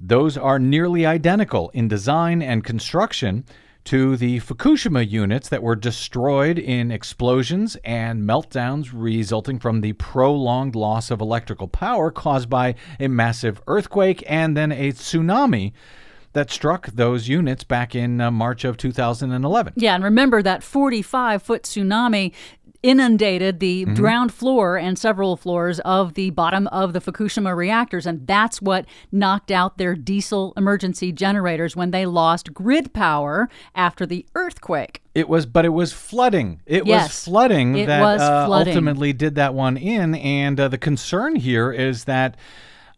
Those 0.00 0.36
are 0.36 0.58
nearly 0.58 1.04
identical 1.04 1.70
in 1.74 1.86
design 1.86 2.40
and 2.40 2.64
construction 2.64 3.44
to 3.84 4.16
the 4.16 4.40
Fukushima 4.40 5.08
units 5.08 5.48
that 5.48 5.62
were 5.62 5.76
destroyed 5.76 6.58
in 6.58 6.90
explosions 6.90 7.76
and 7.84 8.22
meltdowns 8.22 8.90
resulting 8.92 9.58
from 9.58 9.80
the 9.80 9.92
prolonged 9.94 10.76
loss 10.76 11.10
of 11.10 11.20
electrical 11.20 11.68
power 11.68 12.10
caused 12.10 12.48
by 12.48 12.74
a 13.00 13.08
massive 13.08 13.60
earthquake 13.66 14.22
and 14.26 14.56
then 14.56 14.72
a 14.72 14.92
tsunami 14.92 15.72
that 16.32 16.50
struck 16.50 16.86
those 16.86 17.28
units 17.28 17.64
back 17.64 17.94
in 17.94 18.20
uh, 18.20 18.30
March 18.30 18.64
of 18.64 18.76
2011. 18.76 19.74
Yeah, 19.76 19.94
and 19.94 20.04
remember 20.04 20.42
that 20.42 20.62
45 20.62 21.42
foot 21.42 21.62
tsunami 21.62 22.32
inundated 22.82 23.60
the 23.60 23.72
Mm-hmm. 23.82 23.94
ground 23.94 24.32
floor 24.32 24.76
and 24.76 24.98
several 24.98 25.36
floors 25.36 25.80
of 25.80 26.14
the 26.14 26.30
bottom 26.30 26.66
of 26.68 26.92
the 26.92 27.00
Fukushima 27.00 27.56
reactors. 27.56 28.06
And 28.06 28.26
that's 28.26 28.60
what 28.62 28.84
knocked 29.10 29.50
out 29.50 29.78
their 29.78 29.94
diesel 29.94 30.52
emergency 30.56 31.10
generators 31.12 31.74
when 31.74 31.90
they 31.90 32.06
lost 32.06 32.52
grid 32.54 32.92
power 32.92 33.48
after 33.74 34.06
the 34.06 34.24
earthquake. 34.34 35.02
It 35.14 35.28
was, 35.28 35.46
but 35.46 35.64
it 35.64 35.70
was 35.70 35.92
flooding. 35.92 36.60
It 36.66 36.86
was 36.86 37.24
flooding 37.24 37.76
it 37.76 37.86
that 37.86 38.00
was 38.00 38.20
uh, 38.20 38.46
flooding. 38.46 38.72
ultimately 38.74 39.12
did 39.12 39.34
that 39.34 39.54
one 39.54 39.76
in. 39.76 40.14
And 40.14 40.58
uh, 40.60 40.68
the 40.68 40.78
concern 40.78 41.36
here 41.36 41.72
is 41.72 42.04
that 42.04 42.36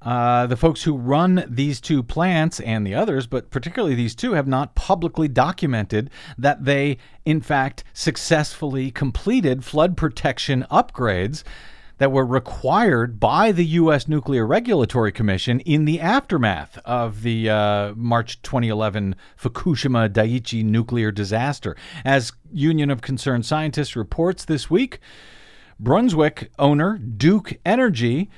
uh, 0.05 0.47
the 0.47 0.57
folks 0.57 0.83
who 0.83 0.97
run 0.97 1.45
these 1.49 1.81
two 1.81 2.03
plants 2.03 2.61
and 2.61 2.87
the 2.87 2.95
others, 2.95 3.27
but 3.27 3.51
particularly 3.51 3.95
these 3.95 4.15
two, 4.15 4.35
have 4.35 4.47
not 4.47 4.75
publicly 4.75 5.29
documented 5.29 6.11
that 6.37 6.65
they, 6.65 6.99
in 7.25 7.41
fact, 7.41 7.85
successfully 7.95 8.91
completed 8.91 9.65
flood 9.65 9.97
protection 9.97 10.67
upgrades 10.71 11.43
that 11.99 12.13
were 12.13 12.27
required 12.27 13.21
by 13.21 13.53
the 13.53 13.65
U.S. 13.65 14.09
Nuclear 14.09 14.47
Regulatory 14.47 15.13
Commission 15.13 15.61
in 15.61 15.85
the 15.85 16.01
aftermath 16.01 16.77
of 16.85 17.23
the 17.23 17.49
uh, 17.49 17.95
March 17.95 18.43
2011 18.43 19.15
Fukushima 19.41 20.09
Daiichi 20.09 20.65
nuclear 20.65 21.13
disaster. 21.13 21.77
As 22.05 22.33
Union 22.53 22.91
of 22.91 23.01
Concerned 23.01 23.47
Scientists 23.47 23.97
reports 23.97 24.45
this 24.45 24.69
week, 24.69 24.99
Brunswick 25.79 26.51
owner 26.59 26.99
Duke 26.99 27.55
Energy 27.65 28.29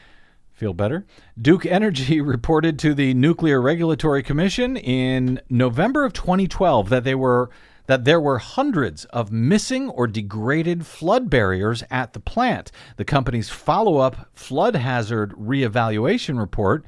feel 0.57 0.73
better. 0.73 1.05
Duke 1.41 1.67
Energy 1.67 2.21
reported 2.23 2.79
to 2.79 2.95
the 2.95 3.13
Nuclear 3.15 3.61
Regulatory 3.61 4.23
Commission 4.23 4.77
in 4.77 5.41
November 5.51 6.05
of 6.05 6.15
2012 6.15 6.89
that 6.89 7.05
they 7.05 7.15
were 7.15 7.51
that 7.87 8.05
there 8.05 8.21
were 8.21 8.39
hundreds 8.39 9.05
of 9.07 9.31
missing 9.31 9.89
or 9.91 10.09
degraded 10.09 10.85
flood 10.85 11.31
barriers 11.31 11.85
at 11.89 12.15
the 12.15 12.19
plant. 12.19 12.73
The 12.97 13.05
company's 13.05 13.49
follow-up 13.49 14.29
flood 14.35 14.75
hazard 14.75 15.31
reevaluation 15.35 16.37
report, 16.37 16.85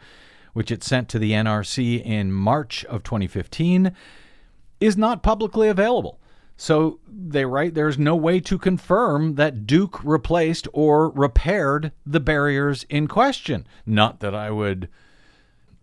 which 0.55 0.73
it 0.73 0.83
sent 0.83 1.09
to 1.11 1.21
the 1.21 1.31
NRC 1.31 2.05
in 2.05 2.33
March 2.33 2.85
of 2.87 3.05
2015, 3.05 3.93
is 4.81 4.97
not 4.97 5.23
publicly 5.23 5.69
available. 5.69 6.19
So 6.61 6.99
they 7.09 7.45
write 7.45 7.75
there's 7.75 7.99
no 7.99 8.17
way 8.17 8.41
to 8.41 8.59
confirm 8.59 9.37
that 9.37 9.65
Duke 9.65 10.03
replaced 10.03 10.67
or 10.73 11.11
repaired 11.11 11.93
the 12.05 12.19
barriers 12.19 12.85
in 12.91 13.07
question. 13.07 13.65
Not 13.87 14.19
that 14.21 14.35
I 14.35 14.51
would 14.51 14.89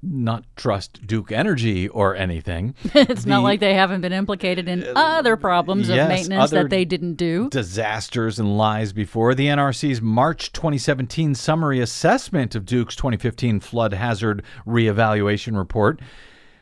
not 0.03 0.43
trust 0.57 1.07
Duke 1.07 1.31
Energy 1.31 1.87
or 1.87 2.13
anything. 2.13 2.75
It's 2.93 3.25
not 3.25 3.41
like 3.41 3.61
they 3.61 3.73
haven't 3.73 4.01
been 4.01 4.11
implicated 4.13 4.67
in 4.67 4.83
uh, 4.83 4.91
other 4.95 5.37
problems 5.37 5.87
of 5.87 5.95
maintenance 5.95 6.51
that 6.51 6.69
they 6.69 6.83
didn't 6.83 7.15
do. 7.15 7.49
disasters 7.49 8.37
and 8.37 8.57
lies 8.57 8.91
before. 8.91 9.33
The 9.33 9.47
NRC's 9.47 10.01
March 10.01 10.51
2017 10.51 11.35
summary 11.35 11.79
assessment 11.79 12.53
of 12.53 12.65
Duke's 12.65 12.97
2015 12.97 13.61
flood 13.61 13.93
hazard 13.93 14.43
reevaluation 14.67 15.57
report 15.57 16.01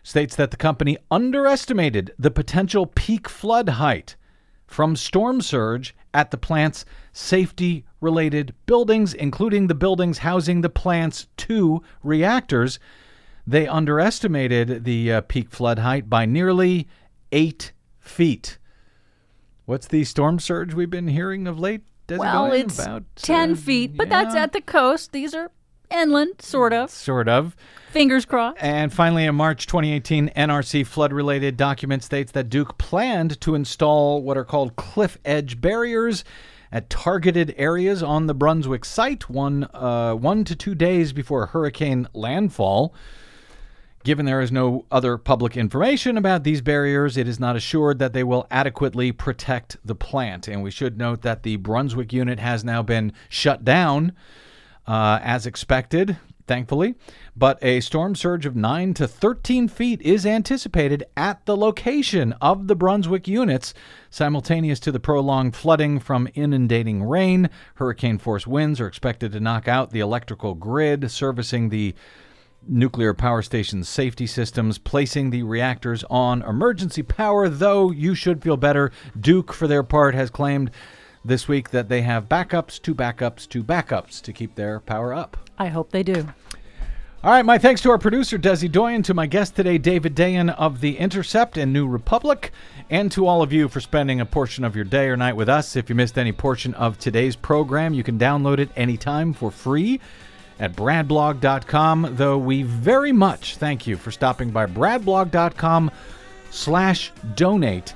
states 0.04 0.36
that 0.36 0.52
the 0.52 0.58
company 0.58 0.98
underestimated 1.10 2.14
the 2.20 2.30
potential 2.32 2.86
peak 2.86 3.28
flood 3.30 3.70
height 3.70 4.16
from 4.68 4.96
storm 4.96 5.42
surge 5.42 5.96
at 6.14 6.32
the 6.32 6.38
plant's 6.38 6.86
safety 7.12 7.86
related 8.02 8.54
buildings, 8.66 9.14
including 9.14 9.68
the 9.68 9.76
buildings 9.76 10.20
housing 10.20 10.62
the 10.62 10.70
plant's 10.70 11.28
two 11.38 11.82
reactors. 12.04 12.80
They 13.48 13.68
underestimated 13.68 14.84
the 14.84 15.14
uh, 15.14 15.22
peak 15.22 15.50
flood 15.50 15.80
height 15.80 16.10
by 16.10 16.26
nearly 16.26 16.88
eight 17.32 17.72
feet. 18.00 18.58
What's 19.66 19.88
the 19.88 20.04
storm 20.04 20.40
surge 20.40 20.74
we've 20.74 20.90
been 20.90 21.08
hearing 21.08 21.48
of 21.48 21.58
late? 21.60 21.82
Desi 22.08 22.20
Well, 22.20 22.50
Doyen? 22.50 22.66
it's 22.66 22.80
About, 22.80 23.04
10 23.16 23.52
uh, 23.52 23.56
feet, 23.56 23.96
but 23.96 24.10
that's 24.10 24.36
at 24.36 24.52
the 24.52 24.62
coast. 24.62 25.14
These 25.14 25.34
are 25.34 25.52
inland, 25.90 26.42
sort 26.42 26.74
of. 26.74 26.90
sort 26.90 27.30
of. 27.30 27.56
Fingers 27.94 28.26
crossed. 28.26 28.58
And 28.60 28.92
finally, 28.92 29.26
in 29.26 29.36
March 29.36 29.68
2018 29.68 30.30
NRC 30.36 30.84
flood 30.84 31.14
related 31.14 31.58
document 31.58 32.02
states 32.02 32.32
that 32.32 32.50
Duke 32.50 32.80
planned 32.80 33.40
to 33.42 33.54
install 33.54 34.24
what 34.24 34.36
are 34.36 34.44
called 34.44 34.76
cliff 34.76 35.20
edge 35.24 35.62
barriers 35.62 36.24
at 36.72 36.90
targeted 36.90 37.54
areas 37.56 38.02
on 38.02 38.26
the 38.26 38.34
Brunswick 38.34 38.84
site 38.84 39.30
one, 39.30 39.66
uh, 39.76 40.16
one 40.16 40.44
to 40.44 40.56
two 40.56 40.74
days 40.74 41.14
before 41.14 41.46
hurricane 41.46 42.08
landfall. 42.14 42.96
Given 44.04 44.26
there 44.26 44.42
is 44.42 44.52
no 44.52 44.86
other 44.90 45.20
public 45.20 45.56
information 45.56 46.18
about 46.18 46.44
these 46.44 46.62
barriers, 46.62 47.16
it 47.16 47.28
is 47.28 47.40
not 47.40 47.56
assured 47.56 48.00
that 48.00 48.12
they 48.12 48.24
will 48.24 48.48
adequately 48.50 49.12
protect 49.12 49.78
the 49.86 49.94
plant. 49.94 50.48
And 50.48 50.64
we 50.64 50.72
should 50.72 50.98
note 50.98 51.22
that 51.22 51.44
the 51.44 51.58
Brunswick 51.58 52.12
unit 52.12 52.40
has 52.40 52.64
now 52.64 52.82
been 52.82 53.14
shut 53.30 53.64
down 53.64 54.14
uh, 54.88 55.20
as 55.22 55.46
expected, 55.46 56.18
thankfully. 56.48 56.96
But 57.36 57.64
a 57.64 57.80
storm 57.80 58.16
surge 58.16 58.46
of 58.46 58.56
9 58.56 58.94
to 58.96 59.08
13 59.08 59.68
feet 59.68 60.02
is 60.02 60.26
anticipated 60.26 61.04
at 61.16 61.46
the 61.46 61.58
location 61.58 62.34
of 62.42 62.68
the 62.68 62.76
Brunswick 62.76 63.28
units, 63.28 63.74
simultaneous 64.10 64.80
to 64.82 64.92
the 64.92 65.00
prolonged 65.00 65.56
flooding 65.56 66.00
from 66.00 66.28
inundating 66.36 67.04
rain. 67.04 67.50
Hurricane 67.76 68.18
force 68.18 68.46
winds 68.46 68.80
are 68.80 68.88
expected 68.88 69.32
to 69.32 69.40
knock 69.40 69.68
out 69.68 69.92
the 69.92 70.00
electrical 70.00 70.56
grid 70.56 71.10
servicing 71.12 71.70
the 71.70 71.96
nuclear 72.68 73.14
power 73.14 73.42
station's 73.42 73.90
safety 73.90 74.28
systems, 74.28 74.78
placing 74.78 75.30
the 75.30 75.44
reactors 75.44 76.04
on 76.10 76.42
emergency 76.44 77.04
power, 77.04 77.50
though 77.50 77.92
you 77.92 78.16
should 78.16 78.42
feel 78.42 78.58
better. 78.58 78.92
Duke, 79.20 79.54
for 79.54 79.68
their 79.68 79.84
part, 79.84 80.16
has 80.16 80.30
claimed 80.30 80.72
this 81.26 81.48
week 81.48 81.70
that 81.72 81.90
they 81.90 82.02
have 82.02 82.30
backups 82.30 82.82
to 82.82 82.94
backups 82.94 83.48
to 83.50 83.64
backups 83.64 84.22
to 84.22 84.34
keep 84.34 84.56
their 84.56 84.80
power 84.80 85.14
up. 85.14 85.43
I 85.58 85.68
hope 85.68 85.92
they 85.92 86.04
do. 86.04 86.28
All 87.24 87.32
right, 87.32 87.46
my 87.46 87.58
thanks 87.58 87.80
to 87.84 87.90
our 87.90 87.98
producer, 87.98 88.38
Desi 88.38 88.70
Doyen, 88.70 89.02
to 89.04 89.14
my 89.14 89.28
guest 89.28 89.56
today, 89.56 89.78
David 89.78 90.14
Dayen 90.14 90.54
of 90.56 90.82
The 90.82 90.98
Intercept 90.98 91.58
and 91.58 91.72
New 91.72 91.88
Republic, 91.88 92.52
and 92.90 93.10
to 93.14 93.28
all 93.28 93.42
of 93.42 93.54
you 93.54 93.70
for 93.70 93.80
spending 93.80 94.20
a 94.20 94.26
portion 94.26 94.66
of 94.66 94.76
your 94.76 94.84
day 94.84 95.08
or 95.08 95.16
night 95.16 95.38
with 95.38 95.48
us. 95.48 95.78
If 95.78 95.88
you 95.88 95.96
missed 95.96 96.18
any 96.18 96.34
portion 96.34 96.74
of 96.74 97.00
today's 97.00 97.38
program, 97.38 97.94
you 97.94 98.04
can 98.04 98.20
download 98.20 98.60
it 98.60 98.72
anytime 98.76 99.32
for 99.32 99.52
free 99.52 100.02
at 100.60 100.76
bradblog.com, 100.76 102.10
though 102.12 102.38
we 102.38 102.64
very 102.64 103.14
much 103.14 103.56
thank 103.56 103.88
you 103.88 103.96
for 103.96 104.12
stopping 104.12 104.52
by 104.52 104.66
bradblog.com 104.66 105.92
slash 106.52 107.14
donate 107.36 107.94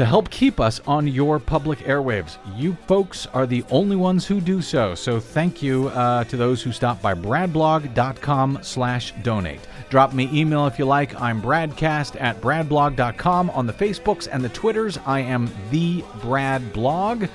to 0.00 0.06
help 0.06 0.30
keep 0.30 0.60
us 0.60 0.80
on 0.86 1.06
your 1.06 1.38
public 1.38 1.80
airwaves. 1.80 2.38
You 2.56 2.74
folks 2.86 3.26
are 3.34 3.46
the 3.46 3.62
only 3.70 3.96
ones 3.96 4.26
who 4.26 4.40
do 4.40 4.62
so. 4.62 4.94
So 4.94 5.20
thank 5.20 5.62
you 5.62 5.88
uh, 5.88 6.24
to 6.24 6.38
those 6.38 6.62
who 6.62 6.72
stop 6.72 7.02
by 7.02 7.12
bradblog.com 7.12 8.60
slash 8.62 9.12
donate. 9.22 9.60
Drop 9.90 10.14
me 10.14 10.30
email 10.32 10.66
if 10.66 10.78
you 10.78 10.86
like. 10.86 11.20
I'm 11.20 11.42
bradcast 11.42 12.18
at 12.18 12.40
bradblog.com 12.40 13.50
on 13.50 13.66
the 13.66 13.74
Facebooks 13.74 14.26
and 14.32 14.42
the 14.42 14.48
Twitters. 14.48 14.98
I 15.04 15.20
am 15.20 15.52
the 15.70 16.02
Brad 16.22 16.72
Blog. 16.72 17.26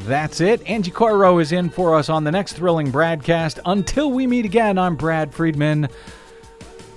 That's 0.00 0.42
it. 0.42 0.60
Angie 0.68 0.90
Coiro 0.90 1.40
is 1.40 1.52
in 1.52 1.70
for 1.70 1.94
us 1.94 2.10
on 2.10 2.22
the 2.22 2.32
next 2.32 2.52
thrilling 2.52 2.92
Bradcast. 2.92 3.60
Until 3.64 4.10
we 4.10 4.26
meet 4.26 4.44
again, 4.44 4.76
I'm 4.76 4.96
Brad 4.96 5.32
Friedman. 5.32 5.88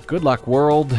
Good 0.05 0.26
luck, 0.26 0.47
world. 0.47 0.91